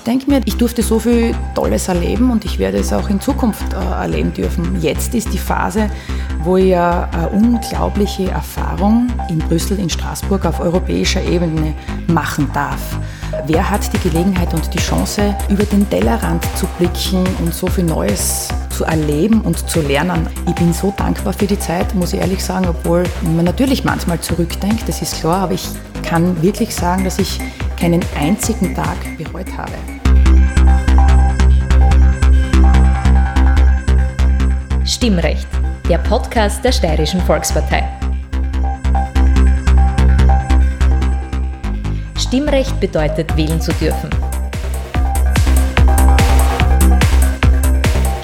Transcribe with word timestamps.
ich 0.00 0.04
denke 0.04 0.30
mir, 0.30 0.40
ich 0.46 0.56
durfte 0.56 0.82
so 0.82 0.98
viel 0.98 1.34
Tolles 1.54 1.88
erleben 1.88 2.30
und 2.30 2.46
ich 2.46 2.58
werde 2.58 2.78
es 2.78 2.90
auch 2.90 3.10
in 3.10 3.20
Zukunft 3.20 3.74
äh, 3.74 3.76
erleben 3.76 4.32
dürfen. 4.32 4.80
Jetzt 4.80 5.14
ist 5.14 5.30
die 5.30 5.38
Phase, 5.38 5.90
wo 6.42 6.56
ich 6.56 6.74
eine 6.74 7.28
unglaubliche 7.28 8.30
Erfahrung 8.30 9.08
in 9.28 9.40
Brüssel, 9.40 9.78
in 9.78 9.90
Straßburg 9.90 10.46
auf 10.46 10.58
europäischer 10.58 11.22
Ebene 11.22 11.74
machen 12.06 12.48
darf. 12.54 12.80
Wer 13.46 13.68
hat 13.68 13.92
die 13.92 14.08
Gelegenheit 14.08 14.54
und 14.54 14.72
die 14.72 14.78
Chance, 14.78 15.36
über 15.50 15.64
den 15.64 15.88
Tellerrand 15.90 16.46
zu 16.56 16.66
blicken 16.78 17.22
und 17.44 17.52
so 17.52 17.66
viel 17.66 17.84
Neues 17.84 18.48
zu 18.70 18.84
erleben 18.84 19.42
und 19.42 19.68
zu 19.68 19.82
lernen? 19.82 20.26
Ich 20.48 20.54
bin 20.54 20.72
so 20.72 20.94
dankbar 20.96 21.34
für 21.34 21.46
die 21.46 21.58
Zeit, 21.58 21.94
muss 21.94 22.14
ich 22.14 22.20
ehrlich 22.20 22.42
sagen, 22.42 22.66
obwohl 22.66 23.04
man 23.36 23.44
natürlich 23.44 23.84
manchmal 23.84 24.18
zurückdenkt, 24.18 24.88
das 24.88 25.02
ist 25.02 25.20
klar, 25.20 25.42
aber 25.42 25.52
ich 25.52 25.68
kann 26.02 26.40
wirklich 26.42 26.74
sagen, 26.74 27.04
dass 27.04 27.18
ich 27.18 27.38
keinen 27.80 28.04
einzigen 28.14 28.74
Tag 28.74 28.98
bereut 29.16 29.46
habe. 29.56 29.72
Stimmrecht, 34.84 35.46
der 35.88 35.96
Podcast 35.98 36.62
der 36.62 36.72
Steirischen 36.72 37.22
Volkspartei. 37.22 37.88
Stimmrecht 42.18 42.78
bedeutet, 42.80 43.34
wählen 43.34 43.60
zu 43.60 43.72
dürfen. 43.72 44.10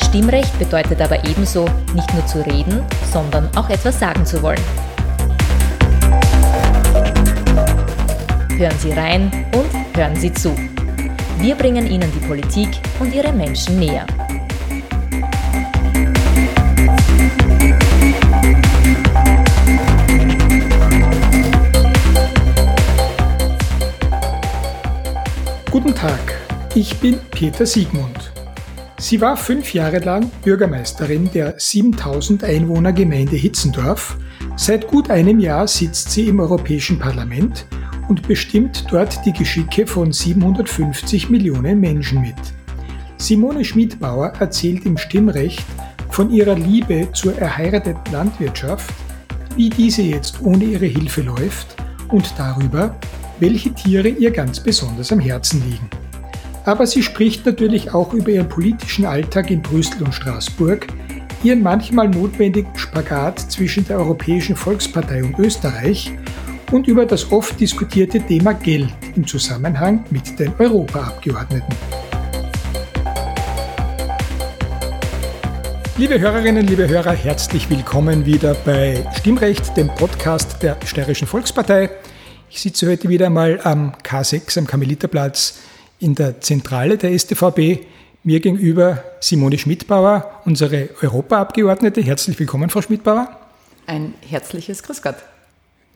Stimmrecht 0.05 0.59
bedeutet 0.59 1.00
aber 1.00 1.25
ebenso, 1.25 1.64
nicht 1.95 2.12
nur 2.12 2.27
zu 2.27 2.45
reden, 2.45 2.83
sondern 3.11 3.48
auch 3.56 3.70
etwas 3.70 3.98
sagen 3.98 4.27
zu 4.27 4.42
wollen. 4.42 4.61
Hören 8.59 8.78
Sie 8.78 8.92
rein 8.92 9.30
und 9.55 9.98
hören 9.98 10.16
Sie 10.16 10.33
zu. 10.33 10.56
Wir 11.38 11.55
bringen 11.56 11.87
Ihnen 11.87 12.10
die 12.10 12.27
Politik 12.27 12.69
und 12.98 13.14
ihre 13.14 13.30
Menschen 13.30 13.78
näher. 13.78 14.06
Guten 25.70 25.94
Tag, 25.94 26.19
ich 26.75 26.97
bin 26.97 27.19
Peter 27.31 27.66
Siegmund. 27.66 28.33
Sie 28.97 29.20
war 29.20 29.36
fünf 29.36 29.75
Jahre 29.75 29.98
lang 29.98 30.31
Bürgermeisterin 30.42 31.31
der 31.34 31.56
7000 31.59 32.42
Einwohner 32.44 32.94
Gemeinde 32.94 33.36
Hitzendorf. 33.36 34.16
Seit 34.56 34.86
gut 34.86 35.11
einem 35.11 35.41
Jahr 35.41 35.69
sitzt 35.69 36.12
sie 36.12 36.28
im 36.28 36.41
Europäischen 36.41 36.98
Parlament 36.98 37.66
und 38.09 38.27
bestimmt 38.27 38.87
dort 38.91 39.25
die 39.25 39.33
Geschicke 39.33 39.87
von 39.87 40.12
750 40.12 41.31
Millionen 41.31 41.81
Menschen 41.81 42.21
mit. 42.21 42.35
Simone 43.17 43.65
Schmidbauer 43.65 44.33
erzählt 44.39 44.85
im 44.85 44.99
Stimmrecht 44.99 45.65
von 46.11 46.31
ihrer 46.31 46.55
Liebe 46.55 47.09
zur 47.12 47.37
erheirateten 47.37 48.12
Landwirtschaft, 48.12 48.95
wie 49.57 49.71
diese 49.71 50.03
jetzt 50.03 50.41
ohne 50.43 50.65
ihre 50.65 50.87
Hilfe 50.87 51.23
läuft 51.23 51.77
und 52.09 52.33
darüber, 52.37 52.95
welche 53.41 53.73
Tiere 53.73 54.09
ihr 54.09 54.31
ganz 54.31 54.61
besonders 54.61 55.12
am 55.12 55.21
Herzen 55.21 55.62
liegen. 55.69 55.89
Aber 56.65 56.87
sie 56.87 57.03
spricht 57.03 57.47
natürlich 57.47 57.95
auch 57.95 58.12
über 58.12 58.31
ihren 58.31 58.49
politischen 58.49 59.07
Alltag 59.07 59.51
in 59.51 59.62
Brüssel 59.62 60.03
und 60.03 60.12
Straßburg, 60.12 60.87
ihren 61.43 61.62
manchmal 61.62 62.09
notwendigen 62.09 62.77
Spagat 62.77 63.39
zwischen 63.39 63.87
der 63.87 63.99
Europäischen 63.99 64.57
Volkspartei 64.57 65.23
und 65.23 65.39
Österreich 65.39 66.12
und 66.72 66.89
über 66.89 67.06
das 67.06 67.31
oft 67.31 67.59
diskutierte 67.61 68.20
Thema 68.20 68.53
Geld 68.55 68.92
im 69.14 69.27
Zusammenhang 69.27 70.05
mit 70.11 70.39
den 70.39 70.53
Europaabgeordneten. 70.59 71.75
Liebe 75.98 76.20
Hörerinnen, 76.20 76.67
liebe 76.67 76.89
Hörer, 76.89 77.12
herzlich 77.12 77.70
willkommen 77.70 78.27
wieder 78.27 78.55
bei 78.55 79.03
Stimmrecht, 79.17 79.77
dem 79.77 79.88
Podcast 79.88 80.62
der 80.62 80.77
Steirischen 80.84 81.27
Volkspartei. 81.27 81.88
Ich 82.50 82.60
sitze 82.60 82.91
heute 82.91 83.09
wieder 83.09 83.31
mal 83.31 83.60
am 83.62 83.93
K6 84.03 84.59
am 84.59 84.66
Karmeliterplatz 84.66 85.59
in 85.98 86.15
der 86.15 86.41
Zentrale 86.41 86.98
der 86.98 87.19
STVB. 87.19 87.87
Mir 88.25 88.41
gegenüber 88.41 89.04
Simone 89.21 89.56
Schmidbauer, 89.56 90.43
unsere 90.44 90.91
Europaabgeordnete. 91.00 92.03
Herzlich 92.03 92.38
willkommen, 92.38 92.69
Frau 92.69 92.83
Schmidbauer. 92.83 93.28
Ein 93.87 94.15
herzliches 94.28 94.83
Grüß 94.83 95.00
Gott. 95.00 95.16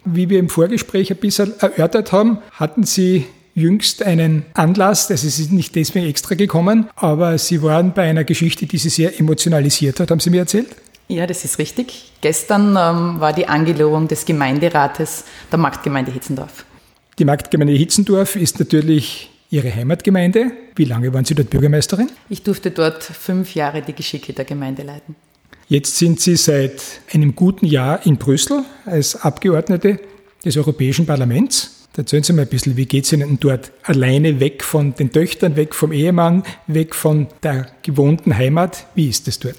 Wie 0.05 0.29
wir 0.29 0.39
im 0.39 0.49
Vorgespräch 0.49 1.11
ein 1.11 1.19
bisschen 1.19 1.53
erörtert 1.61 2.13
haben, 2.13 2.39
hatten 2.53 2.85
Sie 2.85 3.27
jüngst 3.55 4.03
einen 4.03 4.45
Anlass, 4.55 5.11
also 5.11 5.29
Sie 5.29 5.43
sind 5.43 5.53
nicht 5.53 5.75
deswegen 5.75 6.07
extra 6.07 6.35
gekommen, 6.35 6.89
aber 6.97 7.37
Sie 7.39 7.63
waren 7.63 7.93
bei 7.93 8.09
einer 8.09 8.25
Geschichte, 8.25 8.67
die 8.67 8.79
Sie 8.79 8.89
sehr 8.89 9.19
emotionalisiert 9.19 10.01
hat, 10.01 10.11
haben 10.11 10.21
Sie 10.21 10.31
mir 10.31 10.41
erzählt? 10.41 10.69
Ja, 11.09 11.27
das 11.27 11.45
ist 11.45 11.59
richtig. 11.59 12.13
Gestern 12.21 12.77
ähm, 12.77 13.21
war 13.21 13.33
die 13.33 13.49
Angelobung 13.49 14.07
des 14.07 14.25
Gemeinderates 14.25 15.25
der 15.51 15.59
Marktgemeinde 15.59 16.13
Hitzendorf. 16.13 16.65
Die 17.19 17.25
Marktgemeinde 17.25 17.73
Hitzendorf 17.73 18.37
ist 18.37 18.61
natürlich 18.61 19.31
Ihre 19.51 19.75
Heimatgemeinde. 19.75 20.53
Wie 20.77 20.85
lange 20.85 21.13
waren 21.13 21.25
Sie 21.25 21.35
dort 21.35 21.51
Bürgermeisterin? 21.51 22.09
Ich 22.29 22.45
durfte 22.45 22.71
dort 22.71 23.03
fünf 23.03 23.57
Jahre 23.57 23.83
die 23.83 23.93
Geschicke 23.93 24.33
der 24.33 24.45
Gemeinde 24.45 24.85
leiten. 24.85 25.17
Jetzt 25.71 25.99
sind 25.99 26.19
Sie 26.19 26.35
seit 26.35 26.83
einem 27.13 27.37
guten 27.37 27.65
Jahr 27.65 28.05
in 28.05 28.17
Brüssel 28.17 28.65
als 28.87 29.15
Abgeordnete 29.15 30.01
des 30.45 30.57
Europäischen 30.57 31.07
Parlaments. 31.07 31.87
Erzählen 31.97 32.25
Sie 32.25 32.33
mal 32.33 32.43
ein 32.43 32.49
bisschen, 32.49 32.77
wie 32.77 32.87
geht 32.87 33.05
es 33.05 33.13
Ihnen 33.13 33.39
dort 33.39 33.71
alleine 33.85 34.41
weg 34.41 34.65
von 34.65 34.97
den 34.97 35.13
Töchtern, 35.13 35.55
weg 35.55 35.77
vom 35.77 35.93
Ehemann, 35.93 36.43
weg 36.67 36.97
von 36.97 37.29
der 37.45 37.69
gewohnten 37.83 38.37
Heimat? 38.37 38.89
Wie 38.97 39.09
ist 39.09 39.29
es 39.29 39.39
dort? 39.39 39.55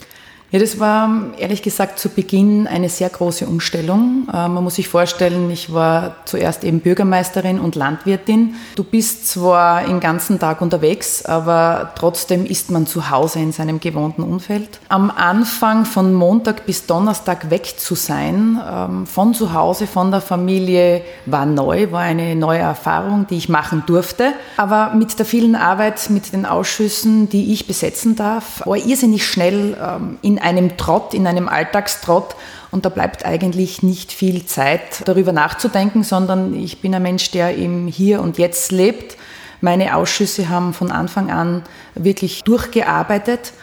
Ja, 0.51 0.59
das 0.59 0.81
war 0.81 1.09
ehrlich 1.37 1.61
gesagt 1.61 1.97
zu 1.97 2.09
Beginn 2.09 2.67
eine 2.67 2.89
sehr 2.89 3.07
große 3.07 3.47
Umstellung. 3.47 4.27
Äh, 4.27 4.49
man 4.49 4.65
muss 4.65 4.75
sich 4.75 4.89
vorstellen, 4.89 5.49
ich 5.49 5.71
war 5.71 6.17
zuerst 6.25 6.65
eben 6.65 6.81
Bürgermeisterin 6.81 7.57
und 7.57 7.75
Landwirtin. 7.75 8.55
Du 8.75 8.83
bist 8.83 9.29
zwar 9.29 9.85
den 9.85 10.01
ganzen 10.01 10.39
Tag 10.39 10.59
unterwegs, 10.59 11.23
aber 11.23 11.93
trotzdem 11.95 12.45
ist 12.45 12.69
man 12.69 12.85
zu 12.85 13.09
Hause 13.09 13.39
in 13.39 13.53
seinem 13.53 13.79
gewohnten 13.79 14.23
Umfeld. 14.23 14.81
Am 14.89 15.09
Anfang 15.09 15.85
von 15.85 16.13
Montag 16.13 16.65
bis 16.65 16.85
Donnerstag 16.85 17.49
weg 17.49 17.75
zu 17.77 17.95
sein, 17.95 18.59
ähm, 18.69 19.07
von 19.07 19.33
zu 19.33 19.53
Hause, 19.53 19.87
von 19.87 20.11
der 20.11 20.19
Familie, 20.19 21.01
war 21.27 21.45
neu, 21.45 21.93
war 21.93 22.01
eine 22.01 22.35
neue 22.35 22.59
Erfahrung, 22.59 23.25
die 23.29 23.37
ich 23.37 23.47
machen 23.47 23.83
durfte. 23.85 24.33
Aber 24.57 24.93
mit 24.95 25.17
der 25.17 25.25
vielen 25.25 25.55
Arbeit, 25.55 26.09
mit 26.09 26.33
den 26.33 26.45
Ausschüssen, 26.45 27.29
die 27.29 27.53
ich 27.53 27.67
besetzen 27.67 28.17
darf, 28.17 28.65
war 28.65 28.75
irrsinnig 28.75 29.25
schnell 29.25 29.77
ähm, 29.81 30.17
in 30.21 30.40
einem 30.41 30.77
Trott, 30.77 31.13
in 31.13 31.27
einem 31.27 31.47
Alltagstrott 31.47 32.35
und 32.71 32.85
da 32.85 32.89
bleibt 32.89 33.25
eigentlich 33.25 33.83
nicht 33.83 34.11
viel 34.11 34.45
Zeit 34.45 35.03
darüber 35.05 35.31
nachzudenken, 35.31 36.03
sondern 36.03 36.53
ich 36.53 36.81
bin 36.81 36.95
ein 36.95 37.01
Mensch, 37.01 37.31
der 37.31 37.55
im 37.55 37.87
Hier 37.87 38.21
und 38.21 38.37
Jetzt 38.37 38.71
lebt. 38.71 39.17
Meine 39.59 39.95
Ausschüsse 39.95 40.49
haben 40.49 40.73
von 40.73 40.91
Anfang 40.91 41.29
an 41.31 41.63
wirklich 41.95 42.43
durchgearbeitet 42.43 43.53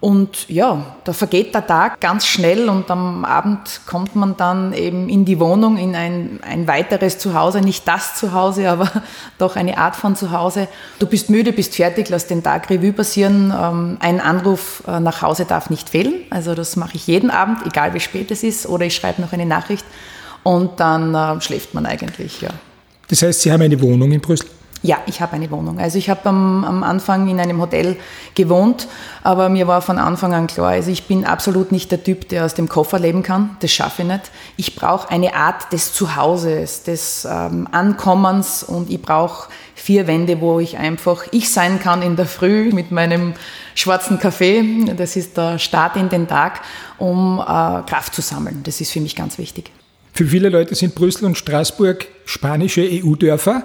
und 0.00 0.48
ja, 0.48 0.96
da 1.04 1.12
vergeht 1.12 1.54
der 1.54 1.66
Tag 1.66 2.00
ganz 2.00 2.26
schnell 2.26 2.70
und 2.70 2.90
am 2.90 3.26
Abend 3.26 3.82
kommt 3.84 4.16
man 4.16 4.34
dann 4.34 4.72
eben 4.72 5.10
in 5.10 5.26
die 5.26 5.38
Wohnung, 5.38 5.76
in 5.76 5.94
ein, 5.94 6.40
ein 6.42 6.66
weiteres 6.66 7.18
Zuhause, 7.18 7.60
nicht 7.60 7.86
das 7.86 8.14
Zuhause, 8.14 8.70
aber 8.70 8.90
doch 9.38 9.56
eine 9.56 9.76
Art 9.76 9.96
von 9.96 10.16
Zuhause. 10.16 10.68
Du 10.98 11.06
bist 11.06 11.28
müde, 11.28 11.52
bist 11.52 11.76
fertig, 11.76 12.08
lass 12.08 12.26
den 12.26 12.42
Tag 12.42 12.70
Revue 12.70 12.94
passieren. 12.94 13.52
Ähm, 13.54 13.98
ein 14.00 14.20
Anruf 14.20 14.82
äh, 14.88 15.00
nach 15.00 15.20
Hause 15.20 15.44
darf 15.44 15.68
nicht 15.68 15.90
fehlen. 15.90 16.14
Also 16.30 16.54
das 16.54 16.76
mache 16.76 16.94
ich 16.94 17.06
jeden 17.06 17.30
Abend, 17.30 17.66
egal 17.66 17.92
wie 17.92 18.00
spät 18.00 18.30
es 18.30 18.42
ist, 18.42 18.66
oder 18.66 18.86
ich 18.86 18.94
schreibe 18.94 19.20
noch 19.20 19.34
eine 19.34 19.44
Nachricht 19.44 19.84
und 20.44 20.80
dann 20.80 21.14
äh, 21.14 21.38
schläft 21.42 21.74
man 21.74 21.84
eigentlich, 21.84 22.40
ja. 22.40 22.48
Das 23.08 23.20
heißt, 23.20 23.42
Sie 23.42 23.52
haben 23.52 23.60
eine 23.60 23.78
Wohnung 23.82 24.12
in 24.12 24.20
Brüssel? 24.20 24.48
Ja, 24.82 24.98
ich 25.06 25.20
habe 25.20 25.34
eine 25.34 25.50
Wohnung. 25.50 25.78
Also 25.78 25.98
ich 25.98 26.08
habe 26.08 26.26
am, 26.26 26.64
am, 26.64 26.82
Anfang 26.82 27.28
in 27.28 27.38
einem 27.38 27.60
Hotel 27.60 27.96
gewohnt, 28.34 28.88
aber 29.22 29.50
mir 29.50 29.66
war 29.66 29.82
von 29.82 29.98
Anfang 29.98 30.32
an 30.32 30.46
klar, 30.46 30.70
also 30.70 30.90
ich 30.90 31.06
bin 31.06 31.26
absolut 31.26 31.70
nicht 31.70 31.90
der 31.90 32.02
Typ, 32.02 32.30
der 32.30 32.46
aus 32.46 32.54
dem 32.54 32.66
Koffer 32.66 32.98
leben 32.98 33.22
kann. 33.22 33.56
Das 33.60 33.70
schaffe 33.72 34.02
ich 34.02 34.08
nicht. 34.08 34.30
Ich 34.56 34.76
brauche 34.76 35.10
eine 35.10 35.34
Art 35.34 35.70
des 35.72 35.92
Zuhauses, 35.92 36.82
des 36.84 37.28
ähm, 37.30 37.68
Ankommens 37.70 38.62
und 38.62 38.90
ich 38.90 39.02
brauche 39.02 39.50
vier 39.74 40.06
Wände, 40.06 40.40
wo 40.40 40.60
ich 40.60 40.78
einfach 40.78 41.24
ich 41.30 41.50
sein 41.50 41.78
kann 41.78 42.00
in 42.00 42.16
der 42.16 42.26
Früh 42.26 42.72
mit 42.72 42.90
meinem 42.90 43.34
schwarzen 43.74 44.18
Kaffee. 44.18 44.64
Das 44.96 45.14
ist 45.16 45.36
der 45.36 45.58
Start 45.58 45.96
in 45.96 46.08
den 46.08 46.26
Tag, 46.26 46.60
um 46.96 47.38
äh, 47.38 47.42
Kraft 47.42 48.14
zu 48.14 48.22
sammeln. 48.22 48.62
Das 48.62 48.80
ist 48.80 48.92
für 48.92 49.00
mich 49.00 49.14
ganz 49.14 49.36
wichtig. 49.36 49.70
Für 50.14 50.26
viele 50.26 50.48
Leute 50.48 50.74
sind 50.74 50.94
Brüssel 50.94 51.26
und 51.26 51.36
Straßburg 51.36 52.06
spanische 52.24 52.82
EU-Dörfer. 52.82 53.64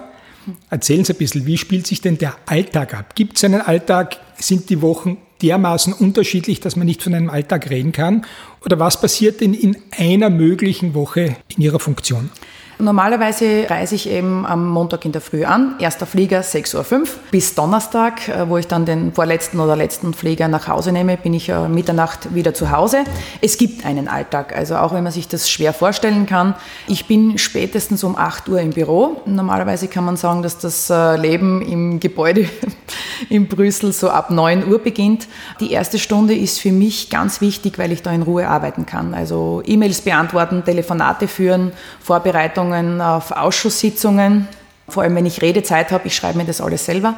Erzählen 0.70 1.04
Sie 1.04 1.12
ein 1.12 1.18
bisschen, 1.18 1.46
wie 1.46 1.58
spielt 1.58 1.86
sich 1.86 2.00
denn 2.00 2.18
der 2.18 2.36
Alltag 2.46 2.94
ab? 2.94 3.14
Gibt 3.14 3.36
es 3.36 3.44
einen 3.44 3.60
Alltag? 3.60 4.18
Sind 4.38 4.70
die 4.70 4.82
Wochen 4.82 5.18
dermaßen 5.42 5.92
unterschiedlich, 5.92 6.60
dass 6.60 6.76
man 6.76 6.86
nicht 6.86 7.02
von 7.02 7.14
einem 7.14 7.30
Alltag 7.30 7.70
reden 7.70 7.92
kann? 7.92 8.24
Oder 8.64 8.78
was 8.78 9.00
passiert 9.00 9.40
denn 9.40 9.54
in 9.54 9.76
einer 9.96 10.30
möglichen 10.30 10.94
Woche 10.94 11.36
in 11.56 11.62
Ihrer 11.62 11.80
Funktion? 11.80 12.30
Normalerweise 12.78 13.70
reise 13.70 13.94
ich 13.94 14.06
eben 14.06 14.44
am 14.44 14.68
Montag 14.68 15.06
in 15.06 15.12
der 15.12 15.22
Früh 15.22 15.46
an, 15.46 15.76
erster 15.78 16.04
Flieger 16.04 16.42
6.05 16.42 16.92
Uhr 16.92 17.08
bis 17.30 17.54
Donnerstag, 17.54 18.28
äh, 18.28 18.50
wo 18.50 18.58
ich 18.58 18.66
dann 18.66 18.84
den 18.84 19.14
vorletzten 19.14 19.60
oder 19.60 19.76
letzten 19.76 20.12
Flieger 20.12 20.46
nach 20.48 20.68
Hause 20.68 20.92
nehme, 20.92 21.16
bin 21.16 21.32
ich 21.32 21.48
äh, 21.48 21.68
Mitternacht 21.68 22.34
wieder 22.34 22.52
zu 22.52 22.70
Hause. 22.70 23.04
Es 23.40 23.56
gibt 23.56 23.86
einen 23.86 24.08
Alltag, 24.08 24.54
also 24.54 24.76
auch 24.76 24.92
wenn 24.92 25.04
man 25.04 25.12
sich 25.12 25.26
das 25.26 25.48
schwer 25.48 25.72
vorstellen 25.72 26.26
kann. 26.26 26.54
Ich 26.86 27.06
bin 27.06 27.38
spätestens 27.38 28.04
um 28.04 28.14
8 28.14 28.46
Uhr 28.50 28.60
im 28.60 28.70
Büro. 28.70 29.22
Normalerweise 29.24 29.88
kann 29.88 30.04
man 30.04 30.18
sagen, 30.18 30.42
dass 30.42 30.58
das 30.58 30.90
äh, 30.90 31.16
Leben 31.16 31.62
im 31.62 31.98
Gebäude 31.98 32.46
in 33.30 33.48
Brüssel 33.48 33.94
so 33.94 34.10
ab 34.10 34.28
9 34.28 34.70
Uhr 34.70 34.80
beginnt. 34.80 35.28
Die 35.60 35.72
erste 35.72 35.98
Stunde 35.98 36.34
ist 36.34 36.60
für 36.60 36.72
mich 36.72 37.08
ganz 37.08 37.40
wichtig, 37.40 37.78
weil 37.78 37.90
ich 37.92 38.02
da 38.02 38.12
in 38.12 38.20
Ruhe 38.20 38.46
arbeiten 38.46 38.84
kann. 38.84 39.14
Also 39.14 39.62
E-Mails 39.64 40.02
beantworten, 40.02 40.62
Telefonate 40.62 41.26
führen, 41.26 41.72
Vorbereitungen 42.00 42.65
Vorbereitungen 42.66 43.00
auf 43.00 43.30
Ausschusssitzungen, 43.30 44.48
vor 44.88 45.02
allem 45.02 45.16
wenn 45.16 45.26
ich 45.26 45.42
Redezeit 45.42 45.90
habe, 45.90 46.06
ich 46.06 46.16
schreibe 46.16 46.38
mir 46.38 46.44
das 46.44 46.60
alles 46.60 46.84
selber. 46.84 47.14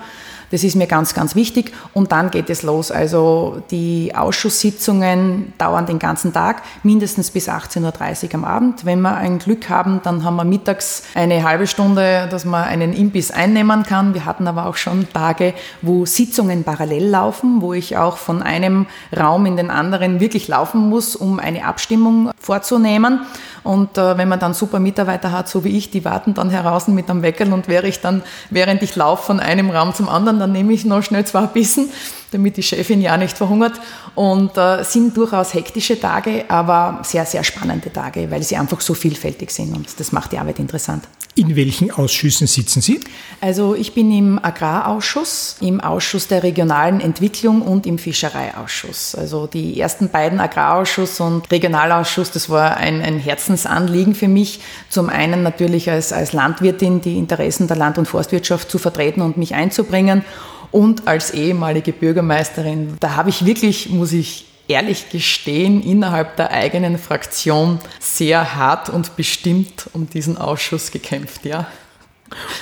Das 0.50 0.64
ist 0.64 0.76
mir 0.76 0.86
ganz, 0.86 1.14
ganz 1.14 1.34
wichtig. 1.34 1.72
Und 1.92 2.12
dann 2.12 2.30
geht 2.30 2.50
es 2.50 2.62
los. 2.62 2.90
Also 2.90 3.62
die 3.70 4.12
Ausschusssitzungen 4.14 5.52
dauern 5.58 5.86
den 5.86 5.98
ganzen 5.98 6.32
Tag, 6.32 6.62
mindestens 6.82 7.30
bis 7.30 7.48
18.30 7.48 8.28
Uhr 8.28 8.34
am 8.34 8.44
Abend. 8.44 8.84
Wenn 8.84 9.00
wir 9.00 9.16
ein 9.16 9.38
Glück 9.38 9.68
haben, 9.68 10.00
dann 10.02 10.24
haben 10.24 10.36
wir 10.36 10.44
mittags 10.44 11.02
eine 11.14 11.42
halbe 11.42 11.66
Stunde, 11.66 12.28
dass 12.30 12.44
man 12.44 12.64
einen 12.64 12.92
Imbiss 12.92 13.30
einnehmen 13.30 13.82
kann. 13.82 14.14
Wir 14.14 14.24
hatten 14.24 14.46
aber 14.46 14.66
auch 14.66 14.76
schon 14.76 15.06
Tage, 15.12 15.54
wo 15.82 16.06
Sitzungen 16.06 16.64
parallel 16.64 17.06
laufen, 17.08 17.60
wo 17.60 17.72
ich 17.74 17.96
auch 17.96 18.16
von 18.16 18.42
einem 18.42 18.86
Raum 19.16 19.46
in 19.46 19.56
den 19.56 19.70
anderen 19.70 20.20
wirklich 20.20 20.48
laufen 20.48 20.88
muss, 20.88 21.16
um 21.16 21.38
eine 21.38 21.64
Abstimmung 21.64 22.30
vorzunehmen. 22.38 23.20
Und 23.64 23.98
äh, 23.98 24.16
wenn 24.16 24.28
man 24.28 24.38
dann 24.38 24.54
super 24.54 24.78
Mitarbeiter 24.78 25.32
hat, 25.32 25.48
so 25.48 25.64
wie 25.64 25.76
ich, 25.76 25.90
die 25.90 26.04
warten 26.04 26.32
dann 26.34 26.50
heraus 26.50 26.88
mit 26.88 27.10
einem 27.10 27.22
Weckel 27.22 27.52
und 27.52 27.68
wäre 27.68 27.86
ich 27.86 28.00
dann, 28.00 28.22
während 28.50 28.82
ich 28.82 28.96
laufe 28.96 29.26
von 29.26 29.40
einem 29.40 29.70
Raum 29.70 29.92
zum 29.94 30.08
anderen, 30.08 30.37
dann 30.38 30.52
nehme 30.52 30.72
ich 30.72 30.84
noch 30.84 31.02
schnell 31.02 31.24
zwei 31.26 31.46
Bissen, 31.46 31.90
damit 32.30 32.56
die 32.56 32.62
Chefin 32.62 33.00
ja 33.00 33.16
nicht 33.16 33.36
verhungert. 33.36 33.80
Und 34.14 34.56
äh, 34.56 34.82
sind 34.84 35.16
durchaus 35.16 35.54
hektische 35.54 36.00
Tage, 36.00 36.44
aber 36.48 37.00
sehr, 37.04 37.24
sehr 37.24 37.44
spannende 37.44 37.92
Tage, 37.92 38.30
weil 38.30 38.42
sie 38.42 38.56
einfach 38.56 38.80
so 38.80 38.94
vielfältig 38.94 39.50
sind 39.50 39.74
und 39.74 40.00
das 40.00 40.12
macht 40.12 40.32
die 40.32 40.38
Arbeit 40.38 40.58
interessant. 40.58 41.04
In 41.38 41.54
welchen 41.54 41.92
Ausschüssen 41.92 42.48
sitzen 42.48 42.82
Sie? 42.82 42.98
Also 43.40 43.76
ich 43.76 43.94
bin 43.94 44.10
im 44.10 44.44
Agrarausschuss, 44.44 45.54
im 45.60 45.80
Ausschuss 45.80 46.26
der 46.26 46.42
regionalen 46.42 47.00
Entwicklung 47.00 47.62
und 47.62 47.86
im 47.86 47.96
Fischereiausschuss. 47.96 49.14
Also 49.14 49.46
die 49.46 49.78
ersten 49.78 50.08
beiden 50.08 50.40
Agrarausschuss 50.40 51.20
und 51.20 51.48
Regionalausschuss, 51.52 52.32
das 52.32 52.50
war 52.50 52.76
ein, 52.76 53.00
ein 53.02 53.20
Herzensanliegen 53.20 54.16
für 54.16 54.26
mich. 54.26 54.58
Zum 54.88 55.08
einen 55.08 55.44
natürlich 55.44 55.88
als, 55.88 56.12
als 56.12 56.32
Landwirtin 56.32 57.02
die 57.02 57.16
Interessen 57.16 57.68
der 57.68 57.76
Land- 57.76 57.98
und 57.98 58.08
Forstwirtschaft 58.08 58.68
zu 58.68 58.78
vertreten 58.78 59.20
und 59.20 59.36
mich 59.36 59.54
einzubringen 59.54 60.24
und 60.72 61.06
als 61.06 61.30
ehemalige 61.30 61.92
Bürgermeisterin. 61.92 62.96
Da 62.98 63.14
habe 63.14 63.30
ich 63.30 63.46
wirklich, 63.46 63.90
muss 63.90 64.10
ich 64.12 64.46
ehrlich 64.68 65.08
gestehen, 65.10 65.82
innerhalb 65.82 66.36
der 66.36 66.50
eigenen 66.50 66.98
Fraktion 66.98 67.80
sehr 67.98 68.54
hart 68.54 68.90
und 68.90 69.16
bestimmt 69.16 69.88
um 69.94 70.08
diesen 70.08 70.38
Ausschuss 70.38 70.90
gekämpft, 70.90 71.44
ja. 71.44 71.66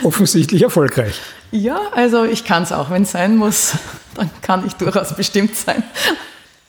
Offensichtlich 0.05 0.63
erfolgreich. 0.63 1.21
Ja, 1.51 1.81
also 1.93 2.25
ich 2.25 2.45
kann 2.45 2.63
es 2.63 2.73
auch, 2.73 2.91
wenn 2.91 3.03
es 3.03 3.13
sein 3.13 3.37
muss, 3.37 3.75
dann 4.15 4.31
kann 4.41 4.67
ich 4.67 4.75
durchaus 4.75 5.15
bestimmt 5.15 5.57
sein. 5.57 5.83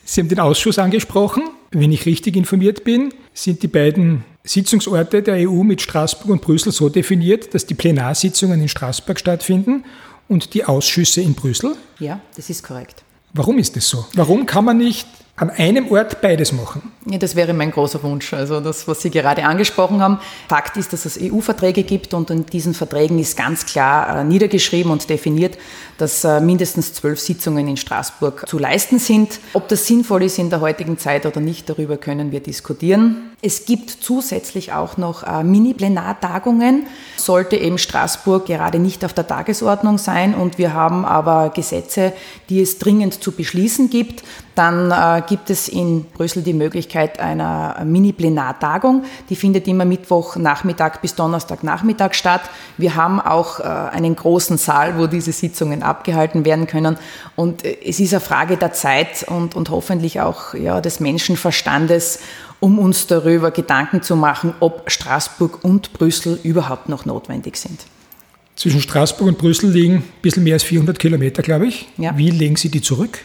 Sie 0.04 0.20
haben 0.20 0.28
den 0.28 0.40
Ausschuss 0.40 0.78
angesprochen. 0.78 1.44
Wenn 1.70 1.92
ich 1.92 2.06
richtig 2.06 2.34
informiert 2.34 2.82
bin, 2.82 3.12
sind 3.34 3.62
die 3.62 3.68
beiden 3.68 4.24
Sitzungsorte 4.42 5.22
der 5.22 5.48
EU 5.48 5.62
mit 5.62 5.82
Straßburg 5.82 6.30
und 6.30 6.40
Brüssel 6.40 6.72
so 6.72 6.88
definiert, 6.88 7.54
dass 7.54 7.66
die 7.66 7.74
Plenarsitzungen 7.74 8.60
in 8.60 8.68
Straßburg 8.68 9.18
stattfinden 9.18 9.84
und 10.26 10.54
die 10.54 10.64
Ausschüsse 10.64 11.20
in 11.20 11.34
Brüssel? 11.34 11.76
Ja, 11.98 12.20
das 12.36 12.48
ist 12.48 12.62
korrekt. 12.62 13.02
Warum 13.34 13.58
ist 13.58 13.76
das 13.76 13.86
so? 13.86 14.06
Warum 14.14 14.46
kann 14.46 14.64
man 14.64 14.78
nicht 14.78 15.06
an 15.38 15.50
einem 15.50 15.90
Ort 15.90 16.20
beides 16.20 16.52
machen? 16.52 16.82
Ja, 17.06 17.16
das 17.16 17.36
wäre 17.36 17.54
mein 17.54 17.70
großer 17.70 18.02
Wunsch. 18.02 18.34
Also 18.34 18.60
das, 18.60 18.88
was 18.88 19.00
Sie 19.00 19.10
gerade 19.10 19.44
angesprochen 19.44 20.02
haben. 20.02 20.18
Fakt 20.48 20.76
ist, 20.76 20.92
dass 20.92 21.06
es 21.06 21.18
EU-Verträge 21.20 21.84
gibt 21.84 22.12
und 22.12 22.30
in 22.30 22.44
diesen 22.44 22.74
Verträgen 22.74 23.18
ist 23.18 23.36
ganz 23.36 23.64
klar 23.64 24.20
äh, 24.20 24.24
niedergeschrieben 24.24 24.90
und 24.90 25.08
definiert, 25.08 25.56
dass 25.96 26.24
äh, 26.24 26.40
mindestens 26.40 26.92
zwölf 26.92 27.20
Sitzungen 27.20 27.68
in 27.68 27.76
Straßburg 27.76 28.48
zu 28.48 28.58
leisten 28.58 28.98
sind. 28.98 29.38
Ob 29.52 29.68
das 29.68 29.86
sinnvoll 29.86 30.24
ist 30.24 30.38
in 30.38 30.50
der 30.50 30.60
heutigen 30.60 30.98
Zeit 30.98 31.24
oder 31.24 31.40
nicht, 31.40 31.68
darüber 31.68 31.96
können 31.96 32.32
wir 32.32 32.40
diskutieren. 32.40 33.30
Es 33.40 33.64
gibt 33.64 33.90
zusätzlich 33.90 34.72
auch 34.72 34.96
noch 34.96 35.22
äh, 35.22 35.44
Mini-Plenartagungen. 35.44 36.86
Sollte 37.16 37.56
eben 37.56 37.78
Straßburg 37.78 38.46
gerade 38.46 38.80
nicht 38.80 39.04
auf 39.04 39.12
der 39.12 39.26
Tagesordnung 39.26 39.98
sein 39.98 40.34
und 40.34 40.58
wir 40.58 40.74
haben 40.74 41.04
aber 41.04 41.50
Gesetze, 41.50 42.12
die 42.48 42.60
es 42.60 42.78
dringend 42.78 43.22
zu 43.22 43.30
beschließen 43.30 43.90
gibt, 43.90 44.24
dann 44.58 44.90
äh, 44.90 45.22
gibt 45.28 45.50
es 45.50 45.68
in 45.68 46.04
Brüssel 46.04 46.42
die 46.42 46.52
Möglichkeit 46.52 47.20
einer 47.20 47.80
Mini-Plenartagung. 47.84 49.04
Die 49.30 49.36
findet 49.36 49.68
immer 49.68 49.84
Mittwochnachmittag 49.84 51.00
bis 51.00 51.14
Donnerstagnachmittag 51.14 52.14
statt. 52.14 52.40
Wir 52.76 52.96
haben 52.96 53.20
auch 53.20 53.60
äh, 53.60 53.62
einen 53.62 54.16
großen 54.16 54.58
Saal, 54.58 54.98
wo 54.98 55.06
diese 55.06 55.30
Sitzungen 55.30 55.84
abgehalten 55.84 56.44
werden 56.44 56.66
können. 56.66 56.96
Und 57.36 57.64
äh, 57.64 57.76
es 57.84 58.00
ist 58.00 58.12
eine 58.12 58.20
Frage 58.20 58.56
der 58.56 58.72
Zeit 58.72 59.24
und, 59.28 59.54
und 59.54 59.70
hoffentlich 59.70 60.20
auch 60.20 60.54
ja, 60.54 60.80
des 60.80 60.98
Menschenverstandes, 60.98 62.18
um 62.58 62.80
uns 62.80 63.06
darüber 63.06 63.52
Gedanken 63.52 64.02
zu 64.02 64.16
machen, 64.16 64.54
ob 64.58 64.90
Straßburg 64.90 65.62
und 65.62 65.92
Brüssel 65.92 66.40
überhaupt 66.42 66.88
noch 66.88 67.06
notwendig 67.06 67.56
sind. 67.56 67.86
Zwischen 68.56 68.80
Straßburg 68.80 69.28
und 69.28 69.38
Brüssel 69.38 69.70
liegen 69.70 69.94
ein 69.98 70.04
bisschen 70.20 70.42
mehr 70.42 70.54
als 70.54 70.64
400 70.64 70.98
Kilometer, 70.98 71.42
glaube 71.42 71.68
ich. 71.68 71.86
Ja. 71.96 72.18
Wie 72.18 72.30
legen 72.30 72.56
Sie 72.56 72.70
die 72.70 72.82
zurück? 72.82 73.20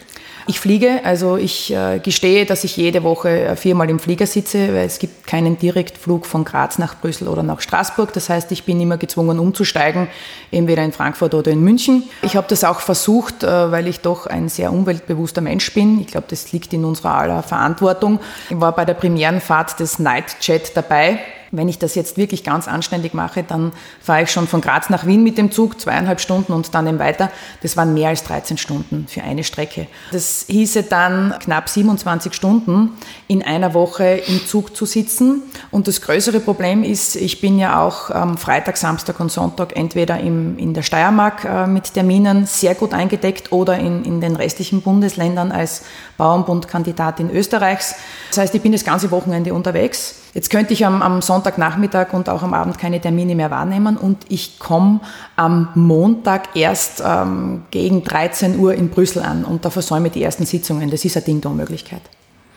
Ich 0.46 0.60
fliege, 0.60 1.00
also 1.04 1.38
ich 1.38 1.72
äh, 1.72 2.00
gestehe, 2.00 2.44
dass 2.44 2.64
ich 2.64 2.76
jede 2.76 3.02
Woche 3.02 3.30
äh, 3.30 3.56
viermal 3.56 3.88
im 3.88 3.98
Flieger 3.98 4.26
sitze, 4.26 4.74
weil 4.74 4.86
es 4.86 4.98
gibt 4.98 5.26
keinen 5.26 5.58
Direktflug 5.58 6.26
von 6.26 6.44
Graz 6.44 6.76
nach 6.76 7.00
Brüssel 7.00 7.28
oder 7.28 7.42
nach 7.42 7.62
Straßburg. 7.62 8.12
Das 8.12 8.28
heißt, 8.28 8.52
ich 8.52 8.64
bin 8.64 8.78
immer 8.78 8.98
gezwungen 8.98 9.38
umzusteigen, 9.38 10.08
entweder 10.50 10.84
in 10.84 10.92
Frankfurt 10.92 11.32
oder 11.32 11.50
in 11.50 11.62
München. 11.62 12.02
Ich 12.20 12.36
habe 12.36 12.46
das 12.48 12.62
auch 12.62 12.80
versucht, 12.80 13.42
äh, 13.42 13.72
weil 13.72 13.88
ich 13.88 14.00
doch 14.00 14.26
ein 14.26 14.50
sehr 14.50 14.70
umweltbewusster 14.70 15.40
Mensch 15.40 15.72
bin. 15.72 15.98
Ich 16.00 16.08
glaube, 16.08 16.26
das 16.28 16.52
liegt 16.52 16.74
in 16.74 16.84
unserer 16.84 17.14
aller 17.14 17.42
Verantwortung. 17.42 18.20
Ich 18.50 18.60
war 18.60 18.72
bei 18.72 18.84
der 18.84 18.94
Premierenfahrt 18.94 19.80
des 19.80 19.98
Nightjet 19.98 20.76
dabei 20.76 21.20
wenn 21.56 21.68
ich 21.68 21.78
das 21.78 21.94
jetzt 21.94 22.16
wirklich 22.16 22.44
ganz 22.44 22.68
anständig 22.68 23.14
mache, 23.14 23.42
dann 23.42 23.72
fahre 24.00 24.22
ich 24.22 24.30
schon 24.30 24.48
von 24.48 24.60
Graz 24.60 24.90
nach 24.90 25.06
Wien 25.06 25.22
mit 25.22 25.38
dem 25.38 25.50
Zug, 25.50 25.80
zweieinhalb 25.80 26.20
Stunden 26.20 26.52
und 26.52 26.74
dann 26.74 26.86
eben 26.86 26.98
weiter. 26.98 27.30
Das 27.62 27.76
waren 27.76 27.94
mehr 27.94 28.08
als 28.10 28.24
13 28.24 28.58
Stunden 28.58 29.06
für 29.08 29.22
eine 29.22 29.44
Strecke. 29.44 29.86
Das 30.12 30.44
hieße 30.48 30.84
dann 30.84 31.34
knapp 31.40 31.68
27 31.68 32.34
Stunden 32.34 32.90
in 33.28 33.42
einer 33.42 33.74
Woche 33.74 34.22
im 34.26 34.46
Zug 34.46 34.76
zu 34.76 34.86
sitzen. 34.86 35.42
Und 35.70 35.88
das 35.88 36.00
größere 36.00 36.40
Problem 36.40 36.82
ist, 36.82 37.16
ich 37.16 37.40
bin 37.40 37.58
ja 37.58 37.82
auch 37.82 38.10
am 38.10 38.36
Freitag, 38.36 38.76
Samstag 38.76 39.20
und 39.20 39.30
Sonntag 39.30 39.76
entweder 39.76 40.18
im, 40.20 40.58
in 40.58 40.74
der 40.74 40.82
Steiermark 40.82 41.44
äh, 41.44 41.66
mit 41.66 41.94
Terminen 41.94 42.46
sehr 42.46 42.74
gut 42.74 42.92
eingedeckt 42.92 43.52
oder 43.52 43.78
in, 43.78 44.04
in 44.04 44.20
den 44.20 44.36
restlichen 44.36 44.82
Bundesländern 44.82 45.52
als 45.52 45.82
Bauernbundkandidatin 46.16 47.30
Österreichs. 47.30 47.94
Das 48.30 48.38
heißt, 48.38 48.54
ich 48.54 48.62
bin 48.62 48.72
das 48.72 48.84
ganze 48.84 49.10
Wochenende 49.10 49.54
unterwegs. 49.54 50.23
Jetzt 50.34 50.50
könnte 50.50 50.72
ich 50.72 50.84
am, 50.84 51.00
am 51.00 51.22
Sonntagnachmittag 51.22 52.12
und 52.12 52.28
auch 52.28 52.42
am 52.42 52.54
Abend 52.54 52.76
keine 52.76 53.00
Termine 53.00 53.36
mehr 53.36 53.52
wahrnehmen 53.52 53.96
und 53.96 54.24
ich 54.28 54.58
komme 54.58 55.00
am 55.36 55.68
Montag 55.76 56.56
erst 56.56 57.02
ähm, 57.06 57.62
gegen 57.70 58.02
13 58.02 58.58
Uhr 58.58 58.74
in 58.74 58.90
Brüssel 58.90 59.22
an 59.22 59.44
und 59.44 59.64
da 59.64 59.70
versäume 59.70 60.10
die 60.10 60.22
ersten 60.22 60.44
Sitzungen. 60.44 60.90
Das 60.90 61.04
ist 61.04 61.16
eine 61.16 61.24
Ding-Dong-Möglichkeit. 61.24 62.02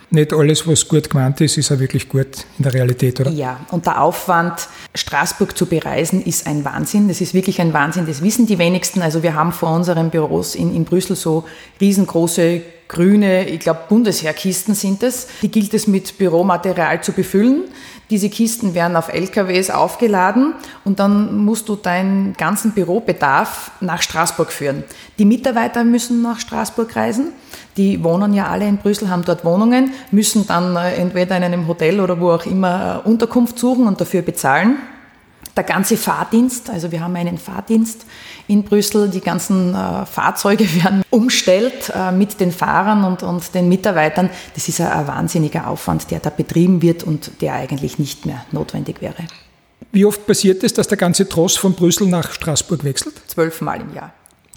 Nicht 0.09 0.31
alles, 0.31 0.65
was 0.65 0.87
gut 0.87 1.09
gemeint 1.09 1.41
ist, 1.41 1.57
ist 1.57 1.71
auch 1.71 1.79
wirklich 1.79 2.07
gut 2.07 2.45
in 2.57 2.63
der 2.63 2.73
Realität, 2.73 3.19
oder? 3.19 3.29
Ja, 3.29 3.59
und 3.71 3.85
der 3.85 4.01
Aufwand, 4.01 4.69
Straßburg 4.95 5.57
zu 5.57 5.65
bereisen, 5.65 6.23
ist 6.23 6.47
ein 6.47 6.63
Wahnsinn. 6.63 7.09
Das 7.09 7.19
ist 7.19 7.33
wirklich 7.33 7.59
ein 7.59 7.73
Wahnsinn. 7.73 8.05
Das 8.05 8.21
wissen 8.21 8.47
die 8.47 8.57
wenigsten. 8.57 9.01
Also 9.01 9.21
wir 9.21 9.33
haben 9.33 9.51
vor 9.51 9.71
unseren 9.71 10.09
Büros 10.09 10.55
in, 10.55 10.73
in 10.73 10.85
Brüssel 10.85 11.17
so 11.17 11.43
riesengroße 11.81 12.61
grüne, 12.87 13.47
ich 13.49 13.59
glaube 13.59 13.81
Bundesheerkisten 13.89 14.73
sind 14.73 15.03
es. 15.03 15.27
Die 15.41 15.51
gilt 15.51 15.73
es 15.73 15.87
mit 15.87 16.17
Büromaterial 16.17 17.03
zu 17.03 17.11
befüllen. 17.11 17.63
Diese 18.09 18.29
Kisten 18.29 18.73
werden 18.73 18.95
auf 18.95 19.09
LKWs 19.09 19.69
aufgeladen 19.69 20.53
und 20.85 20.99
dann 20.99 21.43
musst 21.43 21.67
du 21.67 21.75
deinen 21.75 22.33
ganzen 22.33 22.71
Bürobedarf 22.71 23.71
nach 23.81 24.01
Straßburg 24.01 24.53
führen. 24.53 24.85
Die 25.19 25.25
Mitarbeiter 25.25 25.83
müssen 25.83 26.21
nach 26.21 26.39
Straßburg 26.39 26.95
reisen. 26.95 27.33
Die 27.77 28.03
wohnen 28.03 28.33
ja 28.33 28.47
alle 28.47 28.67
in 28.67 28.77
Brüssel, 28.77 29.09
haben 29.09 29.23
dort 29.23 29.45
Wohnungen, 29.45 29.91
müssen 30.11 30.47
dann 30.47 30.75
äh, 30.75 30.95
entweder 30.95 31.37
in 31.37 31.43
einem 31.43 31.67
Hotel 31.67 31.99
oder 31.99 32.19
wo 32.19 32.31
auch 32.31 32.45
immer 32.45 33.03
äh, 33.05 33.07
Unterkunft 33.07 33.59
suchen 33.59 33.87
und 33.87 34.01
dafür 34.01 34.23
bezahlen. 34.23 34.77
Der 35.55 35.63
ganze 35.63 35.97
Fahrdienst, 35.97 36.69
also 36.69 36.91
wir 36.91 37.01
haben 37.01 37.15
einen 37.15 37.37
Fahrdienst 37.37 38.05
in 38.47 38.63
Brüssel, 38.63 39.09
die 39.09 39.21
ganzen 39.21 39.75
äh, 39.75 40.05
Fahrzeuge 40.05 40.65
werden 40.83 41.03
umstellt 41.09 41.91
mit 42.13 42.39
den 42.39 42.51
Fahrern 42.51 43.03
und, 43.03 43.23
und 43.23 43.53
den 43.55 43.67
Mitarbeitern. 43.69 44.29
Das 44.53 44.67
ist 44.67 44.81
ein, 44.81 44.87
ein 44.87 45.07
wahnsinniger 45.07 45.67
Aufwand, 45.67 46.11
der 46.11 46.19
da 46.19 46.29
betrieben 46.29 46.81
wird 46.81 47.03
und 47.03 47.41
der 47.41 47.53
eigentlich 47.53 47.97
nicht 47.97 48.25
mehr 48.25 48.45
notwendig 48.51 49.01
wäre. 49.01 49.15
Wie 49.91 50.05
oft 50.05 50.27
passiert 50.27 50.63
es, 50.63 50.73
dass 50.73 50.87
der 50.87 50.97
ganze 50.97 51.27
Tross 51.27 51.57
von 51.57 51.73
Brüssel 51.73 52.07
nach 52.07 52.31
Straßburg 52.31 52.83
wechselt? 52.83 53.15
Zwölfmal 53.27 53.81
im 53.81 53.95
Jahr. 53.95 54.13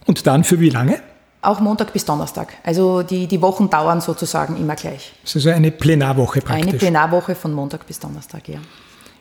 Und 0.06 0.26
dann 0.26 0.44
für 0.44 0.60
wie 0.60 0.70
lange? 0.70 1.00
Auch 1.42 1.60
Montag 1.60 1.92
bis 1.92 2.04
Donnerstag. 2.04 2.52
Also 2.64 3.02
die, 3.02 3.26
die 3.26 3.40
Wochen 3.40 3.70
dauern 3.70 4.00
sozusagen 4.00 4.58
immer 4.58 4.76
gleich. 4.76 5.12
Das 5.22 5.36
ist 5.36 5.46
also 5.46 5.56
eine 5.56 5.70
Plenarwoche 5.70 6.40
praktisch. 6.40 6.68
Eine 6.68 6.78
Plenarwoche 6.78 7.34
von 7.34 7.52
Montag 7.52 7.86
bis 7.86 7.98
Donnerstag, 7.98 8.48
ja. 8.48 8.58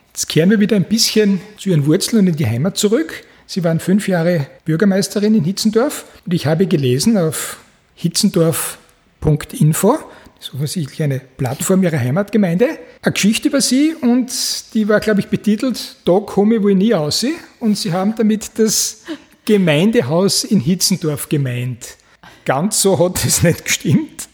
Jetzt 0.08 0.28
kehren 0.28 0.50
wir 0.50 0.60
wieder 0.60 0.76
ein 0.76 0.84
bisschen 0.84 1.40
zu 1.58 1.70
Ihren 1.70 1.86
Wurzeln 1.86 2.20
und 2.20 2.28
in 2.28 2.36
die 2.36 2.46
Heimat 2.46 2.78
zurück. 2.78 3.24
Sie 3.46 3.64
waren 3.64 3.80
fünf 3.80 4.08
Jahre 4.08 4.48
Bürgermeisterin 4.66 5.34
in 5.34 5.44
Hitzendorf 5.44 6.06
und 6.26 6.34
ich 6.34 6.46
habe 6.46 6.68
gelesen 6.68 7.18
auf 7.18 7.58
hitzendorf.info, 7.96 9.98
das 10.40 10.48
ist 10.48 10.54
offensichtlich 10.54 11.04
eine 11.04 11.20
Plattform 11.20 11.84
Ihrer 11.84 12.00
Heimatgemeinde, 12.00 12.80
eine 13.02 13.14
Geschichte 13.14 13.48
über 13.48 13.62
Sie 13.62 13.94
und 13.94 14.32
die 14.74 14.88
war, 14.88 15.00
glaube 15.00 15.22
ich, 15.22 15.28
betitelt 15.28 15.96
Da 16.06 16.20
komme 16.20 16.56
ich 16.56 16.64
wohl 16.64 16.76
nie 16.76 16.94
aus. 16.94 17.26
Und 17.60 17.78
Sie 17.78 17.92
haben 17.92 18.14
damit 18.16 18.58
das 18.58 19.04
Gemeindehaus 19.46 20.44
in 20.44 20.60
Hitzendorf 20.60 21.28
gemeint. 21.28 21.98
Ganz 22.46 22.82
so 22.82 22.98
hat 23.00 23.24
es 23.26 23.44
nicht 23.44 23.66
gestimmt. 23.66 24.28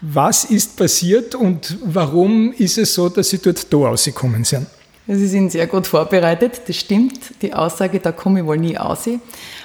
Was 0.00 0.44
ist 0.44 0.76
passiert 0.76 1.34
und 1.34 1.78
warum 1.82 2.52
ist 2.52 2.76
es 2.76 2.94
so, 2.94 3.08
dass 3.08 3.30
Sie 3.30 3.38
dort 3.38 3.72
da 3.72 3.76
rausgekommen 3.78 4.44
sind? 4.44 4.66
Sie 5.06 5.26
sind 5.26 5.52
sehr 5.52 5.66
gut 5.66 5.86
vorbereitet, 5.86 6.62
das 6.66 6.76
stimmt. 6.76 7.42
Die 7.42 7.52
Aussage, 7.52 8.00
da 8.00 8.12
komme 8.12 8.40
ich 8.40 8.46
wohl 8.46 8.58
nie 8.58 8.78
aus, 8.78 9.08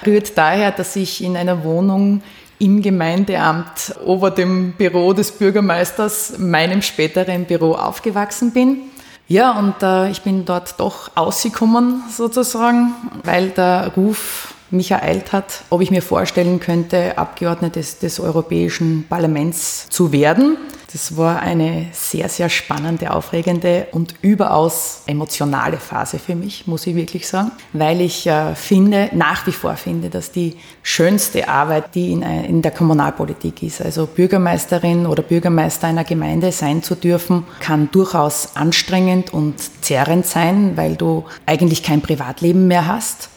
rührt 0.04 0.36
daher, 0.36 0.70
dass 0.70 0.96
ich 0.96 1.22
in 1.22 1.36
einer 1.36 1.64
Wohnung 1.64 2.22
im 2.58 2.82
Gemeindeamt 2.82 3.94
ober 4.04 4.30
dem 4.30 4.72
Büro 4.72 5.14
des 5.14 5.32
Bürgermeisters, 5.32 6.38
meinem 6.38 6.82
späteren 6.82 7.46
Büro, 7.46 7.72
aufgewachsen 7.72 8.52
bin. 8.52 8.82
Ja, 9.28 9.58
und 9.58 9.82
äh, 9.82 10.10
ich 10.10 10.22
bin 10.22 10.44
dort 10.44 10.78
doch 10.78 11.10
ausgekommen 11.14 12.02
sozusagen, 12.10 12.92
weil 13.24 13.50
der 13.50 13.92
Ruf 13.96 14.49
mich 14.72 14.90
ereilt 14.90 15.32
hat, 15.32 15.64
ob 15.70 15.80
ich 15.80 15.90
mir 15.90 16.02
vorstellen 16.02 16.60
könnte, 16.60 17.18
Abgeordnete 17.18 17.80
des, 17.80 18.20
Europäischen 18.20 19.06
Parlaments 19.08 19.88
zu 19.88 20.12
werden. 20.12 20.56
Das 20.92 21.16
war 21.16 21.40
eine 21.40 21.86
sehr, 21.92 22.28
sehr 22.28 22.48
spannende, 22.48 23.12
aufregende 23.12 23.86
und 23.92 24.16
überaus 24.22 25.02
emotionale 25.06 25.76
Phase 25.76 26.18
für 26.18 26.34
mich, 26.34 26.66
muss 26.66 26.86
ich 26.86 26.96
wirklich 26.96 27.28
sagen, 27.28 27.52
weil 27.72 28.00
ich 28.00 28.26
äh, 28.26 28.56
finde, 28.56 29.08
nach 29.12 29.46
wie 29.46 29.52
vor 29.52 29.76
finde, 29.76 30.10
dass 30.10 30.32
die 30.32 30.56
schönste 30.82 31.48
Arbeit, 31.48 31.94
die 31.94 32.10
in, 32.10 32.22
äh, 32.22 32.44
in 32.46 32.60
der 32.60 32.72
Kommunalpolitik 32.72 33.62
ist, 33.62 33.80
also 33.80 34.06
Bürgermeisterin 34.06 35.06
oder 35.06 35.22
Bürgermeister 35.22 35.86
einer 35.86 36.04
Gemeinde 36.04 36.50
sein 36.50 36.82
zu 36.82 36.96
dürfen, 36.96 37.44
kann 37.60 37.88
durchaus 37.92 38.56
anstrengend 38.56 39.32
und 39.32 39.54
zerrend 39.84 40.26
sein, 40.26 40.72
weil 40.76 40.96
du 40.96 41.24
eigentlich 41.46 41.84
kein 41.84 42.00
Privatleben 42.00 42.66
mehr 42.66 42.88
hast 42.88 43.30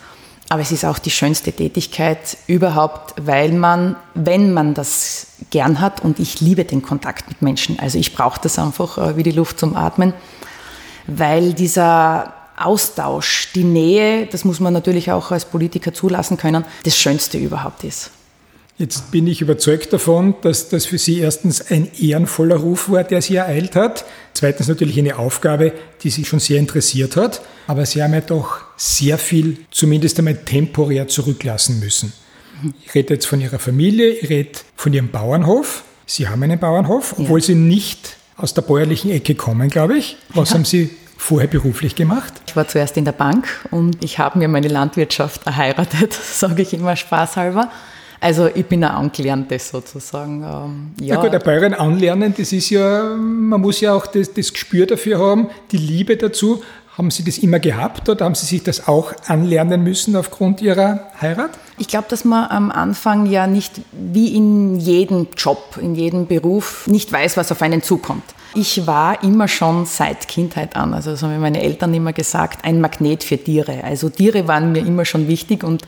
aber 0.53 0.61
es 0.61 0.71
ist 0.71 0.85
auch 0.85 0.99
die 0.99 1.09
schönste 1.09 1.51
Tätigkeit 1.51 2.37
überhaupt, 2.45 3.15
weil 3.17 3.51
man, 3.51 3.95
wenn 4.13 4.53
man 4.53 4.75
das 4.75 5.25
gern 5.49 5.81
hat, 5.81 6.03
und 6.03 6.19
ich 6.19 6.41
liebe 6.41 6.63
den 6.63 6.83
Kontakt 6.83 7.27
mit 7.27 7.41
Menschen, 7.41 7.79
also 7.79 7.97
ich 7.97 8.13
brauche 8.13 8.39
das 8.39 8.59
einfach 8.59 8.99
äh, 8.99 9.17
wie 9.17 9.23
die 9.23 9.31
Luft 9.31 9.57
zum 9.57 9.75
Atmen, 9.75 10.13
weil 11.07 11.53
dieser 11.53 12.35
Austausch, 12.55 13.49
die 13.55 13.63
Nähe, 13.63 14.27
das 14.27 14.45
muss 14.45 14.59
man 14.59 14.73
natürlich 14.73 15.11
auch 15.11 15.31
als 15.31 15.45
Politiker 15.45 15.91
zulassen 15.91 16.37
können, 16.37 16.65
das 16.83 16.99
Schönste 16.99 17.39
überhaupt 17.39 17.83
ist. 17.83 18.11
Jetzt 18.77 19.09
bin 19.09 19.25
ich 19.25 19.41
überzeugt 19.41 19.91
davon, 19.91 20.35
dass 20.41 20.69
das 20.69 20.85
für 20.85 20.99
Sie 20.99 21.19
erstens 21.19 21.71
ein 21.71 21.89
ehrenvoller 21.99 22.57
Ruf 22.57 22.91
war, 22.91 23.03
der 23.03 23.23
Sie 23.23 23.37
ereilt 23.37 23.75
hat. 23.75 24.05
Zweitens 24.35 24.67
natürlich 24.67 24.99
eine 24.99 25.17
Aufgabe, 25.17 25.73
die 26.03 26.11
Sie 26.11 26.25
schon 26.25 26.39
sehr 26.39 26.59
interessiert 26.59 27.15
hat. 27.15 27.41
Aber 27.65 27.87
Sie 27.87 28.03
haben 28.03 28.13
ja 28.13 28.21
doch 28.21 28.61
sehr 28.83 29.17
viel, 29.17 29.59
zumindest 29.71 30.19
einmal 30.19 30.35
temporär 30.35 31.07
zurücklassen 31.07 31.79
müssen. 31.79 32.11
Ich 32.85 32.93
rede 32.93 33.13
jetzt 33.13 33.25
von 33.25 33.39
Ihrer 33.39 33.57
Familie, 33.57 34.09
ich 34.09 34.29
rede 34.29 34.51
von 34.75 34.93
Ihrem 34.93 35.09
Bauernhof. 35.09 35.83
Sie 36.05 36.27
haben 36.27 36.43
einen 36.43 36.59
Bauernhof, 36.59 37.15
obwohl 37.17 37.39
ja. 37.39 37.45
Sie 37.45 37.55
nicht 37.55 38.17
aus 38.35 38.53
der 38.53 38.61
bäuerlichen 38.61 39.09
Ecke 39.09 39.35
kommen, 39.35 39.69
glaube 39.69 39.97
ich. 39.97 40.17
Was 40.33 40.49
ja. 40.49 40.55
haben 40.55 40.65
Sie 40.65 40.89
vorher 41.15 41.47
beruflich 41.47 41.95
gemacht? 41.95 42.33
Ich 42.47 42.57
war 42.57 42.67
zuerst 42.67 42.97
in 42.97 43.05
der 43.05 43.13
Bank 43.13 43.47
und 43.71 44.03
ich 44.03 44.19
habe 44.19 44.37
mir 44.37 44.49
meine 44.49 44.67
Landwirtschaft 44.67 45.47
erheiratet, 45.47 46.11
sage 46.33 46.61
ich 46.63 46.73
immer 46.73 46.97
spaßhalber. 46.97 47.71
Also 48.19 48.49
ich 48.53 48.65
bin 48.65 48.83
ein 48.83 48.91
Angelernte 48.91 49.59
sozusagen. 49.59 50.43
Ähm, 50.43 51.05
ja. 51.05 51.15
Na 51.15 51.21
gut, 51.21 51.31
der 51.31 51.39
Bayern 51.39 51.73
anlernen, 51.73 52.33
das 52.37 52.51
ist 52.51 52.69
ja, 52.69 53.15
man 53.15 53.61
muss 53.61 53.79
ja 53.79 53.93
auch 53.93 54.07
das, 54.07 54.33
das 54.33 54.51
Gespür 54.51 54.85
dafür 54.85 55.19
haben, 55.19 55.49
die 55.71 55.77
Liebe 55.77 56.17
dazu. 56.17 56.61
Haben 56.97 57.09
Sie 57.09 57.23
das 57.23 57.39
immer 57.39 57.57
gehabt 57.57 58.07
oder 58.07 58.25
haben 58.25 58.35
Sie 58.35 58.45
sich 58.45 58.61
das 58.61 58.87
auch 58.87 59.13
anlernen 59.27 59.83
müssen 59.83 60.15
aufgrund 60.15 60.61
Ihrer 60.61 61.07
Heirat? 61.19 61.49
Ich 61.79 61.87
glaube, 61.87 62.05
dass 62.07 62.23
man 62.23 62.47
am 62.51 62.69
Anfang 62.69 63.25
ja 63.25 63.47
nicht 63.47 63.81
wie 63.91 64.35
in 64.35 64.79
jedem 64.79 65.27
Job, 65.35 65.79
in 65.81 65.95
jedem 65.95 66.27
Beruf 66.27 66.85
nicht 66.85 67.11
weiß, 67.11 67.35
was 67.35 67.51
auf 67.51 67.63
einen 67.63 67.81
zukommt. 67.81 68.23
Ich 68.53 68.85
war 68.85 69.23
immer 69.23 69.47
schon 69.47 69.87
seit 69.87 70.27
Kindheit 70.27 70.75
an, 70.75 70.93
also 70.93 71.09
das 71.09 71.23
haben 71.23 71.39
meine 71.39 71.63
Eltern 71.63 71.91
immer 71.95 72.13
gesagt, 72.13 72.63
ein 72.63 72.79
Magnet 72.79 73.23
für 73.23 73.39
Tiere. 73.39 73.83
Also 73.83 74.09
Tiere 74.09 74.47
waren 74.47 74.71
mir 74.71 74.85
immer 74.85 75.05
schon 75.05 75.27
wichtig 75.27 75.63
und 75.63 75.81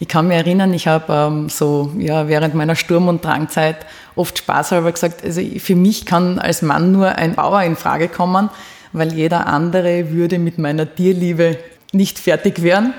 ich 0.00 0.08
kann 0.08 0.28
mich 0.28 0.36
erinnern, 0.36 0.74
ich 0.74 0.86
habe 0.86 1.10
ähm, 1.14 1.48
so 1.48 1.92
ja, 1.96 2.28
während 2.28 2.54
meiner 2.54 2.76
Sturm- 2.76 3.08
und 3.08 3.24
Drangzeit 3.24 3.86
oft 4.16 4.36
spaßhalber 4.36 4.92
gesagt, 4.92 5.24
also 5.24 5.40
für 5.58 5.76
mich 5.76 6.04
kann 6.04 6.38
als 6.38 6.60
Mann 6.60 6.92
nur 6.92 7.14
ein 7.14 7.36
Bauer 7.36 7.62
in 7.62 7.76
Frage 7.76 8.08
kommen, 8.08 8.50
weil 8.92 9.12
jeder 9.12 9.46
andere 9.46 10.10
würde 10.10 10.38
mit 10.38 10.58
meiner 10.58 10.92
Tierliebe 10.92 11.58
nicht 11.92 12.18
fertig 12.18 12.62
werden. 12.62 12.94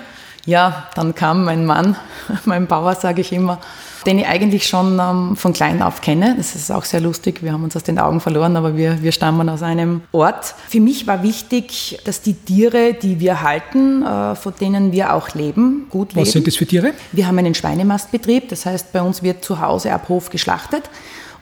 Ja, 0.45 0.89
dann 0.95 1.15
kam 1.15 1.45
mein 1.45 1.65
Mann, 1.65 1.95
mein 2.45 2.67
Bauer, 2.67 2.95
sage 2.95 3.21
ich 3.21 3.31
immer, 3.31 3.59
den 4.05 4.19
ich 4.19 4.27
eigentlich 4.27 4.67
schon 4.67 4.99
ähm, 4.99 5.37
von 5.37 5.53
klein 5.53 5.81
auf 5.81 6.01
kenne. 6.01 6.35
Das 6.37 6.55
ist 6.55 6.69
auch 6.69 6.83
sehr 6.83 6.99
lustig. 6.99 7.41
Wir 7.41 7.53
haben 7.53 7.63
uns 7.63 7.77
aus 7.77 7.83
den 7.83 7.97
Augen 7.97 8.19
verloren, 8.19 8.57
aber 8.57 8.75
wir, 8.75 9.01
wir 9.01 9.13
stammen 9.13 9.47
aus 9.47 9.63
einem 9.63 10.01
Ort. 10.11 10.53
Für 10.67 10.81
mich 10.81 11.07
war 11.07 11.23
wichtig, 11.23 11.99
dass 12.03 12.21
die 12.21 12.33
Tiere, 12.33 12.93
die 12.93 13.21
wir 13.21 13.41
halten, 13.41 14.03
äh, 14.03 14.35
von 14.35 14.53
denen 14.59 14.91
wir 14.91 15.13
auch 15.13 15.33
leben, 15.33 15.87
gut 15.89 16.09
leben. 16.13 16.25
Was 16.25 16.33
sind 16.33 16.45
das 16.45 16.57
für 16.57 16.65
Tiere? 16.65 16.91
Wir 17.13 17.25
haben 17.25 17.37
einen 17.37 17.55
Schweinemastbetrieb. 17.55 18.49
Das 18.49 18.65
heißt, 18.65 18.91
bei 18.91 19.01
uns 19.01 19.23
wird 19.23 19.45
zu 19.45 19.61
Hause 19.61 19.93
ab 19.93 20.09
Hof 20.09 20.29
geschlachtet. 20.29 20.83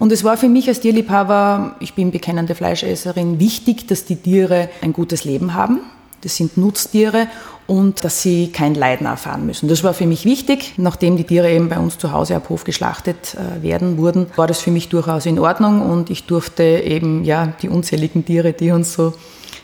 Und 0.02 0.12
es 0.12 0.24
war 0.24 0.36
für 0.36 0.50
mich 0.50 0.68
als 0.68 0.80
Tierliebhaber, 0.80 1.76
ich 1.80 1.94
bin 1.94 2.10
bekennende 2.10 2.56
Fleischesserin, 2.56 3.40
wichtig, 3.40 3.88
dass 3.88 4.04
die 4.04 4.16
Tiere 4.16 4.68
ein 4.82 4.94
gutes 4.94 5.26
Leben 5.26 5.54
haben. 5.54 5.82
Das 6.22 6.36
sind 6.36 6.58
Nutztiere 6.58 7.28
und 7.68 8.04
dass 8.04 8.24
sie 8.24 8.52
kein 8.52 8.74
Leiden 8.74 9.06
erfahren 9.06 9.46
müssen. 9.46 9.70
Das 9.70 9.84
war 9.84 9.94
für 9.94 10.08
mich 10.08 10.26
wichtig. 10.26 10.74
Nachdem 10.78 11.18
die 11.18 11.24
Tiere 11.24 11.52
eben 11.52 11.70
bei 11.70 11.78
uns 11.78 12.00
zu 12.00 12.14
Hause 12.14 12.36
ab 12.36 12.50
Hof 12.50 12.64
geschlachtet 12.64 13.36
äh, 13.36 13.62
werden 13.62 14.00
wurden, 14.00 14.26
war 14.36 14.48
das 14.48 14.60
für 14.60 14.72
mich 14.72 14.90
durchaus 14.90 15.28
in 15.28 15.38
Ordnung 15.38 15.84
und 15.84 16.10
ich 16.10 16.26
durfte 16.26 16.64
eben 16.64 17.24
ja 17.24 17.54
die 17.62 17.70
unzähligen 17.70 18.26
Tiere, 18.26 18.54
die 18.54 18.72
uns 18.72 18.94
so 18.94 19.14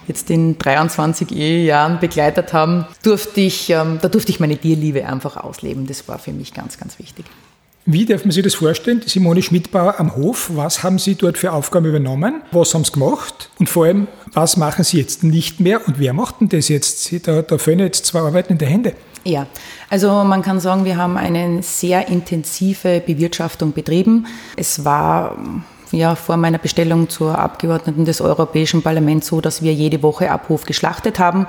jetzt 0.07 0.29
in 0.29 0.59
23 0.59 1.31
Ehejahren 1.31 1.99
begleitet 1.99 2.53
haben, 2.53 2.85
durfte 3.01 3.41
ich, 3.41 3.71
ähm, 3.71 3.97
da 4.03 4.07
durfte 4.07 4.31
ich 4.31 4.39
meine 4.39 4.57
Tierliebe 4.57 5.03
einfach 5.07 5.35
ausleben. 5.35 5.87
Das 5.87 6.07
war 6.07 6.19
für 6.19 6.31
mich 6.31 6.53
ganz, 6.53 6.77
ganz 6.77 6.99
wichtig. 6.99 7.25
Wie 7.89 8.05
darf 8.05 8.25
man 8.25 8.31
sich 8.31 8.43
das 8.43 8.53
vorstellen? 8.53 8.99
Die 8.99 9.07
Simone 9.07 9.41
Schmidbauer 9.41 9.97
am 9.97 10.13
Hof, 10.17 10.51
was 10.53 10.83
haben 10.83 10.99
Sie 10.99 11.15
dort 11.15 11.37
für 11.37 11.53
Aufgaben 11.53 11.85
übernommen? 11.85 12.41
Was 12.51 12.73
haben 12.73 12.83
Sie 12.83 12.91
gemacht? 12.91 13.49
Und 13.59 13.69
vor 13.69 13.85
allem, 13.85 14.09
was 14.33 14.57
machen 14.57 14.83
Sie 14.83 14.97
jetzt 14.97 15.23
nicht 15.23 15.61
mehr? 15.61 15.87
Und 15.87 15.97
wer 15.97 16.11
macht 16.11 16.41
denn 16.41 16.49
das 16.49 16.67
jetzt? 16.67 17.25
Da, 17.25 17.41
da 17.43 17.57
fehlen 17.57 17.79
jetzt 17.79 18.05
zwei 18.05 18.19
arbeitende 18.19 18.65
Hände. 18.65 18.93
Ja, 19.23 19.47
also 19.89 20.09
man 20.25 20.41
kann 20.41 20.59
sagen, 20.59 20.83
wir 20.83 20.97
haben 20.97 21.15
eine 21.15 21.63
sehr 21.63 22.09
intensive 22.09 23.01
Bewirtschaftung 23.05 23.71
betrieben. 23.71 24.27
Es 24.57 24.83
war 24.83 25.37
ja, 25.93 26.15
vor 26.15 26.35
meiner 26.35 26.57
Bestellung 26.57 27.07
zur 27.07 27.39
Abgeordneten 27.39 28.03
des 28.03 28.19
Europäischen 28.19 28.81
Parlaments 28.81 29.27
so, 29.27 29.39
dass 29.39 29.61
wir 29.61 29.73
jede 29.73 30.03
Woche 30.03 30.29
Abhof 30.29 30.65
geschlachtet 30.65 31.19
haben, 31.19 31.47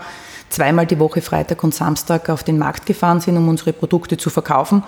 zweimal 0.50 0.87
die 0.87 1.00
Woche 1.00 1.21
Freitag 1.21 1.64
und 1.64 1.75
Samstag 1.75 2.30
auf 2.30 2.45
den 2.45 2.59
Markt 2.59 2.87
gefahren 2.87 3.18
sind, 3.21 3.37
um 3.37 3.49
unsere 3.49 3.73
Produkte 3.73 4.16
zu 4.16 4.30
verkaufen 4.30 4.85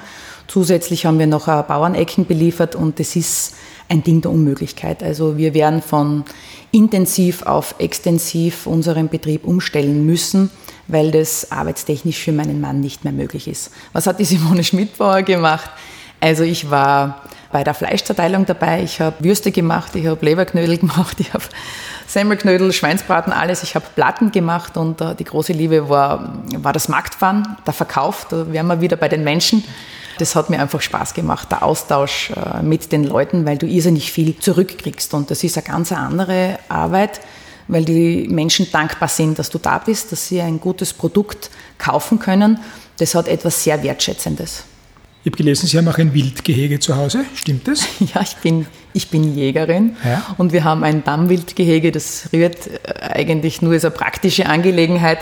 Zusätzlich 0.51 1.07
haben 1.07 1.21
wir 1.21 1.29
noch 1.29 1.47
Bauernecken 1.47 2.27
beliefert 2.27 2.75
und 2.75 2.99
das 2.99 3.15
ist 3.15 3.55
ein 3.89 4.03
Ding 4.03 4.21
der 4.21 4.33
Unmöglichkeit. 4.33 5.01
Also 5.01 5.37
wir 5.37 5.55
werden 5.55 5.81
von 5.81 6.25
intensiv 6.73 7.43
auf 7.43 7.77
extensiv 7.79 8.67
unseren 8.67 9.09
Betrieb 9.09 9.45
umstellen 9.45 10.05
müssen, 10.05 10.51
weil 10.89 11.13
das 11.13 11.53
arbeitstechnisch 11.53 12.19
für 12.19 12.33
meinen 12.33 12.61
Mann 12.61 12.81
nicht 12.81 13.05
mehr 13.05 13.13
möglich 13.13 13.47
ist. 13.47 13.71
Was 13.93 14.09
hat 14.09 14.19
die 14.19 14.25
Simone 14.25 14.65
Schmidbauer 14.65 15.23
gemacht? 15.23 15.71
Also 16.19 16.43
ich 16.43 16.69
war 16.69 17.23
bei 17.53 17.63
der 17.63 17.75
Fleischzerteilung 17.75 18.45
dabei, 18.45 18.83
ich 18.83 19.01
habe 19.01 19.23
Würste 19.23 19.53
gemacht, 19.53 19.95
ich 19.95 20.09
habe 20.09 20.27
Leberknödel 20.27 20.79
gemacht, 20.79 21.21
ich 21.21 21.33
habe 21.33 21.45
Semmelknödel, 22.09 22.73
Schweinsbraten, 22.73 23.33
alles. 23.33 23.63
Ich 23.63 23.77
habe 23.77 23.87
Platten 23.95 24.33
gemacht 24.33 24.77
und 24.77 25.01
uh, 25.01 25.15
die 25.15 25.23
große 25.23 25.53
Liebe 25.53 25.89
war, 25.89 26.43
war 26.57 26.73
das 26.73 26.89
Marktfahren, 26.89 27.57
der 27.65 27.73
Verkauf. 27.73 28.27
Da 28.29 28.53
wären 28.53 28.67
wir 28.67 28.81
wieder 28.81 28.97
bei 28.97 29.09
den 29.09 29.23
Menschen 29.23 29.63
das 30.21 30.37
hat 30.37 30.51
mir 30.51 30.61
einfach 30.61 30.81
Spaß 30.81 31.15
gemacht, 31.15 31.51
der 31.51 31.63
Austausch 31.63 32.31
äh, 32.31 32.63
mit 32.63 32.93
den 32.93 33.05
Leuten, 33.05 33.47
weil 33.47 33.59
du 33.59 33.67
irrsinnig 33.67 34.13
viel 34.13 34.39
zurückkriegst. 34.39 35.15
Und 35.15 35.31
das 35.31 35.43
ist 35.43 35.57
eine 35.57 35.67
ganz 35.67 35.93
andere 35.93 36.59
Arbeit, 36.69 37.21
weil 37.69 37.85
die 37.85 38.29
Menschen 38.29 38.71
dankbar 38.71 39.09
sind, 39.09 39.39
dass 39.39 39.51
du 39.51 39.59
da 39.59 39.79
bist, 39.79 40.13
dass 40.13 40.29
sie 40.29 40.41
ein 40.41 40.61
gutes 40.61 40.93
Produkt 40.93 41.51
kaufen 41.79 42.19
können. 42.19 42.59
Das 42.99 43.15
hat 43.15 43.29
etwas 43.29 43.65
sehr 43.65 43.83
Wertschätzendes. 43.83 44.65
Ich 45.23 45.31
habe 45.31 45.37
gelesen, 45.37 45.67
Sie 45.67 45.77
haben 45.77 45.87
auch 45.87 45.99
ein 45.99 46.15
Wildgehege 46.15 46.81
zu 46.81 46.97
Hause. 46.97 47.25
Stimmt 47.35 47.69
das? 47.69 47.87
Ja, 48.15 48.23
ich 48.23 48.37
bin, 48.37 48.67
ich 48.95 49.09
bin 49.09 49.35
Jägerin 49.35 49.97
ja. 50.03 50.35
und 50.39 50.53
wir 50.53 50.65
haben 50.65 50.83
ein 50.83 51.05
Dammwildgehege. 51.05 51.93
Das 51.93 52.31
rührt 52.33 52.67
äh, 52.67 53.01
eigentlich 53.01 53.61
nur 53.61 53.75
als 53.75 53.85
eine 53.85 53.93
praktische 53.93 54.47
Angelegenheit. 54.47 55.19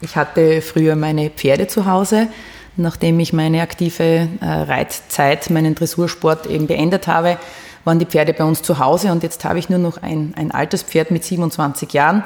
Ich 0.00 0.16
hatte 0.16 0.62
früher 0.62 0.96
meine 0.96 1.30
Pferde 1.30 1.66
zu 1.66 1.86
Hause. 1.86 2.28
Nachdem 2.76 3.20
ich 3.20 3.32
meine 3.32 3.60
aktive 3.60 4.28
äh, 4.40 4.46
Reitzeit, 4.46 5.50
meinen 5.50 5.74
Dressursport 5.74 6.46
eben 6.46 6.66
beendet 6.66 7.06
habe, 7.06 7.36
waren 7.84 7.98
die 7.98 8.06
Pferde 8.06 8.32
bei 8.32 8.44
uns 8.44 8.62
zu 8.62 8.78
Hause 8.78 9.12
und 9.12 9.22
jetzt 9.22 9.44
habe 9.44 9.58
ich 9.58 9.68
nur 9.68 9.78
noch 9.78 10.02
ein, 10.02 10.32
ein 10.36 10.50
altes 10.52 10.82
Pferd 10.82 11.10
mit 11.10 11.24
27 11.24 11.92
Jahren. 11.92 12.22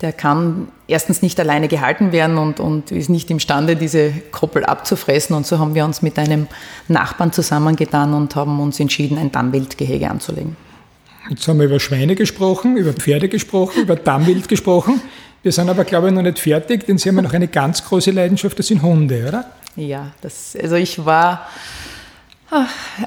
Der 0.00 0.12
kann 0.12 0.68
erstens 0.88 1.22
nicht 1.22 1.38
alleine 1.38 1.68
gehalten 1.68 2.10
werden 2.10 2.38
und, 2.38 2.58
und 2.58 2.90
ist 2.90 3.08
nicht 3.08 3.30
imstande, 3.30 3.76
diese 3.76 4.12
Koppel 4.32 4.64
abzufressen. 4.64 5.36
Und 5.36 5.46
so 5.46 5.60
haben 5.60 5.76
wir 5.76 5.84
uns 5.84 6.02
mit 6.02 6.18
einem 6.18 6.48
Nachbarn 6.88 7.32
zusammengetan 7.32 8.12
und 8.12 8.34
haben 8.34 8.58
uns 8.58 8.80
entschieden, 8.80 9.16
ein 9.16 9.30
Dammwildgehege 9.30 10.10
anzulegen. 10.10 10.56
Jetzt 11.30 11.46
haben 11.46 11.58
wir 11.58 11.66
über 11.66 11.78
Schweine 11.78 12.16
gesprochen, 12.16 12.76
über 12.76 12.92
Pferde 12.92 13.28
gesprochen, 13.28 13.82
über 13.82 13.94
Dammwild 13.94 14.48
gesprochen. 14.48 15.00
Wir 15.44 15.52
sind 15.52 15.68
aber, 15.68 15.84
glaube 15.84 16.08
ich, 16.08 16.14
noch 16.14 16.22
nicht 16.22 16.40
fertig, 16.40 16.86
denn 16.86 16.98
Sie 16.98 17.08
haben 17.08 17.16
ja 17.16 17.22
noch 17.22 17.34
eine 17.34 17.48
ganz 17.48 17.84
große 17.84 18.10
Leidenschaft, 18.10 18.58
das 18.58 18.66
sind 18.66 18.82
Hunde, 18.82 19.24
oder? 19.28 19.44
Ja, 19.76 20.12
das, 20.20 20.56
also 20.60 20.76
ich 20.76 21.04
war 21.04 21.46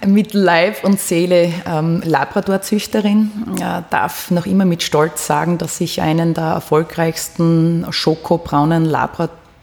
mit 0.06 0.34
Leib 0.34 0.84
und 0.84 1.00
Seele 1.00 1.54
ähm, 1.68 2.02
Labrador-Züchterin. 2.04 3.32
Äh, 3.58 3.84
darf 3.90 4.32
noch 4.32 4.46
immer 4.48 4.66
mit 4.66 4.82
Stolz 4.82 5.28
sagen, 5.28 5.58
dass 5.58 5.80
ich 5.82 6.02
einen 6.02 6.34
der 6.34 6.46
erfolgreichsten 6.46 7.86
schokobraunen 7.92 8.86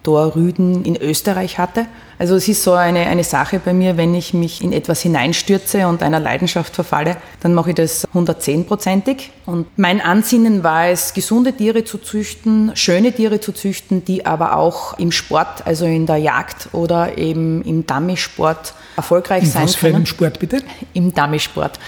Labrador-Rüden 0.03 0.85
in 0.85 0.97
Österreich 0.97 1.59
hatte. 1.59 1.87
Also 2.19 2.37
es 2.37 2.47
ist 2.47 2.63
so 2.63 2.73
eine, 2.73 3.07
eine 3.07 3.25
Sache 3.25 3.61
bei 3.65 3.73
mir, 3.73 3.97
wenn 3.97 4.15
ich 4.15 4.33
mich 4.33 4.63
in 4.63 4.73
etwas 4.73 5.01
hineinstürze 5.03 5.89
und 5.89 6.03
einer 6.03 6.21
Leidenschaft 6.21 6.75
verfalle, 6.75 7.17
dann 7.41 7.55
mache 7.55 7.71
ich 7.71 7.77
das 7.77 8.07
110-prozentig. 8.15 9.31
Und 9.45 9.67
mein 9.77 10.01
Ansinnen 10.01 10.63
war 10.63 10.89
es, 10.89 11.15
gesunde 11.15 11.53
Tiere 11.53 11.85
zu 11.85 11.99
züchten, 11.99 12.73
schöne 12.75 13.13
Tiere 13.13 13.41
zu 13.41 13.53
züchten, 13.53 14.05
die 14.05 14.25
aber 14.25 14.57
auch 14.57 14.99
im 14.99 15.11
Sport, 15.11 15.67
also 15.67 15.85
in 15.85 16.07
der 16.07 16.19
Jagd 16.19 16.69
oder 16.73 17.19
eben 17.19 17.63
im 17.63 17.87
Dummy-Sport 17.87 18.75
erfolgreich 18.97 19.45
in 19.45 19.51
sein 19.51 19.65
was 19.65 19.79
können. 19.79 19.95
Was 19.95 20.01
für 20.03 20.07
Sport 20.07 20.39
bitte? 20.39 20.63
Im 20.95 21.13
Dummy-Sport. 21.13 21.79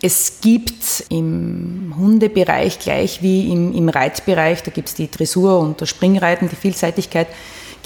Es 0.00 0.40
gibt 0.40 1.04
im 1.08 1.94
Hundebereich 1.96 2.78
gleich 2.78 3.20
wie 3.22 3.50
im, 3.50 3.74
im 3.74 3.88
Reitbereich, 3.88 4.62
da 4.62 4.70
gibt 4.70 4.88
es 4.88 4.94
die 4.94 5.10
Dressur 5.10 5.58
und 5.58 5.80
das 5.80 5.88
Springreiten, 5.88 6.48
die 6.48 6.56
Vielseitigkeit, 6.56 7.26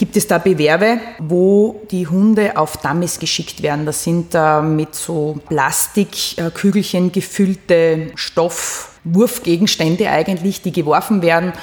gibt 0.03 0.17
es 0.17 0.27
da 0.27 0.37
Bewerbe, 0.37 0.99
wo 1.17 1.79
die 1.89 2.05
Hunde 2.07 2.57
auf 2.57 2.75
Dummies 2.75 3.19
geschickt 3.19 3.63
werden. 3.63 3.85
Das 3.85 4.03
sind 4.03 4.35
äh, 4.35 4.61
mit 4.61 4.93
so 4.95 5.39
Plastikkügelchen 5.47 7.13
gefüllte 7.13 8.11
Stoffwurfgegenstände 8.13 10.09
eigentlich, 10.09 10.61
die 10.61 10.73
geworfen 10.73 11.21
werden. 11.21 11.53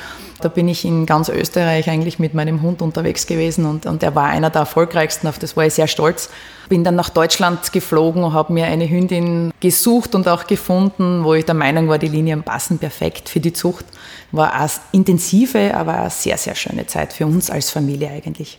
Da 0.41 0.49
bin 0.49 0.69
ich 0.69 0.85
in 0.85 1.07
ganz 1.07 1.29
Österreich 1.29 1.89
eigentlich 1.89 2.19
mit 2.19 2.35
meinem 2.35 2.63
Hund 2.63 2.83
unterwegs 2.83 3.27
gewesen 3.27 3.67
und, 3.67 3.87
und 3.87 4.03
er 4.03 4.15
war 4.15 4.27
einer 4.27 4.51
der 4.51 4.63
erfolgreichsten, 4.63 5.27
auf 5.27 5.39
das 5.39 5.57
war 5.57 5.67
ich 5.67 5.75
sehr 5.75 5.87
stolz. 5.87 6.31
Bin 6.69 6.85
dann 6.85 6.97
nach 6.97 7.11
Deutschland 7.11 7.73
geflogen 7.73 8.25
und 8.25 8.33
habe 8.33 8.53
mir 8.53 8.67
eine 8.67 8.89
Hündin 8.89 9.53
gesucht 9.61 10.15
und 10.15 10.29
auch 10.29 10.47
gefunden, 10.47 11.25
wo 11.25 11.35
ich 11.35 11.45
der 11.45 11.55
Meinung 11.55 11.89
war, 11.89 11.99
die 11.99 12.09
Linien 12.09 12.43
passen 12.43 12.79
perfekt 12.79 13.29
für 13.29 13.41
die 13.41 13.53
Zucht. 13.53 13.85
War 14.33 14.55
eine 14.55 14.71
intensive, 14.93 15.75
aber 15.75 15.95
eine 15.95 16.11
sehr, 16.11 16.37
sehr 16.37 16.55
schöne 16.55 16.87
Zeit 16.87 17.13
für 17.13 17.27
uns 17.27 17.51
als 17.51 17.71
Familie 17.71 18.11
eigentlich. 18.11 18.59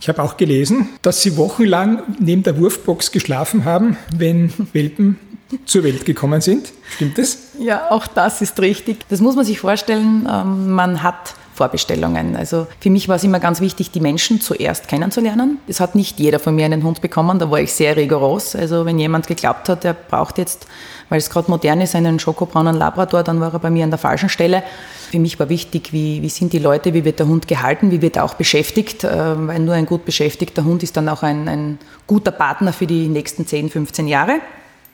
Ich 0.00 0.08
habe 0.08 0.22
auch 0.22 0.36
gelesen, 0.36 0.88
dass 1.02 1.22
Sie 1.22 1.36
wochenlang 1.36 2.02
neben 2.20 2.44
der 2.44 2.58
Wurfbox 2.58 3.10
geschlafen 3.10 3.64
haben, 3.64 3.96
wenn 4.16 4.52
Welpen 4.72 5.18
zur 5.64 5.84
Welt 5.84 6.04
gekommen 6.04 6.40
sind. 6.40 6.72
Stimmt 6.96 7.18
das? 7.18 7.38
Ja, 7.58 7.90
auch 7.90 8.06
das 8.06 8.42
ist 8.42 8.60
richtig. 8.60 8.98
Das 9.08 9.20
muss 9.20 9.36
man 9.36 9.44
sich 9.44 9.60
vorstellen. 9.60 10.28
Ähm, 10.30 10.70
man 10.72 11.02
hat 11.02 11.34
Vorbestellungen. 11.58 12.36
Also 12.36 12.68
für 12.78 12.88
mich 12.88 13.08
war 13.08 13.16
es 13.16 13.24
immer 13.24 13.40
ganz 13.40 13.60
wichtig, 13.60 13.90
die 13.90 13.98
Menschen 13.98 14.40
zuerst 14.40 14.86
kennenzulernen. 14.86 15.58
Es 15.66 15.80
hat 15.80 15.96
nicht 15.96 16.20
jeder 16.20 16.38
von 16.38 16.54
mir 16.54 16.64
einen 16.64 16.84
Hund 16.84 17.00
bekommen, 17.00 17.40
da 17.40 17.50
war 17.50 17.60
ich 17.60 17.72
sehr 17.72 17.96
rigoros. 17.96 18.54
Also 18.54 18.86
wenn 18.86 18.96
jemand 19.00 19.26
geglaubt 19.26 19.68
hat, 19.68 19.84
er 19.84 19.94
braucht 19.94 20.38
jetzt, 20.38 20.68
weil 21.08 21.18
es 21.18 21.28
gerade 21.28 21.50
modern 21.50 21.80
ist, 21.80 21.96
einen 21.96 22.20
schokobraunen 22.20 22.76
Labrador, 22.76 23.24
dann 23.24 23.40
war 23.40 23.52
er 23.52 23.58
bei 23.58 23.70
mir 23.70 23.82
an 23.82 23.90
der 23.90 23.98
falschen 23.98 24.28
Stelle. 24.28 24.62
Für 25.10 25.18
mich 25.18 25.40
war 25.40 25.48
wichtig, 25.48 25.92
wie, 25.92 26.22
wie 26.22 26.28
sind 26.28 26.52
die 26.52 26.60
Leute, 26.60 26.94
wie 26.94 27.04
wird 27.04 27.18
der 27.18 27.26
Hund 27.26 27.48
gehalten, 27.48 27.90
wie 27.90 28.02
wird 28.02 28.16
er 28.16 28.24
auch 28.24 28.34
beschäftigt, 28.34 29.02
äh, 29.02 29.08
weil 29.48 29.58
nur 29.58 29.74
ein 29.74 29.86
gut 29.86 30.04
beschäftigter 30.04 30.62
Hund 30.62 30.84
ist 30.84 30.96
dann 30.96 31.08
auch 31.08 31.24
ein, 31.24 31.48
ein 31.48 31.78
guter 32.06 32.30
Partner 32.30 32.72
für 32.72 32.86
die 32.86 33.08
nächsten 33.08 33.48
10, 33.48 33.70
15 33.70 34.06
Jahre 34.06 34.34